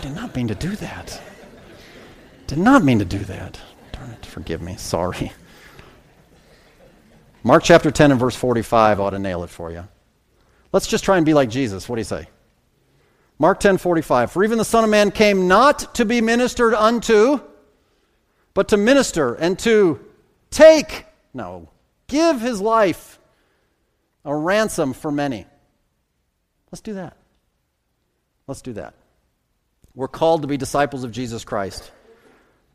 Did 0.05 0.13
not 0.13 0.35
mean 0.35 0.47
to 0.49 0.53
do 0.53 0.75
that. 0.75 1.19
Did 2.45 2.59
not 2.59 2.83
mean 2.83 2.99
to 2.99 3.05
do 3.05 3.17
that. 3.17 3.59
Darn 3.91 4.11
it, 4.11 4.23
forgive 4.23 4.61
me. 4.61 4.75
Sorry. 4.75 5.31
Mark 7.41 7.63
chapter 7.63 7.89
10 7.89 8.11
and 8.11 8.19
verse 8.19 8.35
45 8.35 8.99
ought 8.99 9.09
to 9.09 9.19
nail 9.19 9.43
it 9.43 9.49
for 9.49 9.71
you. 9.71 9.87
Let's 10.71 10.85
just 10.85 11.03
try 11.03 11.17
and 11.17 11.25
be 11.25 11.33
like 11.33 11.49
Jesus. 11.49 11.89
What 11.89 11.95
do 11.95 12.01
you 12.01 12.03
say? 12.03 12.27
Mark 13.39 13.59
10 13.59 13.79
45. 13.79 14.31
For 14.31 14.43
even 14.43 14.59
the 14.59 14.63
Son 14.63 14.83
of 14.83 14.91
Man 14.91 15.09
came 15.09 15.47
not 15.47 15.95
to 15.95 16.05
be 16.05 16.21
ministered 16.21 16.75
unto, 16.75 17.39
but 18.53 18.67
to 18.67 18.77
minister 18.77 19.33
and 19.33 19.57
to 19.57 19.99
take, 20.51 21.07
no, 21.33 21.67
give 22.05 22.41
his 22.41 22.61
life 22.61 23.17
a 24.23 24.35
ransom 24.35 24.93
for 24.93 25.11
many. 25.11 25.47
Let's 26.71 26.81
do 26.81 26.93
that. 26.93 27.17
Let's 28.45 28.61
do 28.61 28.73
that. 28.73 28.93
We're 29.95 30.09
called 30.09 30.41
to 30.41 30.47
be 30.47 30.57
disciples 30.57 31.03
of 31.03 31.11
Jesus 31.11 31.43
Christ. 31.45 31.91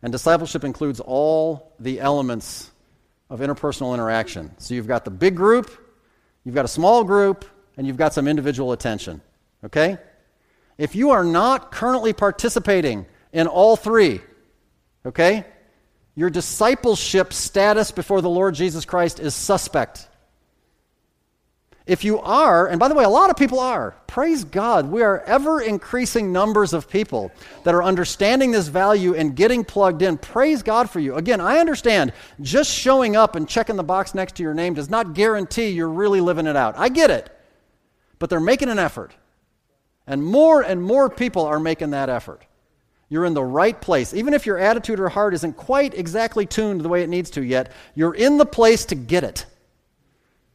And 0.02 0.10
discipleship 0.10 0.64
includes 0.64 1.00
all 1.00 1.74
the 1.78 2.00
elements 2.00 2.70
of 3.28 3.40
interpersonal 3.40 3.94
interaction. 3.94 4.52
So 4.58 4.74
you've 4.74 4.88
got 4.88 5.04
the 5.04 5.10
big 5.10 5.36
group, 5.36 5.70
you've 6.44 6.54
got 6.54 6.64
a 6.64 6.68
small 6.68 7.04
group, 7.04 7.44
and 7.76 7.86
you've 7.86 7.98
got 7.98 8.14
some 8.14 8.26
individual 8.26 8.72
attention. 8.72 9.20
Okay? 9.64 9.98
If 10.78 10.94
you 10.96 11.10
are 11.10 11.24
not 11.24 11.70
currently 11.70 12.14
participating 12.14 13.06
in 13.32 13.46
all 13.46 13.76
three, 13.76 14.22
okay, 15.04 15.44
your 16.16 16.30
discipleship 16.30 17.32
status 17.32 17.90
before 17.92 18.22
the 18.22 18.30
Lord 18.30 18.54
Jesus 18.54 18.84
Christ 18.84 19.20
is 19.20 19.34
suspect. 19.34 20.08
If 21.90 22.04
you 22.04 22.20
are, 22.20 22.68
and 22.68 22.78
by 22.78 22.86
the 22.86 22.94
way, 22.94 23.02
a 23.02 23.08
lot 23.08 23.30
of 23.30 23.36
people 23.36 23.58
are, 23.58 23.96
praise 24.06 24.44
God, 24.44 24.92
we 24.92 25.02
are 25.02 25.22
ever 25.22 25.60
increasing 25.60 26.30
numbers 26.30 26.72
of 26.72 26.88
people 26.88 27.32
that 27.64 27.74
are 27.74 27.82
understanding 27.82 28.52
this 28.52 28.68
value 28.68 29.16
and 29.16 29.34
getting 29.34 29.64
plugged 29.64 30.00
in. 30.00 30.16
Praise 30.16 30.62
God 30.62 30.88
for 30.88 31.00
you. 31.00 31.16
Again, 31.16 31.40
I 31.40 31.58
understand 31.58 32.12
just 32.40 32.70
showing 32.70 33.16
up 33.16 33.34
and 33.34 33.48
checking 33.48 33.74
the 33.74 33.82
box 33.82 34.14
next 34.14 34.36
to 34.36 34.44
your 34.44 34.54
name 34.54 34.74
does 34.74 34.88
not 34.88 35.14
guarantee 35.14 35.70
you're 35.70 35.88
really 35.88 36.20
living 36.20 36.46
it 36.46 36.54
out. 36.54 36.78
I 36.78 36.90
get 36.90 37.10
it. 37.10 37.28
But 38.20 38.30
they're 38.30 38.38
making 38.38 38.68
an 38.68 38.78
effort. 38.78 39.12
And 40.06 40.24
more 40.24 40.62
and 40.62 40.80
more 40.80 41.10
people 41.10 41.44
are 41.44 41.58
making 41.58 41.90
that 41.90 42.08
effort. 42.08 42.46
You're 43.08 43.24
in 43.24 43.34
the 43.34 43.42
right 43.42 43.80
place. 43.80 44.14
Even 44.14 44.32
if 44.32 44.46
your 44.46 44.58
attitude 44.58 45.00
or 45.00 45.08
heart 45.08 45.34
isn't 45.34 45.56
quite 45.56 45.94
exactly 45.94 46.46
tuned 46.46 46.82
the 46.82 46.88
way 46.88 47.02
it 47.02 47.08
needs 47.08 47.30
to 47.30 47.42
yet, 47.42 47.72
you're 47.96 48.14
in 48.14 48.38
the 48.38 48.46
place 48.46 48.84
to 48.84 48.94
get 48.94 49.24
it. 49.24 49.44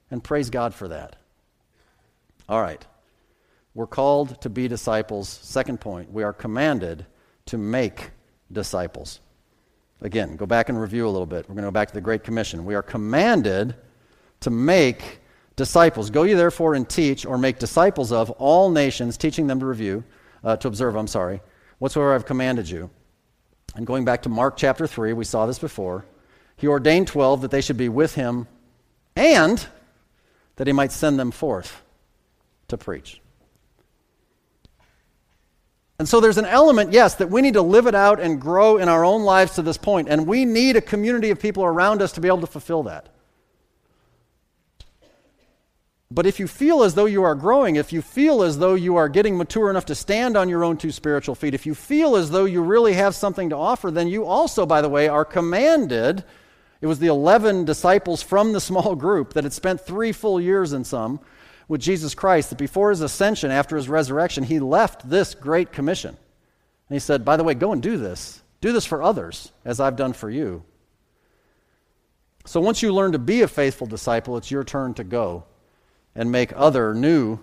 And 0.09 0.23
praise 0.23 0.49
God 0.49 0.73
for 0.73 0.87
that. 0.87 1.17
All 2.47 2.61
right. 2.61 2.85
We're 3.73 3.87
called 3.87 4.39
to 4.41 4.49
be 4.49 4.67
disciples. 4.67 5.27
Second 5.27 5.81
point, 5.81 6.11
we 6.11 6.23
are 6.23 6.31
commanded 6.31 7.05
to 7.47 7.57
make 7.57 8.11
disciples. 8.51 9.19
Again, 10.01 10.35
go 10.35 10.45
back 10.45 10.69
and 10.69 10.79
review 10.79 11.07
a 11.07 11.09
little 11.09 11.25
bit. 11.25 11.49
We're 11.49 11.55
going 11.55 11.63
to 11.63 11.67
go 11.67 11.71
back 11.71 11.89
to 11.89 11.93
the 11.93 12.01
Great 12.01 12.23
Commission. 12.23 12.65
We 12.65 12.75
are 12.75 12.83
commanded 12.83 13.75
to 14.41 14.49
make 14.49 15.19
disciples. 15.55 16.09
Go 16.09 16.23
ye 16.23 16.33
therefore 16.33 16.75
and 16.75 16.87
teach, 16.87 17.25
or 17.25 17.37
make 17.37 17.59
disciples 17.59 18.11
of 18.11 18.29
all 18.31 18.69
nations, 18.69 19.17
teaching 19.17 19.47
them 19.47 19.59
to 19.59 19.65
review, 19.65 20.03
uh, 20.43 20.55
to 20.57 20.67
observe, 20.67 20.95
I'm 20.95 21.07
sorry, 21.07 21.41
whatsoever 21.79 22.13
I've 22.13 22.25
commanded 22.25 22.69
you. 22.69 22.89
And 23.75 23.85
going 23.85 24.05
back 24.05 24.21
to 24.23 24.29
Mark 24.29 24.55
chapter 24.57 24.87
3, 24.87 25.13
we 25.13 25.25
saw 25.25 25.45
this 25.45 25.59
before. 25.59 26.05
He 26.55 26.67
ordained 26.67 27.07
12 27.07 27.41
that 27.41 27.51
they 27.51 27.61
should 27.61 27.77
be 27.77 27.89
with 27.89 28.15
him 28.15 28.47
and 29.15 29.65
that 30.55 30.67
he 30.67 30.73
might 30.73 30.93
send 30.93 31.19
them 31.19 31.31
forth 31.31 31.81
to 32.67 32.77
preach. 32.77 33.21
And 35.97 36.09
so 36.09 36.19
there's 36.19 36.37
an 36.37 36.45
element, 36.45 36.91
yes, 36.91 37.15
that 37.15 37.29
we 37.29 37.41
need 37.41 37.53
to 37.53 37.61
live 37.61 37.87
it 37.87 37.95
out 37.95 38.19
and 38.19 38.39
grow 38.39 38.77
in 38.77 38.89
our 38.89 39.05
own 39.05 39.23
lives 39.23 39.53
to 39.55 39.61
this 39.61 39.77
point, 39.77 40.09
and 40.09 40.27
we 40.27 40.43
need 40.43 40.75
a 40.75 40.81
community 40.81 41.29
of 41.29 41.39
people 41.39 41.63
around 41.63 42.01
us 42.01 42.11
to 42.13 42.21
be 42.21 42.27
able 42.27 42.41
to 42.41 42.47
fulfill 42.47 42.83
that. 42.83 43.07
But 46.11 46.25
if 46.25 46.39
you 46.39 46.47
feel 46.47 46.83
as 46.83 46.95
though 46.95 47.05
you 47.05 47.23
are 47.23 47.33
growing, 47.33 47.77
if 47.77 47.91
you 47.91 48.01
feel 48.01 48.43
as 48.43 48.59
though 48.59 48.75
you 48.75 48.95
are 48.97 49.09
getting 49.09 49.37
mature 49.37 49.69
enough 49.69 49.85
to 49.85 49.95
stand 49.95 50.37
on 50.37 50.49
your 50.49 50.63
own 50.63 50.77
two 50.77 50.91
spiritual 50.91 51.33
feet, 51.33 51.53
if 51.53 51.65
you 51.65 51.73
feel 51.73 52.15
as 52.15 52.29
though 52.29 52.45
you 52.45 52.61
really 52.61 52.93
have 52.93 53.15
something 53.15 53.49
to 53.49 53.55
offer, 53.55 53.89
then 53.89 54.07
you 54.07 54.25
also, 54.25 54.65
by 54.65 54.81
the 54.81 54.89
way, 54.89 55.07
are 55.07 55.25
commanded. 55.25 56.23
It 56.81 56.87
was 56.87 56.99
the 56.99 57.07
11 57.07 57.65
disciples 57.65 58.21
from 58.21 58.53
the 58.53 58.61
small 58.61 58.95
group 58.95 59.33
that 59.33 59.45
had 59.45 59.53
spent 59.53 59.81
three 59.81 60.11
full 60.11 60.39
years 60.39 60.73
in 60.73 60.83
some 60.83 61.19
with 61.67 61.81
Jesus 61.81 62.13
Christ 62.13 62.49
that 62.49 62.57
before 62.57 62.91
his 62.91 63.01
ascension, 63.01 63.51
after 63.51 63.75
his 63.75 63.89
resurrection, 63.89 64.43
he 64.43 64.59
left 64.59 65.09
this 65.09 65.33
great 65.33 65.71
commission. 65.71 66.15
And 66.89 66.95
he 66.95 66.99
said, 66.99 67.25
By 67.25 67.37
the 67.37 67.43
way, 67.43 67.53
go 67.53 67.71
and 67.71 67.81
do 67.81 67.97
this. 67.97 68.41
Do 68.61 68.71
this 68.71 68.85
for 68.85 69.01
others, 69.01 69.51
as 69.63 69.79
I've 69.79 69.95
done 69.95 70.13
for 70.13 70.29
you. 70.29 70.63
So 72.45 72.61
once 72.61 72.81
you 72.81 72.93
learn 72.93 73.13
to 73.13 73.19
be 73.19 73.41
a 73.41 73.47
faithful 73.47 73.87
disciple, 73.87 74.37
it's 74.37 74.51
your 74.51 74.63
turn 74.63 74.93
to 74.95 75.03
go 75.03 75.45
and 76.13 76.31
make 76.31 76.53
other 76.55 76.93
new 76.93 77.39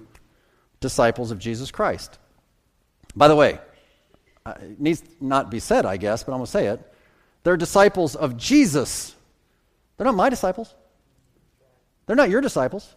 disciples 0.81 1.31
of 1.31 1.39
Jesus 1.39 1.71
Christ. 1.71 2.19
By 3.15 3.29
the 3.29 3.37
way, 3.37 3.59
uh, 4.47 4.55
it 4.61 4.81
needs 4.81 5.03
not 5.21 5.51
be 5.51 5.59
said, 5.59 5.87
I 5.87 5.97
guess, 5.97 6.23
but 6.23 6.33
I'm 6.33 6.39
going 6.39 6.47
to 6.47 6.51
say 6.51 6.67
it. 6.69 6.93
They're 7.43 7.57
disciples 7.57 8.15
of 8.15 8.37
Jesus. 8.37 9.15
They're 9.97 10.05
not 10.05 10.15
my 10.15 10.31
disciples. 10.31 10.75
They're 12.07 12.17
not 12.17 12.31
your 12.31 12.41
disciples. 12.41 12.95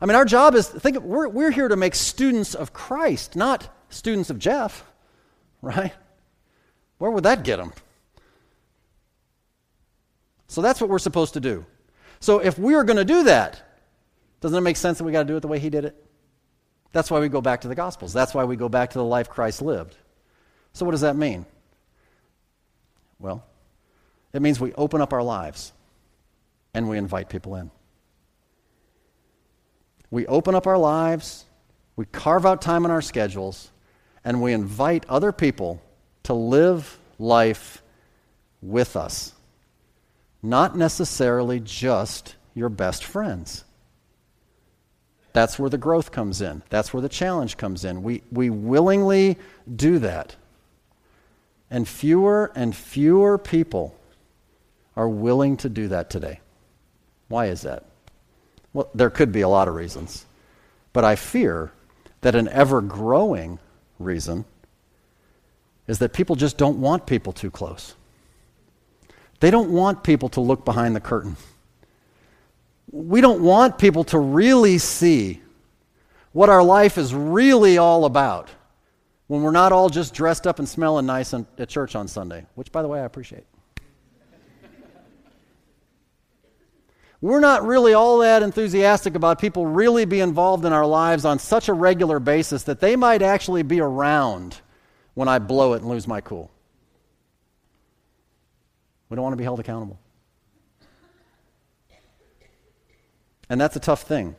I 0.00 0.06
mean, 0.06 0.16
our 0.16 0.24
job 0.24 0.54
is 0.54 0.68
think 0.68 0.96
of, 0.96 1.04
we're, 1.04 1.28
we're 1.28 1.50
here 1.50 1.68
to 1.68 1.76
make 1.76 1.94
students 1.94 2.54
of 2.54 2.72
Christ, 2.72 3.36
not 3.36 3.68
students 3.90 4.30
of 4.30 4.38
Jeff, 4.38 4.84
right? 5.60 5.92
Where 6.98 7.10
would 7.10 7.24
that 7.24 7.44
get 7.44 7.56
them? 7.56 7.72
So 10.46 10.62
that's 10.62 10.80
what 10.80 10.90
we're 10.90 10.98
supposed 10.98 11.34
to 11.34 11.40
do. 11.40 11.66
So 12.18 12.38
if 12.38 12.58
we 12.58 12.74
are 12.74 12.84
going 12.84 12.96
to 12.96 13.04
do 13.04 13.24
that, 13.24 13.62
doesn't 14.40 14.56
it 14.56 14.62
make 14.62 14.76
sense 14.76 14.98
that 14.98 15.04
we 15.04 15.12
got 15.12 15.22
to 15.22 15.28
do 15.28 15.36
it 15.36 15.40
the 15.40 15.48
way 15.48 15.58
he 15.58 15.70
did 15.70 15.84
it? 15.84 16.04
That's 16.92 17.10
why 17.10 17.20
we 17.20 17.28
go 17.28 17.40
back 17.40 17.60
to 17.60 17.68
the 17.68 17.74
Gospels. 17.74 18.12
That's 18.12 18.34
why 18.34 18.44
we 18.44 18.56
go 18.56 18.68
back 18.68 18.90
to 18.90 18.98
the 18.98 19.04
life 19.04 19.28
Christ 19.28 19.62
lived. 19.62 19.96
So, 20.72 20.84
what 20.84 20.92
does 20.92 21.02
that 21.02 21.16
mean? 21.16 21.46
Well, 23.18 23.44
it 24.32 24.42
means 24.42 24.58
we 24.58 24.72
open 24.74 25.00
up 25.00 25.12
our 25.12 25.22
lives 25.22 25.72
and 26.74 26.88
we 26.88 26.98
invite 26.98 27.28
people 27.28 27.54
in. 27.56 27.70
We 30.10 30.26
open 30.26 30.54
up 30.54 30.66
our 30.66 30.78
lives, 30.78 31.44
we 31.96 32.04
carve 32.06 32.44
out 32.44 32.60
time 32.60 32.84
in 32.84 32.90
our 32.90 33.02
schedules, 33.02 33.70
and 34.24 34.42
we 34.42 34.52
invite 34.52 35.06
other 35.08 35.32
people 35.32 35.80
to 36.24 36.34
live 36.34 36.98
life 37.18 37.82
with 38.60 38.96
us. 38.96 39.34
Not 40.42 40.76
necessarily 40.76 41.60
just 41.60 42.36
your 42.54 42.68
best 42.68 43.04
friends. 43.04 43.64
That's 45.32 45.58
where 45.58 45.70
the 45.70 45.78
growth 45.78 46.10
comes 46.10 46.40
in. 46.40 46.62
That's 46.70 46.92
where 46.92 47.00
the 47.00 47.08
challenge 47.08 47.56
comes 47.56 47.84
in. 47.84 48.02
We, 48.02 48.22
we 48.32 48.50
willingly 48.50 49.38
do 49.76 49.98
that. 50.00 50.34
And 51.70 51.86
fewer 51.86 52.50
and 52.56 52.74
fewer 52.74 53.38
people 53.38 53.96
are 54.96 55.08
willing 55.08 55.56
to 55.58 55.68
do 55.68 55.88
that 55.88 56.10
today. 56.10 56.40
Why 57.28 57.46
is 57.46 57.62
that? 57.62 57.84
Well, 58.72 58.88
there 58.94 59.10
could 59.10 59.32
be 59.32 59.40
a 59.40 59.48
lot 59.48 59.68
of 59.68 59.74
reasons. 59.74 60.26
But 60.92 61.04
I 61.04 61.16
fear 61.16 61.72
that 62.20 62.34
an 62.34 62.48
ever 62.48 62.80
growing 62.80 63.58
reason 63.98 64.44
is 65.86 65.98
that 65.98 66.12
people 66.12 66.36
just 66.36 66.56
don't 66.56 66.80
want 66.80 67.06
people 67.06 67.32
too 67.32 67.50
close. 67.50 67.94
They 69.40 69.50
don't 69.50 69.70
want 69.70 70.04
people 70.04 70.28
to 70.30 70.40
look 70.40 70.64
behind 70.64 70.94
the 70.94 71.00
curtain. 71.00 71.36
We 72.92 73.20
don't 73.20 73.42
want 73.42 73.78
people 73.78 74.04
to 74.04 74.18
really 74.18 74.78
see 74.78 75.40
what 76.32 76.48
our 76.48 76.62
life 76.62 76.98
is 76.98 77.14
really 77.14 77.78
all 77.78 78.04
about 78.04 78.50
when 79.26 79.42
we're 79.42 79.50
not 79.50 79.72
all 79.72 79.88
just 79.88 80.12
dressed 80.12 80.46
up 80.46 80.58
and 80.58 80.68
smelling 80.68 81.06
nice 81.06 81.32
at 81.32 81.68
church 81.68 81.94
on 81.94 82.08
Sunday, 82.08 82.46
which, 82.56 82.70
by 82.72 82.82
the 82.82 82.88
way, 82.88 83.00
I 83.00 83.04
appreciate. 83.04 83.44
We're 87.20 87.40
not 87.40 87.66
really 87.66 87.92
all 87.92 88.18
that 88.18 88.42
enthusiastic 88.42 89.14
about 89.14 89.38
people 89.38 89.66
really 89.66 90.06
be 90.06 90.20
involved 90.20 90.64
in 90.64 90.72
our 90.72 90.86
lives 90.86 91.24
on 91.24 91.38
such 91.38 91.68
a 91.68 91.72
regular 91.72 92.18
basis 92.18 92.62
that 92.64 92.80
they 92.80 92.96
might 92.96 93.20
actually 93.20 93.62
be 93.62 93.80
around 93.80 94.60
when 95.14 95.28
I 95.28 95.38
blow 95.38 95.74
it 95.74 95.82
and 95.82 95.90
lose 95.90 96.08
my 96.08 96.20
cool. 96.22 96.50
We 99.10 99.16
don't 99.16 99.22
want 99.22 99.34
to 99.34 99.38
be 99.38 99.44
held 99.44 99.60
accountable. 99.60 99.98
And 103.50 103.60
that's 103.60 103.76
a 103.76 103.80
tough 103.80 104.02
thing. 104.02 104.36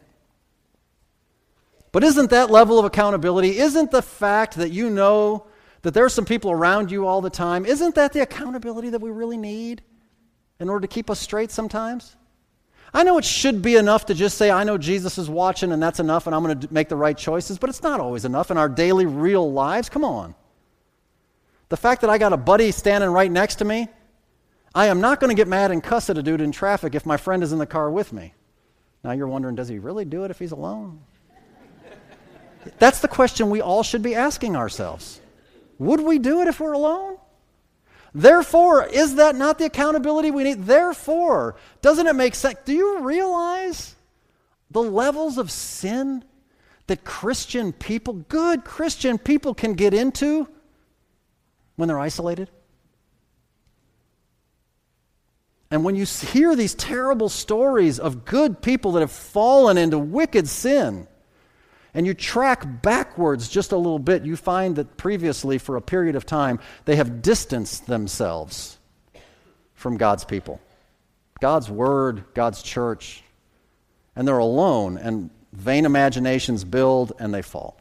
But 1.92 2.04
isn't 2.04 2.30
that 2.30 2.50
level 2.50 2.80
of 2.80 2.86
accountability, 2.86 3.60
isn't 3.60 3.92
the 3.92 4.02
fact 4.02 4.56
that 4.56 4.72
you 4.72 4.90
know 4.90 5.46
that 5.82 5.94
there 5.94 6.06
are 6.06 6.10
some 6.10 6.26
people 6.26 6.50
around 6.50 6.90
you 6.90 7.06
all 7.06 7.22
the 7.22 7.30
time, 7.30 7.66
isn't 7.66 7.96
that 7.96 8.14
the 8.14 8.22
accountability 8.22 8.90
that 8.90 9.02
we 9.02 9.12
really 9.12 9.38
need 9.38 9.84
in 10.60 10.70
order 10.70 10.88
to 10.88 10.88
keep 10.88 11.10
us 11.10 11.20
straight 11.20 11.52
sometimes? 11.52 12.16
I 12.94 13.04
know 13.04 13.18
it 13.18 13.26
should 13.26 13.62
be 13.62 13.78
enough 13.78 14.08
to 14.08 14.14
just 14.14 14.38
say, 14.38 14.52
I 14.52 14.64
know 14.66 14.78
Jesus 14.78 15.18
is 15.18 15.30
watching 15.30 15.72
and 15.72 15.82
that's 15.82 16.00
enough 16.00 16.28
and 16.28 16.36
I'm 16.36 16.44
going 16.44 16.60
to 16.60 16.74
make 16.74 16.90
the 16.90 16.96
right 16.96 17.18
choices, 17.18 17.58
but 17.58 17.70
it's 17.70 17.82
not 17.82 18.00
always 18.00 18.26
enough 18.26 18.52
in 18.52 18.58
our 18.58 18.68
daily, 18.68 19.06
real 19.06 19.52
lives. 19.52 19.88
Come 19.88 20.04
on. 20.04 20.36
The 21.70 21.78
fact 21.78 22.02
that 22.02 22.10
I 22.10 22.18
got 22.18 22.34
a 22.34 22.38
buddy 22.38 22.72
standing 22.72 23.10
right 23.10 23.32
next 23.32 23.56
to 23.56 23.66
me, 23.66 23.88
I 24.76 24.88
am 24.88 25.00
not 25.00 25.22
going 25.22 25.30
to 25.30 25.36
get 25.36 25.48
mad 25.48 25.72
and 25.72 25.82
cuss 25.82 26.10
at 26.10 26.18
a 26.18 26.24
dude 26.24 26.42
in 26.42 26.52
traffic 26.52 26.94
if 26.94 27.06
my 27.06 27.16
friend 27.16 27.44
is 27.44 27.54
in 27.54 27.60
the 27.60 27.66
car 27.66 27.90
with 27.90 28.12
me. 28.12 28.34
Now 29.04 29.12
you're 29.12 29.28
wondering, 29.28 29.56
does 29.56 29.70
he 29.70 29.80
really 29.80 30.04
do 30.04 30.26
it 30.26 30.32
if 30.32 30.40
he's 30.40 30.52
alone? 30.52 31.00
That's 32.78 33.00
the 33.00 33.08
question 33.08 33.50
we 33.50 33.62
all 33.62 33.84
should 33.84 34.02
be 34.02 34.16
asking 34.16 34.56
ourselves. 34.56 35.20
Would 35.80 36.02
we 36.02 36.20
do 36.20 36.42
it 36.42 36.48
if 36.48 36.60
we're 36.60 36.74
alone? 36.74 37.18
Therefore, 38.14 38.86
is 38.86 39.16
that 39.16 39.36
not 39.36 39.58
the 39.58 39.66
accountability 39.66 40.32
we 40.32 40.44
need? 40.44 40.66
Therefore, 40.66 41.56
doesn't 41.82 42.08
it 42.08 42.16
make 42.16 42.36
sense? 42.36 42.58
Do 42.66 42.74
you 42.74 43.00
realize 43.00 43.96
the 44.70 44.82
levels 44.82 45.38
of 45.38 45.50
sin 45.50 46.24
that 46.88 47.06
Christian 47.06 47.72
people, 47.72 48.14
good 48.14 48.66
Christian 48.66 49.18
people, 49.18 49.54
can 49.54 49.74
get 49.74 49.94
into 49.94 50.48
when 51.78 51.88
they're 51.88 52.00
isolated? 52.00 52.50
And 55.70 55.86
when 55.86 55.96
you 55.96 56.06
hear 56.06 56.54
these 56.54 56.76
terrible 56.76 57.30
stories 57.30 57.98
of 57.98 58.26
good 58.26 58.62
people 58.62 58.92
that 58.92 59.00
have 59.00 59.12
fallen 59.12 59.78
into 59.78 59.98
wicked 59.98 60.50
sin, 60.50 61.08
and 61.94 62.06
you 62.06 62.14
track 62.14 62.82
backwards 62.82 63.50
just 63.50 63.72
a 63.72 63.78
little 63.78 64.00
bit, 64.00 64.26
you 64.26 64.36
find 64.36 64.76
that 64.78 64.98
previously, 64.98 65.58
for 65.58 65.76
a 65.76 65.82
period 65.82 66.16
of 66.16 66.26
time, 66.26 66.60
they 66.86 66.96
have 66.96 67.22
distanced 67.22 67.88
themselves 67.88 68.78
from 69.74 69.98
God's 69.98 70.24
people, 70.24 70.62
God's 71.40 71.70
Word, 71.70 72.24
God's 72.34 72.62
church, 72.62 73.24
and 74.16 74.28
they're 74.28 74.38
alone. 74.38 74.98
And 74.98 75.30
vain 75.54 75.86
imaginations 75.86 76.64
build 76.64 77.14
and 77.20 77.34
they 77.34 77.42
fall. 77.42 77.78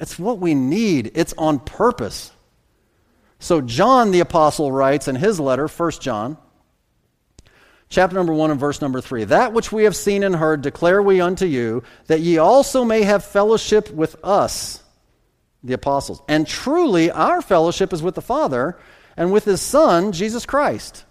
It's 0.00 0.18
what 0.18 0.38
we 0.38 0.54
need, 0.54 1.12
it's 1.14 1.34
on 1.38 1.58
purpose. 1.60 2.32
So, 3.38 3.60
John 3.60 4.10
the 4.10 4.20
Apostle 4.20 4.72
writes 4.72 5.06
in 5.06 5.16
his 5.16 5.38
letter, 5.38 5.68
1 5.68 5.90
John, 6.00 6.38
chapter 7.88 8.16
number 8.16 8.32
1 8.32 8.50
and 8.50 8.60
verse 8.60 8.80
number 8.80 9.00
3 9.00 9.24
That 9.24 9.52
which 9.52 9.72
we 9.72 9.84
have 9.84 9.96
seen 9.96 10.22
and 10.22 10.36
heard 10.36 10.62
declare 10.62 11.02
we 11.02 11.20
unto 11.20 11.46
you, 11.46 11.82
that 12.06 12.20
ye 12.20 12.38
also 12.38 12.84
may 12.84 13.02
have 13.02 13.24
fellowship 13.24 13.90
with 13.90 14.16
us, 14.24 14.82
the 15.62 15.74
apostles. 15.74 16.22
And 16.28 16.46
truly, 16.46 17.10
our 17.10 17.42
fellowship 17.42 17.92
is 17.92 18.02
with 18.02 18.14
the 18.14 18.22
Father 18.22 18.78
and 19.16 19.32
with 19.32 19.44
his 19.44 19.60
Son, 19.60 20.12
Jesus 20.12 20.44
Christ. 20.46 21.04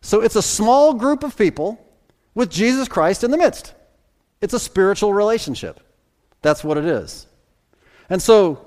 So, 0.00 0.20
it's 0.20 0.36
a 0.36 0.42
small 0.42 0.94
group 0.94 1.22
of 1.22 1.36
people 1.36 1.78
with 2.34 2.50
Jesus 2.50 2.88
Christ 2.88 3.24
in 3.24 3.30
the 3.30 3.38
midst. 3.38 3.74
It's 4.40 4.54
a 4.54 4.58
spiritual 4.58 5.14
relationship. 5.14 5.80
That's 6.42 6.64
what 6.64 6.76
it 6.76 6.84
is. 6.84 7.26
And 8.10 8.20
so 8.20 8.66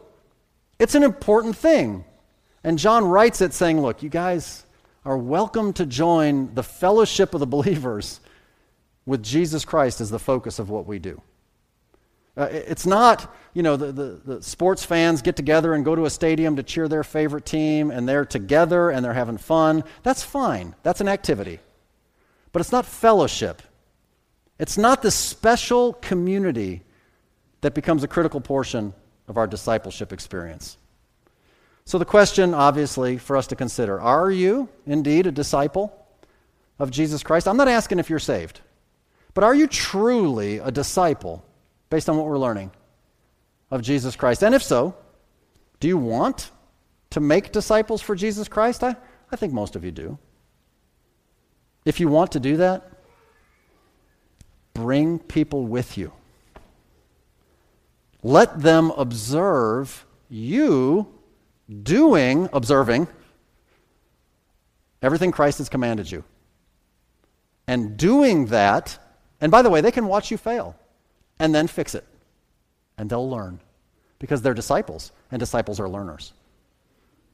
it's 0.80 0.96
an 0.96 1.04
important 1.04 1.56
thing. 1.56 2.06
And 2.64 2.80
John 2.80 3.06
writes 3.06 3.42
it 3.42 3.54
saying, 3.54 3.82
look, 3.82 4.02
you 4.02 4.10
guys 4.10 4.65
are 5.06 5.18
welcome 5.18 5.72
to 5.74 5.86
join 5.86 6.54
the 6.56 6.64
fellowship 6.64 7.34
of 7.34 7.40
the 7.40 7.48
believers 7.48 8.20
with 9.06 9.22
Jesus 9.22 9.64
Christ 9.64 10.02
as 10.02 10.10
the 10.10 10.20
focus 10.20 10.58
of 10.58 10.70
what 10.70 10.88
we 10.88 10.98
do. 10.98 11.22
Uh, 12.36 12.50
it's 12.52 12.86
not, 12.86 13.34
you 13.54 13.64
know, 13.64 13.78
the, 13.78 13.92
the, 13.92 14.22
the, 14.26 14.44
sports 14.44 14.84
fans 14.84 15.22
get 15.22 15.38
together 15.38 15.74
and 15.74 15.86
go 15.86 15.96
to 15.96 16.04
a 16.04 16.10
stadium 16.10 16.58
to 16.58 16.64
cheer 16.64 16.90
their 16.90 17.04
favorite 17.04 17.46
team 17.46 17.92
and 17.92 18.10
they're 18.10 18.26
together 18.26 18.90
and 18.90 19.06
they're 19.06 19.14
having 19.14 19.38
fun. 19.38 19.86
That's 20.04 20.22
fine. 20.22 20.76
That's 20.84 21.00
an 21.00 21.08
activity. 21.08 21.60
But 22.52 22.60
it's 22.60 22.74
not 22.74 22.86
fellowship. 22.86 23.62
It's 24.60 24.78
not 24.78 25.02
the 25.02 25.12
special 25.12 25.94
community 25.94 26.82
that 27.62 27.74
becomes 27.74 28.04
a 28.04 28.08
critical 28.08 28.42
portion 28.42 28.94
of 29.30 29.38
our 29.38 29.48
discipleship 29.48 30.12
experience. 30.12 30.78
So, 31.88 32.00
the 32.00 32.06
question, 32.06 32.56
obviously, 32.56 33.20
for 33.20 33.38
us 33.38 33.46
to 33.48 33.56
consider 33.56 34.00
are 34.02 34.32
you 34.32 34.70
indeed 34.88 35.28
a 35.28 35.32
disciple 35.32 35.94
of 36.80 36.90
Jesus 36.90 37.22
Christ? 37.22 37.48
I'm 37.48 37.58
not 37.58 37.68
asking 37.68 38.00
if 38.00 38.10
you're 38.10 38.18
saved, 38.18 38.62
but 39.36 39.44
are 39.44 39.54
you 39.54 39.68
truly 39.68 40.58
a 40.58 40.72
disciple 40.72 41.46
based 41.92 42.10
on 42.10 42.18
what 42.18 42.26
we're 42.26 42.40
learning 42.40 42.72
of 43.70 43.84
Jesus 43.84 44.16
Christ? 44.16 44.44
And 44.44 44.56
if 44.56 44.64
so, 44.64 44.96
do 45.80 45.88
you 45.88 45.98
want 45.98 46.50
to 47.12 47.20
make 47.20 47.52
disciples 47.52 48.02
for 48.02 48.16
Jesus 48.16 48.48
Christ? 48.48 48.84
I, 48.84 48.96
I 49.32 49.36
think 49.36 49.54
most 49.54 49.76
of 49.76 49.86
you 49.86 49.92
do. 49.92 50.18
If 51.86 52.00
you 52.00 52.08
want 52.08 52.32
to 52.32 52.40
do 52.40 52.58
that, 52.58 52.90
bring 54.74 55.20
people 55.20 55.68
with 55.68 56.00
you. 56.00 56.12
Let 58.24 58.60
them 58.62 58.90
observe 58.98 60.04
you 60.30 61.15
doing, 61.84 62.50
observing 62.54 63.08
everything 65.02 65.32
Christ 65.32 65.60
has 65.60 65.70
commanded 65.70 66.12
you. 66.12 66.24
And 67.68 67.98
doing 67.98 68.48
that, 68.48 68.98
and 69.42 69.52
by 69.52 69.62
the 69.62 69.70
way, 69.70 69.82
they 69.82 69.92
can 69.92 70.08
watch 70.08 70.32
you 70.32 70.38
fail 70.38 70.76
and 71.40 71.54
then 71.54 71.68
fix 71.68 71.96
it. 71.96 72.06
And 72.98 73.10
they'll 73.10 73.30
learn 73.30 73.60
because 74.20 74.42
they're 74.42 74.54
disciples, 74.54 75.12
and 75.32 75.40
disciples 75.40 75.80
are 75.80 75.90
learners. 75.90 76.34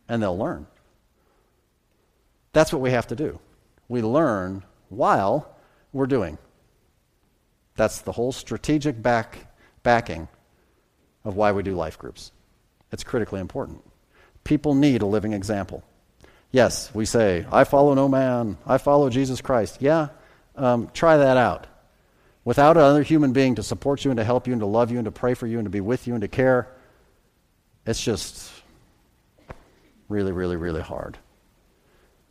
And 0.09 0.21
they'll 0.21 0.37
learn. 0.37 0.65
That's 2.53 2.73
what 2.73 2.81
we 2.81 2.91
have 2.91 3.07
to 3.07 3.15
do. 3.15 3.39
We 3.87 4.01
learn 4.01 4.63
while 4.89 5.55
we're 5.93 6.07
doing. 6.07 6.37
That's 7.75 8.01
the 8.01 8.11
whole 8.11 8.31
strategic 8.31 9.01
back, 9.01 9.53
backing 9.83 10.27
of 11.23 11.35
why 11.35 11.51
we 11.51 11.63
do 11.63 11.75
life 11.75 11.97
groups. 11.97 12.31
It's 12.91 13.03
critically 13.03 13.39
important. 13.39 13.81
People 14.43 14.73
need 14.73 15.01
a 15.01 15.05
living 15.05 15.33
example. 15.33 15.83
Yes, 16.51 16.93
we 16.93 17.05
say, 17.05 17.45
I 17.51 17.63
follow 17.63 17.93
no 17.93 18.09
man, 18.09 18.57
I 18.65 18.77
follow 18.77 19.09
Jesus 19.09 19.41
Christ. 19.41 19.77
Yeah, 19.81 20.09
um, 20.55 20.89
try 20.93 21.17
that 21.17 21.37
out. 21.37 21.67
Without 22.43 22.75
another 22.75 23.03
human 23.03 23.33
being 23.33 23.55
to 23.55 23.63
support 23.63 24.03
you 24.03 24.11
and 24.11 24.17
to 24.17 24.23
help 24.23 24.47
you 24.47 24.53
and 24.53 24.59
to 24.61 24.65
love 24.65 24.91
you 24.91 24.97
and 24.97 25.05
to 25.05 25.11
pray 25.11 25.33
for 25.33 25.47
you 25.47 25.59
and 25.59 25.65
to 25.65 25.69
be 25.69 25.81
with 25.81 26.07
you 26.07 26.13
and 26.13 26.21
to 26.21 26.27
care, 26.27 26.67
it's 27.85 28.03
just 28.03 28.51
really, 30.09 30.31
really, 30.31 30.57
really 30.57 30.81
hard. 30.81 31.17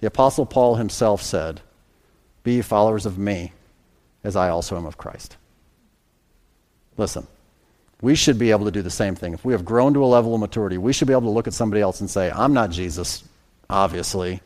The 0.01 0.07
Apostle 0.09 0.47
Paul 0.47 0.75
himself 0.75 1.23
said, 1.23 1.61
Be 2.43 2.61
followers 2.63 3.07
of 3.07 3.19
me 3.19 3.53
as 4.25 4.37
I 4.37 4.49
also 4.49 4.77
am 4.77 4.87
of 4.87 4.99
Christ. 4.99 5.37
Listen, 6.97 7.27
we 8.03 8.15
should 8.15 8.39
be 8.39 8.51
able 8.51 8.65
to 8.65 8.71
do 8.71 8.83
the 8.83 8.91
same 8.91 9.15
thing. 9.15 9.35
If 9.35 9.45
we 9.45 9.53
have 9.53 9.65
grown 9.65 9.95
to 9.95 10.05
a 10.05 10.07
level 10.07 10.35
of 10.35 10.41
maturity, 10.41 10.79
we 10.79 10.93
should 10.93 11.09
be 11.09 11.13
able 11.13 11.23
to 11.23 11.31
look 11.31 11.47
at 11.47 11.55
somebody 11.55 11.83
else 11.83 12.01
and 12.01 12.09
say, 12.09 12.31
I'm 12.31 12.55
not 12.55 12.71
Jesus, 12.71 13.25
obviously, 13.69 14.41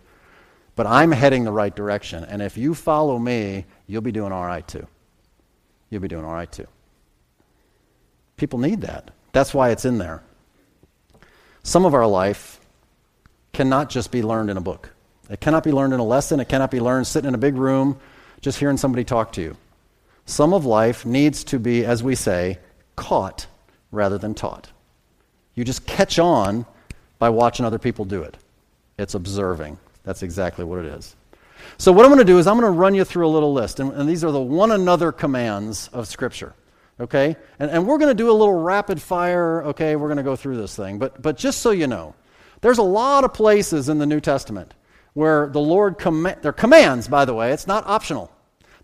but 0.77 0.87
I'm 0.87 1.13
heading 1.13 1.45
the 1.45 1.53
right 1.53 1.75
direction. 1.75 2.25
And 2.25 2.43
if 2.43 2.57
you 2.57 2.75
follow 2.75 3.19
me, 3.19 3.65
you'll 3.87 4.03
be 4.03 4.13
doing 4.13 4.33
all 4.33 4.45
right 4.45 4.67
too. 4.67 4.87
You'll 5.91 6.03
be 6.03 6.09
doing 6.09 6.25
all 6.25 6.33
right 6.33 6.51
too. 6.51 6.67
People 8.37 8.59
need 8.59 8.81
that. 8.81 9.13
That's 9.33 9.55
why 9.55 9.71
it's 9.71 9.85
in 9.85 9.99
there. 9.99 10.23
Some 11.63 11.85
of 11.85 11.95
our 11.95 12.07
life 12.07 12.61
cannot 13.53 13.89
just 13.89 14.11
be 14.11 14.23
learned 14.23 14.51
in 14.51 14.57
a 14.57 14.61
book. 14.61 14.91
It 15.31 15.41
cannot 15.41 15.63
be 15.63 15.73
learned 15.73 15.95
in 15.95 16.01
a 16.01 16.05
lesson. 16.05 16.41
It 16.41 16.49
cannot 16.49 16.71
be 16.71 16.81
learned 16.81 17.07
sitting 17.07 17.29
in 17.29 17.35
a 17.35 17.39
big 17.39 17.55
room 17.55 17.99
just 18.41 18.59
hearing 18.59 18.77
somebody 18.77 19.05
talk 19.05 19.33
to 19.33 19.41
you. 19.41 19.57
Some 20.27 20.53
of 20.53 20.67
life 20.67 21.07
needs 21.07 21.45
to 21.45 21.59
be, 21.59 21.85
as 21.85 22.03
we 22.03 22.15
say, 22.15 22.59
caught 22.97 23.47
rather 23.91 24.19
than 24.19 24.35
taught. 24.35 24.71
You 25.55 25.65
just 25.65 25.87
catch 25.87 26.19
on 26.19 26.67
by 27.19 27.29
watching 27.31 27.65
other 27.65 27.79
people 27.79 28.05
do 28.05 28.23
it. 28.23 28.37
It's 28.99 29.15
observing. 29.15 29.79
That's 30.05 30.23
exactly 30.23 30.65
what 30.65 30.81
it 30.81 30.87
is. 30.87 31.17
So, 31.79 31.93
what 31.93 32.05
I'm 32.05 32.11
going 32.11 32.19
to 32.19 32.25
do 32.25 32.39
is 32.39 32.47
I'm 32.47 32.59
going 32.59 32.73
to 32.73 32.79
run 32.79 32.95
you 32.95 33.05
through 33.05 33.27
a 33.27 33.31
little 33.31 33.53
list, 33.53 33.81
and, 33.81 33.93
and 33.93 34.09
these 34.09 34.23
are 34.23 34.31
the 34.31 34.41
one 34.41 34.71
another 34.71 35.13
commands 35.13 35.89
of 35.89 36.07
Scripture. 36.07 36.55
Okay? 37.01 37.37
And, 37.59 37.71
and 37.71 37.87
we're 37.87 37.99
going 37.99 38.11
to 38.11 38.15
do 38.15 38.31
a 38.31 38.33
little 38.33 38.55
rapid 38.55 39.01
fire, 39.03 39.65
okay? 39.65 39.97
We're 39.97 40.09
going 40.09 40.19
to 40.19 40.23
go 40.23 40.37
through 40.37 40.59
this 40.59 40.77
thing. 40.77 40.99
But, 40.99 41.21
but 41.21 41.37
just 41.37 41.61
so 41.61 41.71
you 41.71 41.87
know, 41.87 42.15
there's 42.61 42.79
a 42.79 42.85
lot 42.85 43.25
of 43.25 43.35
places 43.35 43.89
in 43.89 43.99
the 43.99 44.07
New 44.07 44.21
Testament 44.21 44.75
where 45.15 45.49
the 45.49 45.61
Lord, 45.61 45.99
com- 45.99 46.35
they're 46.43 46.53
commands, 46.53 47.09
by 47.09 47.25
the 47.25 47.35
way, 47.35 47.53
it's 47.53 47.67
not 47.67 47.87
optional. 47.87 48.31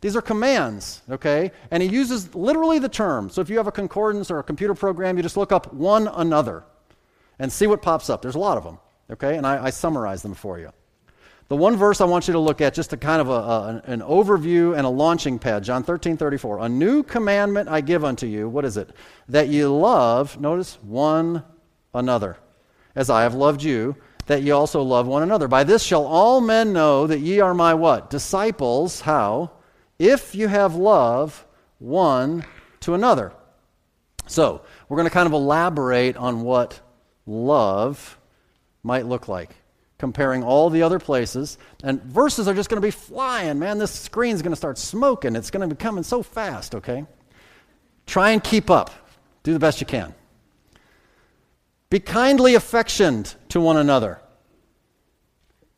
These 0.00 0.16
are 0.16 0.22
commands, 0.22 1.02
okay? 1.10 1.52
And 1.70 1.82
he 1.82 1.88
uses 1.88 2.34
literally 2.34 2.78
the 2.78 2.88
term. 2.88 3.28
So 3.28 3.40
if 3.40 3.50
you 3.50 3.58
have 3.58 3.66
a 3.66 3.72
concordance 3.72 4.30
or 4.30 4.38
a 4.38 4.42
computer 4.42 4.74
program, 4.74 5.16
you 5.16 5.22
just 5.22 5.36
look 5.36 5.52
up 5.52 5.72
one 5.74 6.08
another 6.08 6.64
and 7.38 7.52
see 7.52 7.66
what 7.66 7.82
pops 7.82 8.08
up. 8.08 8.22
There's 8.22 8.34
a 8.34 8.38
lot 8.38 8.56
of 8.56 8.64
them, 8.64 8.78
okay? 9.10 9.36
And 9.36 9.46
I, 9.46 9.66
I 9.66 9.70
summarize 9.70 10.22
them 10.22 10.34
for 10.34 10.58
you. 10.58 10.70
The 11.48 11.56
one 11.56 11.76
verse 11.76 12.00
I 12.00 12.04
want 12.04 12.28
you 12.28 12.32
to 12.32 12.38
look 12.38 12.60
at, 12.60 12.74
just 12.74 12.92
a 12.92 12.96
kind 12.96 13.20
of 13.20 13.28
a, 13.28 13.32
a, 13.32 13.82
an 13.86 14.00
overview 14.02 14.76
and 14.76 14.86
a 14.86 14.88
launching 14.88 15.38
pad, 15.38 15.64
John 15.64 15.82
13, 15.82 16.16
34. 16.16 16.60
A 16.60 16.68
new 16.68 17.02
commandment 17.02 17.68
I 17.68 17.80
give 17.80 18.04
unto 18.04 18.26
you, 18.26 18.48
what 18.48 18.64
is 18.64 18.76
it? 18.76 18.90
That 19.28 19.48
ye 19.48 19.66
love, 19.66 20.40
notice, 20.40 20.78
one 20.80 21.42
another, 21.92 22.38
as 22.94 23.10
I 23.10 23.22
have 23.22 23.34
loved 23.34 23.64
you, 23.64 23.96
that 24.26 24.42
ye 24.42 24.52
also 24.52 24.80
love 24.82 25.08
one 25.08 25.24
another. 25.24 25.48
By 25.48 25.64
this 25.64 25.82
shall 25.82 26.06
all 26.06 26.40
men 26.40 26.72
know 26.72 27.08
that 27.08 27.18
ye 27.18 27.40
are 27.40 27.52
my 27.52 27.74
what? 27.74 28.10
Disciples. 28.10 29.00
How? 29.00 29.50
If 30.00 30.34
you 30.34 30.48
have 30.48 30.74
love 30.74 31.46
one 31.78 32.44
to 32.80 32.94
another. 32.94 33.32
So, 34.26 34.62
we're 34.88 34.96
going 34.96 35.08
to 35.08 35.12
kind 35.12 35.26
of 35.26 35.32
elaborate 35.34 36.16
on 36.16 36.40
what 36.40 36.80
love 37.26 38.18
might 38.82 39.04
look 39.04 39.28
like, 39.28 39.50
comparing 39.98 40.42
all 40.42 40.70
the 40.70 40.82
other 40.82 40.98
places. 40.98 41.58
And 41.84 42.02
verses 42.02 42.48
are 42.48 42.54
just 42.54 42.70
going 42.70 42.80
to 42.80 42.86
be 42.86 42.90
flying, 42.90 43.58
man. 43.58 43.78
This 43.78 43.90
screen's 43.90 44.40
going 44.40 44.52
to 44.52 44.56
start 44.56 44.78
smoking. 44.78 45.36
It's 45.36 45.50
going 45.50 45.68
to 45.68 45.74
be 45.74 45.78
coming 45.78 46.02
so 46.02 46.22
fast, 46.22 46.74
okay? 46.74 47.04
Try 48.06 48.30
and 48.30 48.42
keep 48.42 48.70
up. 48.70 48.90
Do 49.42 49.52
the 49.52 49.58
best 49.58 49.80
you 49.80 49.86
can. 49.86 50.14
Be 51.90 52.00
kindly 52.00 52.54
affectioned 52.54 53.34
to 53.50 53.60
one 53.60 53.76
another. 53.76 54.20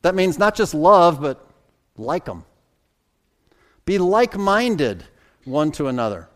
That 0.01 0.15
means 0.15 0.39
not 0.39 0.55
just 0.55 0.73
love, 0.73 1.19
but 1.19 1.45
like 1.97 2.25
them. 2.25 2.45
Be 3.85 3.97
like 3.97 4.37
minded 4.37 5.03
one 5.45 5.71
to 5.73 5.87
another, 5.87 6.29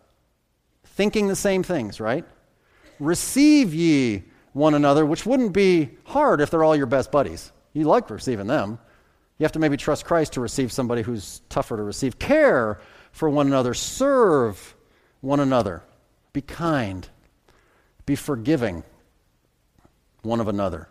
thinking 0.83 1.27
the 1.27 1.35
same 1.35 1.63
things, 1.63 1.99
right? 1.99 2.25
Receive 2.99 3.73
ye 3.73 4.23
one 4.53 4.73
another, 4.73 5.05
which 5.05 5.25
wouldn't 5.25 5.53
be 5.53 5.89
hard 6.05 6.41
if 6.41 6.49
they're 6.49 6.63
all 6.63 6.75
your 6.75 6.87
best 6.87 7.11
buddies. 7.11 7.51
You 7.73 7.85
like 7.85 8.09
receiving 8.09 8.47
them. 8.47 8.79
You 9.37 9.43
have 9.43 9.51
to 9.51 9.59
maybe 9.59 9.77
trust 9.77 10.03
Christ 10.03 10.33
to 10.33 10.41
receive 10.41 10.71
somebody 10.71 11.03
who's 11.03 11.41
tougher 11.47 11.77
to 11.77 11.83
receive. 11.83 12.17
Care 12.17 12.81
for 13.11 13.29
one 13.29 13.47
another, 13.47 13.73
serve 13.73 14.75
one 15.21 15.39
another, 15.39 15.83
be 16.33 16.41
kind, 16.41 17.07
be 18.05 18.15
forgiving 18.15 18.83
one 20.23 20.39
of 20.39 20.47
another. 20.47 20.89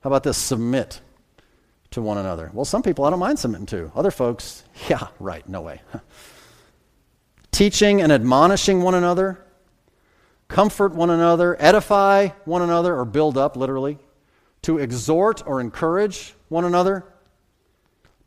How 0.00 0.08
about 0.08 0.24
this? 0.24 0.36
Submit 0.36 1.00
to 1.90 2.02
one 2.02 2.18
another. 2.18 2.50
Well, 2.52 2.64
some 2.64 2.82
people 2.82 3.04
I 3.04 3.10
don't 3.10 3.18
mind 3.18 3.38
submitting 3.38 3.66
to. 3.66 3.90
Other 3.94 4.10
folks, 4.10 4.64
yeah, 4.88 5.08
right, 5.18 5.48
no 5.48 5.62
way. 5.62 5.80
teaching 7.52 8.00
and 8.02 8.12
admonishing 8.12 8.82
one 8.82 8.94
another, 8.94 9.44
comfort 10.48 10.94
one 10.94 11.10
another, 11.10 11.56
edify 11.60 12.28
one 12.44 12.62
another, 12.62 12.96
or 12.96 13.04
build 13.04 13.36
up, 13.36 13.56
literally, 13.56 13.98
to 14.62 14.78
exhort 14.78 15.42
or 15.46 15.60
encourage 15.60 16.34
one 16.48 16.64
another, 16.64 17.04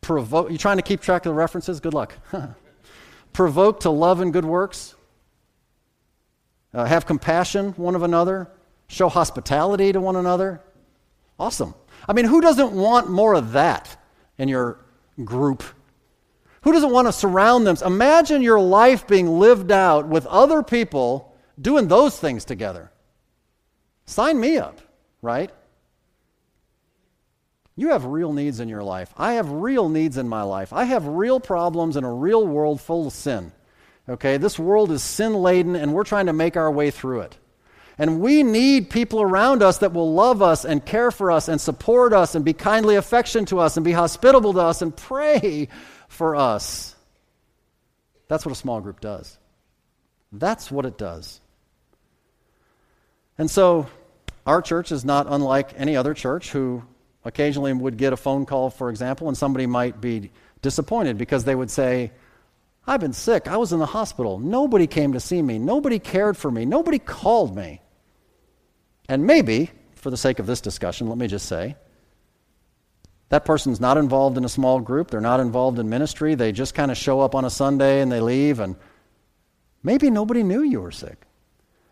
provoke. 0.01 0.51
You 0.51 0.57
trying 0.57 0.77
to 0.77 0.83
keep 0.83 1.01
track 1.01 1.25
of 1.25 1.31
the 1.31 1.35
references? 1.35 1.79
Good 1.79 1.93
luck. 1.93 2.13
provoke 3.33 3.81
to 3.81 3.89
love 3.89 4.21
and 4.21 4.33
good 4.33 4.45
works, 4.45 4.95
uh, 6.73 6.85
have 6.85 7.05
compassion 7.05 7.73
one 7.73 7.95
of 7.95 8.03
another, 8.03 8.49
show 8.87 9.09
hospitality 9.09 9.91
to 9.91 10.01
one 10.01 10.15
another. 10.15 10.61
Awesome. 11.39 11.73
I 12.07 12.13
mean, 12.13 12.25
who 12.25 12.41
doesn't 12.41 12.71
want 12.71 13.09
more 13.09 13.33
of 13.33 13.53
that 13.53 13.95
in 14.37 14.47
your 14.47 14.79
group? 15.23 15.63
Who 16.63 16.71
doesn't 16.71 16.91
want 16.91 17.07
to 17.07 17.11
surround 17.11 17.65
them? 17.65 17.77
Imagine 17.85 18.41
your 18.41 18.59
life 18.59 19.07
being 19.07 19.27
lived 19.39 19.71
out 19.71 20.07
with 20.07 20.25
other 20.27 20.61
people 20.61 21.35
doing 21.59 21.87
those 21.87 22.19
things 22.19 22.45
together. 22.45 22.91
Sign 24.05 24.39
me 24.39 24.57
up, 24.57 24.79
right? 25.21 25.51
You 27.75 27.89
have 27.89 28.05
real 28.05 28.33
needs 28.33 28.59
in 28.59 28.69
your 28.69 28.83
life. 28.83 29.13
I 29.17 29.33
have 29.33 29.49
real 29.49 29.89
needs 29.89 30.17
in 30.17 30.27
my 30.27 30.43
life. 30.43 30.73
I 30.73 30.83
have 30.83 31.07
real 31.07 31.39
problems 31.39 31.97
in 31.97 32.03
a 32.03 32.13
real 32.13 32.45
world 32.45 32.81
full 32.81 33.07
of 33.07 33.13
sin. 33.13 33.53
Okay, 34.09 34.37
this 34.37 34.59
world 34.59 34.91
is 34.91 35.01
sin 35.01 35.33
laden 35.33 35.75
and 35.75 35.93
we're 35.93 36.03
trying 36.03 36.25
to 36.25 36.33
make 36.33 36.57
our 36.57 36.71
way 36.71 36.91
through 36.91 37.21
it. 37.21 37.37
And 38.01 38.19
we 38.19 38.41
need 38.41 38.89
people 38.89 39.21
around 39.21 39.61
us 39.61 39.77
that 39.77 39.93
will 39.93 40.11
love 40.11 40.41
us 40.41 40.65
and 40.65 40.83
care 40.83 41.11
for 41.11 41.29
us 41.29 41.47
and 41.47 41.61
support 41.61 42.13
us 42.13 42.33
and 42.33 42.43
be 42.43 42.51
kindly 42.51 42.95
affectionate 42.95 43.49
to 43.49 43.59
us 43.59 43.77
and 43.77 43.83
be 43.83 43.91
hospitable 43.91 44.53
to 44.53 44.59
us 44.59 44.81
and 44.81 44.97
pray 44.97 45.67
for 46.07 46.35
us. 46.35 46.95
That's 48.27 48.43
what 48.43 48.53
a 48.53 48.55
small 48.55 48.81
group 48.81 49.01
does. 49.01 49.37
That's 50.31 50.71
what 50.71 50.87
it 50.87 50.97
does. 50.97 51.41
And 53.37 53.51
so, 53.51 53.85
our 54.47 54.63
church 54.63 54.91
is 54.91 55.05
not 55.05 55.27
unlike 55.29 55.75
any 55.77 55.95
other 55.95 56.15
church 56.15 56.49
who 56.49 56.81
occasionally 57.23 57.71
would 57.71 57.97
get 57.97 58.13
a 58.13 58.17
phone 58.17 58.47
call, 58.47 58.71
for 58.71 58.89
example, 58.89 59.27
and 59.27 59.37
somebody 59.37 59.67
might 59.67 60.01
be 60.01 60.31
disappointed 60.63 61.19
because 61.19 61.43
they 61.43 61.53
would 61.53 61.69
say, 61.69 62.13
I've 62.87 62.99
been 62.99 63.13
sick. 63.13 63.47
I 63.47 63.57
was 63.57 63.71
in 63.71 63.77
the 63.77 63.85
hospital. 63.85 64.39
Nobody 64.39 64.87
came 64.87 65.13
to 65.13 65.19
see 65.19 65.39
me. 65.39 65.59
Nobody 65.59 65.99
cared 65.99 66.35
for 66.35 66.49
me. 66.49 66.65
Nobody 66.65 66.97
called 66.97 67.55
me. 67.55 67.79
And 69.11 69.27
maybe, 69.27 69.71
for 69.95 70.09
the 70.09 70.15
sake 70.15 70.39
of 70.39 70.45
this 70.45 70.61
discussion, 70.61 71.09
let 71.09 71.17
me 71.17 71.27
just 71.27 71.45
say 71.45 71.75
that 73.27 73.43
person's 73.43 73.81
not 73.81 73.97
involved 73.97 74.37
in 74.37 74.45
a 74.45 74.49
small 74.49 74.79
group. 74.79 75.11
They're 75.11 75.19
not 75.19 75.41
involved 75.41 75.79
in 75.79 75.89
ministry. 75.89 76.33
They 76.33 76.53
just 76.53 76.73
kind 76.73 76.89
of 76.89 76.95
show 76.95 77.19
up 77.19 77.35
on 77.35 77.43
a 77.43 77.49
Sunday 77.49 77.99
and 77.99 78.09
they 78.09 78.21
leave. 78.21 78.61
And 78.61 78.77
maybe 79.83 80.09
nobody 80.09 80.43
knew 80.43 80.61
you 80.61 80.79
were 80.79 80.93
sick. 80.93 81.23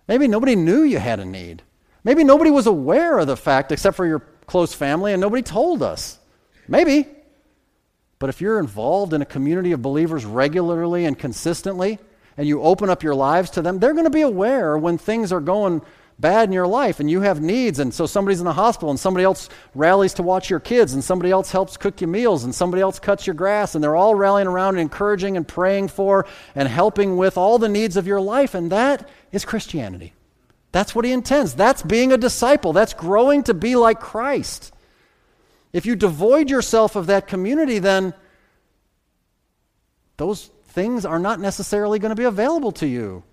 Maybe 0.08 0.30
nobody 0.30 0.56
knew 0.56 0.84
you 0.84 0.98
had 0.98 1.20
a 1.20 1.26
need. 1.26 1.62
Maybe 2.06 2.24
nobody 2.24 2.52
was 2.52 2.68
aware 2.68 3.20
of 3.20 3.28
the 3.28 3.36
fact 3.36 3.74
except 3.74 3.98
for 3.98 4.06
your 4.06 4.20
close 4.48 4.74
family 4.74 5.12
and 5.12 5.20
nobody 5.20 5.42
told 5.42 5.84
us. 5.84 6.20
Maybe. 6.70 7.06
But 8.18 8.30
if 8.30 8.40
you're 8.40 8.60
involved 8.60 9.12
in 9.12 9.22
a 9.22 9.26
community 9.26 9.74
of 9.74 9.82
believers 9.82 10.24
regularly 10.24 11.04
and 11.04 11.20
consistently, 11.20 12.00
and 12.38 12.48
you 12.48 12.62
open 12.62 12.90
up 12.90 13.04
your 13.04 13.16
lives 13.16 13.50
to 13.50 13.62
them, 13.62 13.80
they're 13.80 13.92
going 13.92 14.06
to 14.06 14.10
be 14.10 14.22
aware 14.22 14.78
when 14.78 14.98
things 14.98 15.34
are 15.34 15.42
going 15.42 15.82
bad 16.20 16.50
in 16.50 16.54
your 16.54 16.68
life 16.68 17.00
and 17.00 17.10
you 17.10 17.22
have 17.22 17.42
needs. 17.42 17.80
And 17.80 17.94
so 17.94 18.06
somebody's 18.06 18.40
in 18.40 18.46
the 18.46 18.54
hospital 18.54 18.90
and 18.90 19.00
somebody 19.00 19.24
else 19.24 19.50
rallies 19.74 20.14
to 20.16 20.24
watch 20.24 20.50
your 20.50 20.60
kids 20.60 20.94
and 20.94 21.04
somebody 21.04 21.32
else 21.32 21.52
helps 21.52 21.78
cook 21.78 22.02
your 22.02 22.10
meals 22.10 22.44
and 22.44 22.54
somebody 22.54 22.82
else 22.82 23.00
cuts 23.00 23.26
your 23.26 23.34
grass. 23.34 23.74
And 23.74 23.84
they're 23.84 23.96
all 23.96 24.16
rallying 24.16 24.48
around 24.48 24.76
and 24.76 24.82
encouraging 24.82 25.38
and 25.38 25.48
praying 25.48 25.88
for 25.88 26.26
and 26.56 26.68
helping 26.68 27.16
with 27.16 27.38
all 27.38 27.58
the 27.58 27.70
needs 27.70 27.96
of 27.96 28.06
your 28.06 28.22
life. 28.22 28.54
And 28.54 28.72
that 28.72 29.08
is 29.32 29.46
Christianity. 29.46 30.14
That's 30.72 30.94
what 30.94 31.06
he 31.06 31.12
intends. 31.12 31.56
That's 31.56 31.82
being 31.82 32.12
a 32.12 32.18
disciple. 32.18 32.74
That's 32.74 32.94
growing 32.94 33.44
to 33.44 33.54
be 33.54 33.76
like 33.76 34.00
Christ. 34.00 34.74
If 35.72 35.86
you 35.86 35.96
devoid 35.96 36.50
yourself 36.50 36.96
of 36.96 37.08
that 37.08 37.28
community, 37.28 37.80
then 37.80 38.14
those 40.18 40.50
things 40.66 41.06
are 41.06 41.20
not 41.20 41.40
necessarily 41.40 41.98
going 41.98 42.10
to 42.10 42.16
be 42.16 42.26
available 42.26 42.72
to 42.74 42.88
you. 42.88 43.24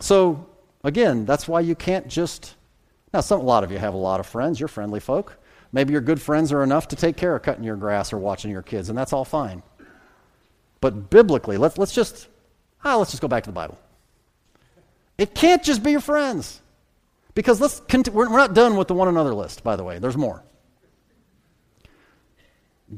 So, 0.00 0.46
again, 0.84 1.24
that's 1.24 1.48
why 1.48 1.60
you 1.60 1.74
can't 1.74 2.08
just. 2.08 2.54
Now, 3.12 3.20
some, 3.20 3.40
a 3.40 3.44
lot 3.44 3.64
of 3.64 3.72
you 3.72 3.78
have 3.78 3.94
a 3.94 3.98
lot 3.98 4.20
of 4.20 4.26
friends. 4.26 4.60
You're 4.60 4.68
friendly 4.68 5.00
folk. 5.00 5.36
Maybe 5.72 5.92
your 5.92 6.02
good 6.02 6.20
friends 6.20 6.52
are 6.52 6.62
enough 6.62 6.88
to 6.88 6.96
take 6.96 7.16
care 7.16 7.34
of 7.34 7.42
cutting 7.42 7.64
your 7.64 7.76
grass 7.76 8.12
or 8.12 8.18
watching 8.18 8.50
your 8.50 8.62
kids, 8.62 8.88
and 8.88 8.96
that's 8.96 9.12
all 9.12 9.24
fine. 9.24 9.62
But 10.80 11.10
biblically, 11.10 11.56
let's, 11.56 11.76
let's 11.78 11.92
just 11.92 12.28
ah, 12.84 12.96
let's 12.96 13.10
just 13.10 13.20
go 13.20 13.28
back 13.28 13.44
to 13.44 13.50
the 13.50 13.54
Bible. 13.54 13.78
It 15.16 15.34
can't 15.34 15.62
just 15.62 15.82
be 15.82 15.90
your 15.90 16.00
friends. 16.00 16.60
Because 17.34 17.60
let's 17.60 17.82
we're 18.10 18.28
not 18.28 18.54
done 18.54 18.76
with 18.76 18.88
the 18.88 18.94
one 18.94 19.06
another 19.06 19.32
list, 19.34 19.62
by 19.62 19.76
the 19.76 19.84
way. 19.84 19.98
There's 19.98 20.16
more. 20.16 20.42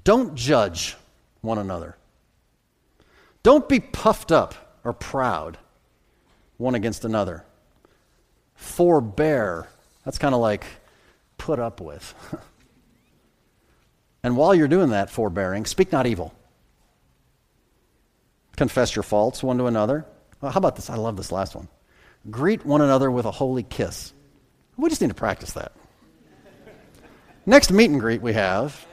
Don't 0.05 0.35
judge 0.35 0.97
one 1.43 1.59
another. 1.59 1.97
Don't 3.43 3.69
be 3.69 3.81
puffed 3.81 4.33
up 4.33 4.79
or 4.85 4.93
proud 4.93 5.59
one 6.61 6.75
against 6.75 7.05
another. 7.05 7.45
Forbear. 8.55 9.67
That's 10.05 10.19
kind 10.19 10.35
of 10.35 10.41
like 10.41 10.65
put 11.39 11.59
up 11.59 11.81
with. 11.81 12.15
and 14.23 14.37
while 14.37 14.55
you're 14.55 14.69
doing 14.69 14.91
that 14.91 15.11
forbearing, 15.11 15.65
speak 15.65 15.91
not 15.91 16.07
evil. 16.07 16.35
Confess 18.57 18.95
your 18.95 19.03
faults 19.03 19.43
one 19.43 19.57
to 19.59 19.67
another. 19.67 20.05
Well, 20.41 20.53
how 20.53 20.59
about 20.59 20.77
this? 20.77 20.91
I 20.91 20.97
love 20.97 21.17
this 21.17 21.33
last 21.33 21.55
one. 21.55 21.69
Greet 22.31 22.67
one 22.67 22.83
another 22.83 23.11
with 23.11 23.25
a 23.25 23.31
holy 23.31 23.63
kiss. 23.63 24.13
We 24.77 24.91
just 24.91 25.01
need 25.01 25.09
to 25.09 25.15
practice 25.15 25.53
that. 25.53 25.73
Next 27.47 27.73
meet 27.73 27.91
and 27.91 27.99
greet 27.99 28.21
we 28.21 28.35
have. 28.35 28.87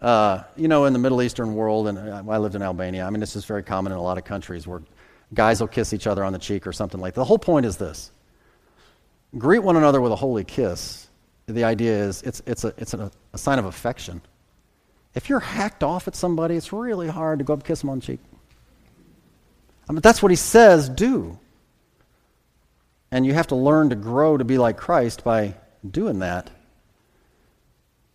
Uh, 0.00 0.42
you 0.56 0.68
know, 0.68 0.84
in 0.84 0.92
the 0.92 0.98
Middle 0.98 1.22
Eastern 1.22 1.54
world, 1.54 1.88
and 1.88 1.98
I 1.98 2.38
lived 2.38 2.54
in 2.54 2.62
Albania, 2.62 3.04
I 3.04 3.10
mean, 3.10 3.20
this 3.20 3.36
is 3.36 3.44
very 3.44 3.62
common 3.62 3.92
in 3.92 3.98
a 3.98 4.02
lot 4.02 4.16
of 4.18 4.24
countries 4.24 4.66
where 4.66 4.82
guys 5.32 5.60
will 5.60 5.68
kiss 5.68 5.92
each 5.92 6.06
other 6.06 6.24
on 6.24 6.32
the 6.32 6.38
cheek 6.38 6.66
or 6.66 6.72
something 6.72 7.00
like 7.00 7.14
that. 7.14 7.20
The 7.20 7.24
whole 7.24 7.38
point 7.38 7.66
is 7.66 7.76
this 7.76 8.10
greet 9.38 9.60
one 9.60 9.76
another 9.76 10.00
with 10.00 10.12
a 10.12 10.16
holy 10.16 10.44
kiss. 10.44 11.08
The 11.46 11.64
idea 11.64 12.04
is 12.04 12.22
it's, 12.22 12.42
it's, 12.46 12.64
a, 12.64 12.74
it's 12.76 12.94
a, 12.94 13.10
a 13.32 13.38
sign 13.38 13.58
of 13.58 13.64
affection. 13.64 14.22
If 15.14 15.28
you're 15.28 15.40
hacked 15.40 15.82
off 15.82 16.06
at 16.06 16.14
somebody, 16.14 16.54
it's 16.54 16.72
really 16.72 17.08
hard 17.08 17.40
to 17.40 17.44
go 17.44 17.54
up 17.54 17.60
and 17.60 17.66
kiss 17.66 17.80
them 17.80 17.90
on 17.90 18.00
the 18.00 18.06
cheek. 18.06 18.20
I 19.88 19.92
mean, 19.92 20.02
that's 20.02 20.22
what 20.22 20.30
he 20.30 20.36
says 20.36 20.88
do. 20.88 21.38
And 23.10 23.26
you 23.26 23.34
have 23.34 23.48
to 23.48 23.56
learn 23.56 23.90
to 23.90 23.96
grow 23.96 24.36
to 24.36 24.44
be 24.44 24.56
like 24.56 24.76
Christ 24.76 25.24
by 25.24 25.54
doing 25.88 26.20
that. 26.20 26.48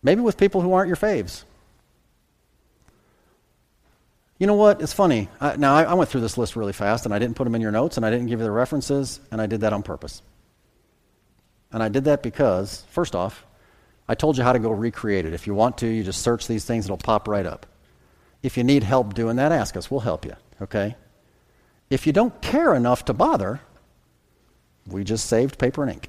Maybe 0.02 0.22
with 0.22 0.38
people 0.38 0.62
who 0.62 0.72
aren't 0.72 0.88
your 0.88 0.96
faves. 0.96 1.44
You 4.38 4.46
know 4.46 4.54
what? 4.54 4.82
It's 4.82 4.92
funny. 4.92 5.28
Now, 5.56 5.74
I, 5.74 5.84
I, 5.84 5.94
went 5.94 6.10
through 6.10 6.20
this 6.20 6.36
list 6.36 6.56
really 6.56 6.74
fast, 6.74 7.06
and 7.06 7.14
I 7.14 7.18
didn't 7.18 7.36
put 7.36 7.44
them 7.44 7.54
in 7.54 7.62
your 7.62 7.70
notes, 7.70 7.96
and 7.96 8.04
I 8.04 8.10
didn't 8.10 8.26
give 8.26 8.40
you 8.40 8.44
the 8.44 8.50
references, 8.50 9.20
and 9.30 9.40
I 9.40 9.46
did 9.46 9.62
that 9.62 9.72
on 9.72 9.82
purpose. 9.82 10.20
And 11.72 11.82
I 11.82 11.88
did 11.88 12.04
that 12.04 12.22
because, 12.22 12.84
first 12.90 13.14
off, 13.14 13.46
I 14.08 14.14
told 14.14 14.36
you 14.36 14.44
how 14.44 14.52
to 14.52 14.58
go 14.58 14.70
recreate 14.70 15.24
it. 15.24 15.32
If 15.32 15.46
you 15.46 15.54
want 15.54 15.78
to, 15.78 15.86
you 15.86 16.04
just 16.04 16.22
search 16.22 16.46
these 16.46 16.64
things, 16.64 16.84
it'll 16.84 16.96
pop 16.98 17.28
right 17.28 17.46
up. 17.46 17.66
If 18.42 18.56
you 18.56 18.64
need 18.64 18.82
help 18.82 19.14
doing 19.14 19.36
that, 19.36 19.52
ask 19.52 19.76
us. 19.76 19.90
We'll 19.90 20.00
help 20.00 20.24
you, 20.24 20.36
okay? 20.60 20.96
If 21.88 22.06
you 22.06 22.12
don't 22.12 22.40
care 22.42 22.74
enough 22.74 23.06
to 23.06 23.14
bother, 23.14 23.60
we 24.86 25.02
just 25.02 25.26
saved 25.26 25.58
paper 25.58 25.82
and 25.82 25.92
ink. 25.92 26.08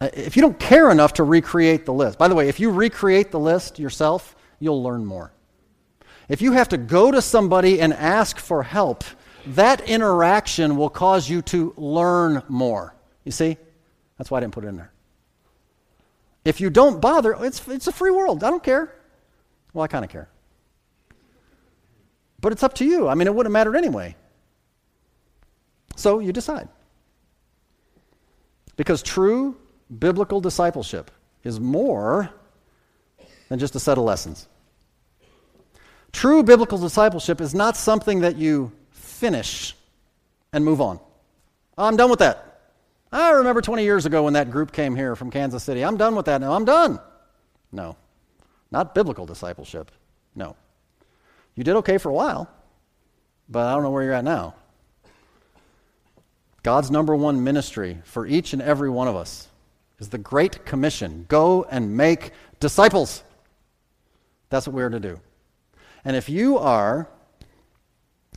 Uh, 0.00 0.08
if 0.14 0.36
you 0.36 0.42
don't 0.42 0.58
care 0.58 0.90
enough 0.90 1.12
to 1.14 1.24
recreate 1.24 1.84
the 1.84 1.92
list, 1.92 2.18
by 2.18 2.28
the 2.28 2.34
way, 2.34 2.48
if 2.48 2.58
you 2.58 2.70
recreate 2.70 3.30
the 3.30 3.38
list 3.38 3.78
yourself, 3.78 4.34
you'll 4.58 4.82
learn 4.82 5.04
more. 5.04 5.30
If 6.30 6.40
you 6.40 6.52
have 6.52 6.68
to 6.68 6.78
go 6.78 7.10
to 7.10 7.20
somebody 7.20 7.80
and 7.80 7.92
ask 7.92 8.38
for 8.38 8.62
help, 8.62 9.02
that 9.48 9.80
interaction 9.88 10.76
will 10.76 10.88
cause 10.88 11.28
you 11.28 11.42
to 11.42 11.74
learn 11.76 12.44
more. 12.48 12.94
You 13.24 13.32
see? 13.32 13.56
That's 14.16 14.30
why 14.30 14.38
I 14.38 14.40
didn't 14.40 14.54
put 14.54 14.64
it 14.64 14.68
in 14.68 14.76
there. 14.76 14.92
If 16.44 16.60
you 16.60 16.70
don't 16.70 17.00
bother, 17.00 17.36
it's, 17.40 17.66
it's 17.66 17.88
a 17.88 17.92
free 17.92 18.12
world. 18.12 18.44
I 18.44 18.50
don't 18.50 18.62
care. 18.62 18.94
Well, 19.74 19.82
I 19.82 19.88
kind 19.88 20.04
of 20.04 20.10
care. 20.10 20.28
But 22.40 22.52
it's 22.52 22.62
up 22.62 22.74
to 22.74 22.84
you. 22.84 23.08
I 23.08 23.14
mean, 23.14 23.26
it 23.26 23.34
wouldn't 23.34 23.52
have 23.52 23.66
mattered 23.66 23.76
anyway. 23.76 24.14
So 25.96 26.20
you 26.20 26.32
decide. 26.32 26.68
Because 28.76 29.02
true 29.02 29.56
biblical 29.98 30.40
discipleship 30.40 31.10
is 31.42 31.58
more 31.58 32.30
than 33.48 33.58
just 33.58 33.74
a 33.74 33.80
set 33.80 33.98
of 33.98 34.04
lessons. 34.04 34.46
True 36.12 36.42
biblical 36.42 36.78
discipleship 36.78 37.40
is 37.40 37.54
not 37.54 37.76
something 37.76 38.20
that 38.20 38.36
you 38.36 38.72
finish 38.90 39.74
and 40.52 40.64
move 40.64 40.80
on. 40.80 41.00
I'm 41.78 41.96
done 41.96 42.10
with 42.10 42.18
that. 42.18 42.46
I 43.12 43.30
remember 43.30 43.60
20 43.60 43.82
years 43.82 44.06
ago 44.06 44.24
when 44.24 44.34
that 44.34 44.50
group 44.50 44.72
came 44.72 44.94
here 44.94 45.16
from 45.16 45.30
Kansas 45.30 45.64
City. 45.64 45.84
I'm 45.84 45.96
done 45.96 46.14
with 46.14 46.26
that 46.26 46.40
now. 46.40 46.52
I'm 46.52 46.64
done. 46.64 47.00
No, 47.72 47.96
not 48.70 48.94
biblical 48.94 49.26
discipleship. 49.26 49.90
No. 50.34 50.56
You 51.56 51.64
did 51.64 51.76
okay 51.76 51.98
for 51.98 52.08
a 52.08 52.14
while, 52.14 52.48
but 53.48 53.66
I 53.66 53.74
don't 53.74 53.82
know 53.82 53.90
where 53.90 54.02
you're 54.02 54.12
at 54.12 54.24
now. 54.24 54.54
God's 56.62 56.90
number 56.90 57.16
one 57.16 57.42
ministry 57.42 57.98
for 58.04 58.26
each 58.26 58.52
and 58.52 58.62
every 58.62 58.90
one 58.90 59.08
of 59.08 59.16
us 59.16 59.48
is 59.98 60.08
the 60.08 60.18
Great 60.18 60.64
Commission 60.64 61.24
go 61.28 61.64
and 61.64 61.96
make 61.96 62.32
disciples. 62.60 63.22
That's 64.50 64.66
what 64.66 64.74
we're 64.74 64.90
to 64.90 65.00
do. 65.00 65.20
And 66.04 66.16
if 66.16 66.28
you 66.28 66.58
are 66.58 67.08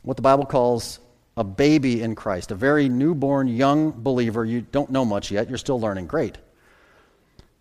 what 0.02 0.16
the 0.16 0.22
Bible 0.22 0.44
calls 0.44 1.00
a 1.36 1.44
baby 1.44 2.02
in 2.02 2.14
Christ, 2.14 2.50
a 2.50 2.54
very 2.54 2.88
newborn 2.88 3.48
young 3.48 3.90
believer, 3.90 4.44
you 4.44 4.60
don't 4.60 4.90
know 4.90 5.04
much 5.04 5.30
yet, 5.30 5.48
you're 5.48 5.58
still 5.58 5.80
learning, 5.80 6.06
great. 6.06 6.38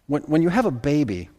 When, 0.07 0.21
when 0.23 0.41
you 0.41 0.49
have 0.49 0.65
a 0.65 0.71
baby, 0.71 1.29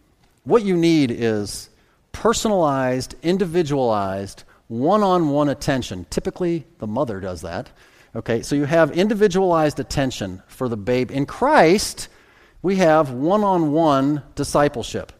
what 0.45 0.65
you 0.65 0.77
need 0.77 1.11
is 1.11 1.69
personalized, 2.13 3.15
individualized, 3.23 4.45
one 4.69 5.03
on 5.03 5.29
one 5.29 5.49
attention. 5.49 6.07
Typically, 6.11 6.65
the 6.79 6.87
mother 6.87 7.21
does 7.21 7.43
that. 7.43 7.71
Okay, 8.17 8.43
so 8.43 8.55
you 8.55 8.65
have 8.65 8.93
individualized 8.93 9.81
attention 9.81 10.43
for 10.47 10.69
the 10.69 10.77
babe. 10.77 11.11
In 11.11 11.27
Christ, 11.27 12.09
we 12.63 12.77
have 12.77 13.11
one 13.11 13.45
on 13.45 13.73
one 13.73 14.23
discipleship. 14.37 15.13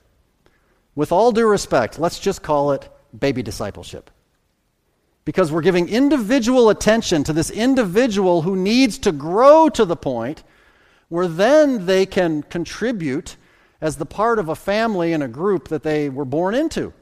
With 0.95 1.13
all 1.13 1.33
due 1.33 1.47
respect, 1.47 1.99
let's 1.99 2.21
just 2.21 2.43
call 2.43 2.73
it 2.73 2.89
baby 3.19 3.43
discipleship. 3.43 4.11
Because 5.25 5.51
we're 5.51 5.63
giving 5.63 5.89
individual 5.89 6.69
attention 6.69 7.25
to 7.25 7.33
this 7.33 7.51
individual 7.51 8.43
who 8.43 8.57
needs 8.57 8.99
to 8.99 9.13
grow 9.13 9.69
to 9.71 9.85
the 9.85 9.97
point 9.97 10.43
where 11.09 11.29
then 11.29 11.87
they 11.87 12.05
can 12.07 12.43
contribute 12.43 13.37
as 13.81 13.97
the 13.97 14.07
part 14.07 14.39
of 14.39 14.49
a 14.49 14.57
family 14.57 15.13
and 15.13 15.23
a 15.23 15.29
group 15.29 15.69
that 15.69 15.83
they 15.83 16.09
were 16.09 16.25
born 16.25 16.55
into. 16.55 16.93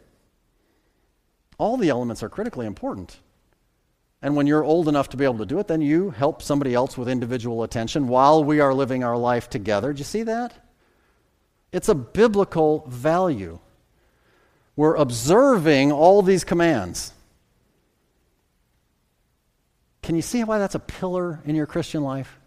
All 1.58 1.76
the 1.76 1.88
elements 1.88 2.22
are 2.22 2.28
critically 2.28 2.66
important. 2.66 3.18
And 4.20 4.36
when 4.36 4.46
you're 4.46 4.64
old 4.64 4.88
enough 4.88 5.08
to 5.10 5.16
be 5.16 5.24
able 5.24 5.38
to 5.38 5.46
do 5.46 5.58
it, 5.58 5.66
then 5.66 5.80
you 5.80 6.10
help 6.10 6.42
somebody 6.42 6.74
else 6.74 6.96
with 6.96 7.08
individual 7.08 7.64
attention 7.64 8.06
while 8.06 8.44
we 8.44 8.60
are 8.60 8.72
living 8.72 9.02
our 9.02 9.16
life 9.16 9.50
together. 9.50 9.92
Do 9.92 9.98
you 9.98 10.04
see 10.04 10.22
that? 10.22 10.54
It's 11.72 11.88
a 11.88 11.94
biblical 11.94 12.84
value. 12.88 13.58
We're 14.76 14.96
observing 14.96 15.92
all 15.92 16.22
these 16.22 16.44
commands. 16.44 17.12
Can 20.02 20.16
you 20.16 20.22
see 20.22 20.44
why 20.44 20.58
that's 20.58 20.74
a 20.74 20.80
pillar 20.80 21.40
in 21.44 21.54
your 21.54 21.66
Christian 21.66 22.02
life? 22.02 22.38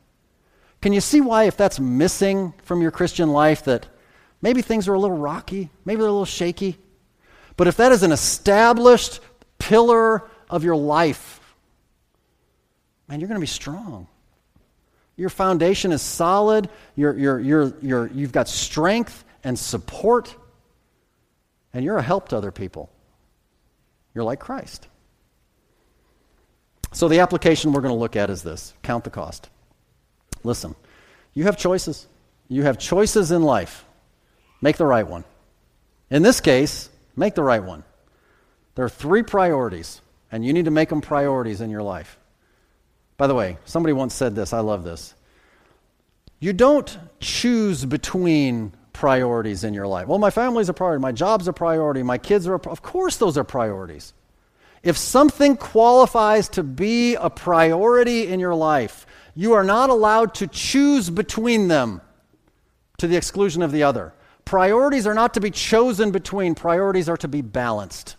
Can 0.81 0.93
you 0.93 1.01
see 1.01 1.21
why, 1.21 1.45
if 1.45 1.57
that's 1.57 1.79
missing 1.79 2.53
from 2.63 2.81
your 2.81 2.91
Christian 2.91 3.29
life, 3.29 3.63
that 3.63 3.87
maybe 4.41 4.61
things 4.61 4.87
are 4.87 4.93
a 4.93 4.99
little 4.99 5.17
rocky, 5.17 5.69
maybe 5.83 5.99
they're 5.99 6.09
a 6.09 6.11
little 6.11 6.25
shaky? 6.25 6.77
But 7.57 7.67
if 7.67 7.77
that 7.77 7.91
is 7.91 8.03
an 8.03 8.11
established 8.11 9.21
pillar 9.57 10.29
of 10.49 10.63
your 10.63 10.75
life, 10.75 11.39
man, 13.07 13.19
you're 13.19 13.29
going 13.29 13.39
to 13.39 13.41
be 13.41 13.47
strong. 13.47 14.07
Your 15.15 15.29
foundation 15.29 15.93
is 15.93 16.01
solid, 16.01 16.69
you're, 16.95 17.17
you're, 17.17 17.39
you're, 17.39 17.73
you're, 17.81 18.07
you've 18.07 18.33
got 18.33 18.49
strength 18.49 19.23
and 19.43 19.57
support, 19.57 20.35
and 21.75 21.83
you're 21.83 21.97
a 21.97 22.01
help 22.01 22.29
to 22.29 22.37
other 22.37 22.53
people. 22.53 22.89
You're 24.15 24.23
like 24.23 24.39
Christ. 24.39 24.87
So, 26.93 27.09
the 27.09 27.19
application 27.19 27.73
we're 27.73 27.81
going 27.81 27.93
to 27.93 27.99
look 27.99 28.15
at 28.15 28.29
is 28.29 28.41
this 28.41 28.73
count 28.81 29.03
the 29.03 29.09
cost. 29.09 29.49
Listen, 30.43 30.73
you 31.33 31.43
have 31.43 31.57
choices. 31.57 32.07
You 32.47 32.63
have 32.63 32.79
choices 32.79 33.31
in 33.31 33.43
life. 33.43 33.83
Make 34.61 34.77
the 34.77 34.85
right 34.85 35.05
one. 35.05 35.25
In 36.09 36.23
this 36.23 36.39
case, 36.39 36.89
make 37.17 37.35
the 37.35 37.43
right 37.43 37.61
one. 37.61 37.83
There 38.75 38.85
are 38.85 38.89
three 38.89 39.23
priorities, 39.23 40.01
and 40.31 40.45
you 40.45 40.53
need 40.53 40.65
to 40.65 40.71
make 40.71 40.87
them 40.87 41.01
priorities 41.01 41.59
in 41.59 41.69
your 41.69 41.83
life. 41.83 42.17
By 43.17 43.27
the 43.27 43.35
way, 43.35 43.57
somebody 43.65 43.91
once 43.91 44.13
said 44.13 44.33
this. 44.33 44.53
I 44.53 44.59
love 44.59 44.85
this. 44.85 45.13
You 46.39 46.53
don't 46.53 46.97
choose 47.19 47.83
between 47.83 48.71
priorities 48.95 49.65
in 49.65 49.73
your 49.73 49.87
life. 49.87 50.07
Well, 50.07 50.19
my 50.19 50.29
family's 50.29 50.69
a 50.69 50.73
priority, 50.73 51.01
my 51.01 51.11
job's 51.11 51.47
a 51.47 51.53
priority, 51.53 52.01
my 52.01 52.17
kids 52.17 52.47
are 52.47 52.55
a 52.55 52.69
Of 52.69 52.81
course, 52.81 53.17
those 53.17 53.37
are 53.37 53.43
priorities. 53.43 54.13
If 54.83 54.97
something 54.97 55.57
qualifies 55.57 56.47
to 56.49 56.63
be 56.63 57.15
a 57.15 57.29
priority 57.29 58.27
in 58.27 58.39
your 58.39 58.55
life, 58.55 59.05
you 59.35 59.53
are 59.53 59.63
not 59.63 59.89
allowed 59.89 60.33
to 60.35 60.47
choose 60.47 61.09
between 61.09 61.67
them 61.67 62.01
to 62.97 63.07
the 63.07 63.17
exclusion 63.17 63.61
of 63.61 63.71
the 63.71 63.83
other. 63.83 64.13
Priorities 64.45 65.05
are 65.05 65.13
not 65.13 65.33
to 65.33 65.41
be 65.41 65.51
chosen 65.51 66.11
between, 66.11 66.55
priorities 66.55 67.09
are 67.09 67.17
to 67.17 67.27
be 67.27 67.41
balanced. 67.41 68.15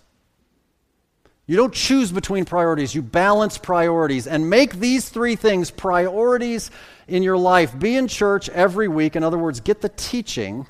You 1.47 1.57
don't 1.57 1.73
choose 1.73 2.11
between 2.11 2.45
priorities, 2.45 2.95
you 2.95 3.03
balance 3.03 3.57
priorities 3.57 4.27
and 4.27 4.51
make 4.51 4.75
these 4.75 5.09
three 5.09 5.37
things 5.37 5.71
priorities 5.71 6.73
in 7.07 7.23
your 7.23 7.37
life. 7.37 7.79
Be 7.79 7.97
in 7.97 8.09
church 8.09 8.49
every 8.49 8.89
week. 8.89 9.15
In 9.15 9.23
other 9.23 9.39
words, 9.39 9.61
get 9.61 9.81
the 9.81 9.89
teaching 9.91 10.67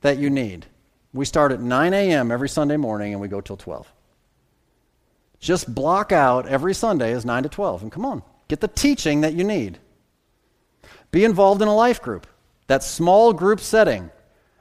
that 0.00 0.16
you 0.16 0.30
need. 0.30 0.64
We 1.12 1.26
start 1.26 1.52
at 1.52 1.60
9 1.60 1.92
a.m. 1.92 2.30
every 2.30 2.48
Sunday 2.48 2.78
morning 2.78 3.12
and 3.12 3.20
we 3.20 3.28
go 3.28 3.42
till 3.42 3.58
12. 3.58 3.86
Just 5.40 5.74
block 5.74 6.10
out 6.10 6.46
every 6.48 6.72
Sunday 6.72 7.12
as 7.12 7.26
9 7.26 7.42
to 7.42 7.48
12 7.50 7.82
and 7.82 7.92
come 7.92 8.06
on, 8.06 8.22
get 8.48 8.60
the 8.60 8.68
teaching 8.68 9.20
that 9.20 9.34
you 9.34 9.44
need. 9.44 9.78
Be 11.10 11.24
involved 11.24 11.60
in 11.60 11.68
a 11.68 11.74
life 11.74 12.00
group, 12.00 12.26
that 12.68 12.82
small 12.82 13.34
group 13.34 13.60
setting, 13.60 14.10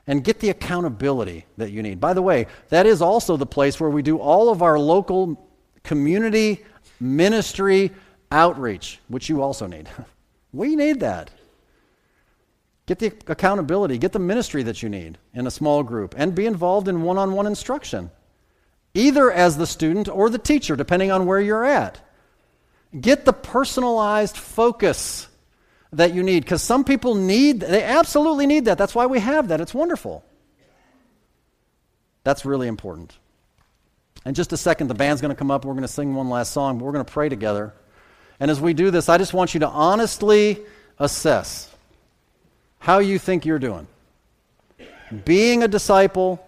and 0.07 0.23
get 0.23 0.39
the 0.39 0.49
accountability 0.49 1.45
that 1.57 1.71
you 1.71 1.83
need. 1.83 1.99
By 1.99 2.13
the 2.13 2.21
way, 2.21 2.47
that 2.69 2.85
is 2.85 3.01
also 3.01 3.37
the 3.37 3.45
place 3.45 3.79
where 3.79 3.89
we 3.89 4.01
do 4.01 4.17
all 4.17 4.49
of 4.49 4.61
our 4.61 4.79
local 4.79 5.47
community 5.83 6.63
ministry 6.99 7.91
outreach, 8.31 8.99
which 9.07 9.29
you 9.29 9.41
also 9.41 9.67
need. 9.67 9.87
we 10.53 10.75
need 10.75 10.99
that. 11.01 11.31
Get 12.87 12.99
the 12.99 13.13
accountability, 13.27 13.97
get 13.97 14.11
the 14.11 14.19
ministry 14.19 14.63
that 14.63 14.83
you 14.83 14.89
need 14.89 15.17
in 15.33 15.47
a 15.47 15.51
small 15.51 15.83
group, 15.83 16.15
and 16.17 16.35
be 16.35 16.45
involved 16.45 16.87
in 16.87 17.03
one 17.03 17.17
on 17.17 17.33
one 17.33 17.47
instruction 17.47 18.11
either 18.93 19.31
as 19.31 19.57
the 19.57 19.67
student 19.67 20.09
or 20.09 20.29
the 20.29 20.37
teacher, 20.37 20.75
depending 20.75 21.11
on 21.11 21.25
where 21.25 21.39
you're 21.39 21.65
at. 21.65 21.99
Get 22.99 23.25
the 23.25 23.33
personalized 23.33 24.35
focus 24.37 25.27
that 25.93 26.13
you 26.13 26.23
need 26.23 26.43
because 26.43 26.61
some 26.61 26.83
people 26.83 27.15
need, 27.15 27.59
they 27.59 27.83
absolutely 27.83 28.47
need 28.47 28.65
that. 28.65 28.77
That's 28.77 28.95
why 28.95 29.05
we 29.05 29.19
have 29.19 29.49
that. 29.49 29.59
It's 29.59 29.73
wonderful. 29.73 30.23
That's 32.23 32.45
really 32.45 32.67
important. 32.67 33.17
In 34.25 34.33
just 34.33 34.53
a 34.53 34.57
second, 34.57 34.87
the 34.87 34.93
band's 34.93 35.21
going 35.21 35.33
to 35.33 35.35
come 35.35 35.49
up. 35.49 35.65
We're 35.65 35.73
going 35.73 35.81
to 35.81 35.87
sing 35.87 36.13
one 36.13 36.29
last 36.29 36.51
song, 36.51 36.77
but 36.77 36.85
we're 36.85 36.91
going 36.91 37.05
to 37.05 37.11
pray 37.11 37.27
together. 37.27 37.73
And 38.39 38.51
as 38.51 38.61
we 38.61 38.73
do 38.73 38.91
this, 38.91 39.09
I 39.09 39.17
just 39.17 39.33
want 39.33 39.53
you 39.53 39.59
to 39.61 39.67
honestly 39.67 40.59
assess 40.99 41.69
how 42.79 42.99
you 42.99 43.19
think 43.19 43.45
you're 43.45 43.59
doing. 43.59 43.87
Being 45.25 45.63
a 45.63 45.67
disciple, 45.67 46.47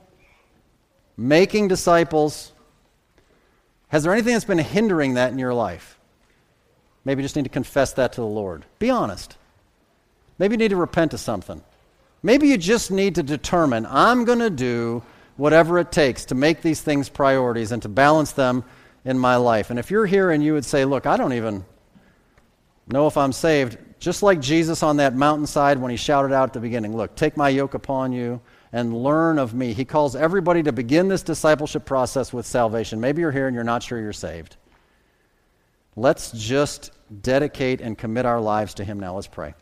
making 1.18 1.68
disciples. 1.68 2.52
Has 3.90 4.04
there 4.04 4.14
anything 4.14 4.34
that's 4.34 4.46
been 4.46 4.58
hindering 4.58 5.16
that 5.16 5.32
in 5.32 5.40
your 5.40 5.54
life? 5.54 5.93
Maybe 7.06 7.22
you 7.22 7.26
just 7.26 7.36
need 7.36 7.44
to 7.44 7.50
confess 7.50 7.94
that 7.94 8.14
to 8.14 8.22
the 8.22 8.28
Lord. 8.28 8.66
Be 8.80 8.90
honest. 8.90 9.38
Maybe 10.40 10.54
you 10.54 10.58
need 10.58 10.70
to 10.70 10.76
repent 10.76 11.14
of 11.14 11.20
something. 11.20 11.62
Maybe 12.22 12.48
you 12.48 12.58
just 12.58 12.92
need 12.92 13.16
to 13.16 13.24
determine 13.24 13.86
I'm 13.86 14.24
going 14.24 14.40
to 14.40 14.50
do 14.50 15.04
whatever 15.36 15.80
it 15.80 15.92
takes 15.92 16.26
to 16.26 16.36
make 16.36 16.62
these 16.62 16.82
things 16.82 17.10
priorities 17.10 17.72
and 17.72 17.82
to 17.82 17.90
balance 17.90 18.32
them 18.32 18.64
in 19.04 19.18
my 19.20 19.36
life. 19.36 19.70
And 19.70 19.80
if 19.80 19.92
you're 19.92 20.06
here 20.06 20.32
and 20.32 20.44
you 20.44 20.54
would 20.54 20.66
say, 20.66 20.86
Look, 20.86 21.06
I 21.06 21.18
don't 21.18 21.34
even 21.34 21.66
know 22.88 23.08
if 23.08 23.18
I'm 23.18 23.34
saved, 23.34 23.78
just 24.00 24.24
like 24.24 24.40
Jesus 24.40 24.84
on 24.84 24.98
that 24.98 25.16
mountainside 25.16 25.78
when 25.78 25.92
he 25.92 25.98
shouted 25.98 26.34
out 26.34 26.50
at 26.50 26.54
the 26.54 26.60
beginning, 26.60 26.96
Look, 26.96 27.16
take 27.16 27.36
my 27.36 27.50
yoke 27.50 27.74
upon 27.74 28.14
you 28.14 28.40
and 28.72 29.04
learn 29.04 29.38
of 29.38 29.54
me. 29.54 29.74
He 29.74 29.86
calls 29.86 30.16
everybody 30.16 30.64
to 30.64 30.72
begin 30.72 31.08
this 31.08 31.24
discipleship 31.24 31.86
process 31.86 32.32
with 32.32 32.46
salvation. 32.46 33.00
Maybe 33.00 33.22
you're 33.22 33.32
here 33.32 33.48
and 33.48 33.56
you're 33.56 33.64
not 33.64 33.84
sure 33.84 34.00
you're 34.00 34.14
saved. 34.14 34.56
Let's 35.96 36.32
just 36.32 36.92
dedicate 37.22 37.82
and 37.82 37.98
commit 37.98 38.26
our 38.26 38.42
lives 38.42 38.74
to 38.76 38.84
Him 38.84 39.00
now. 39.00 39.16
Let's 39.16 39.28
pray. 39.28 39.54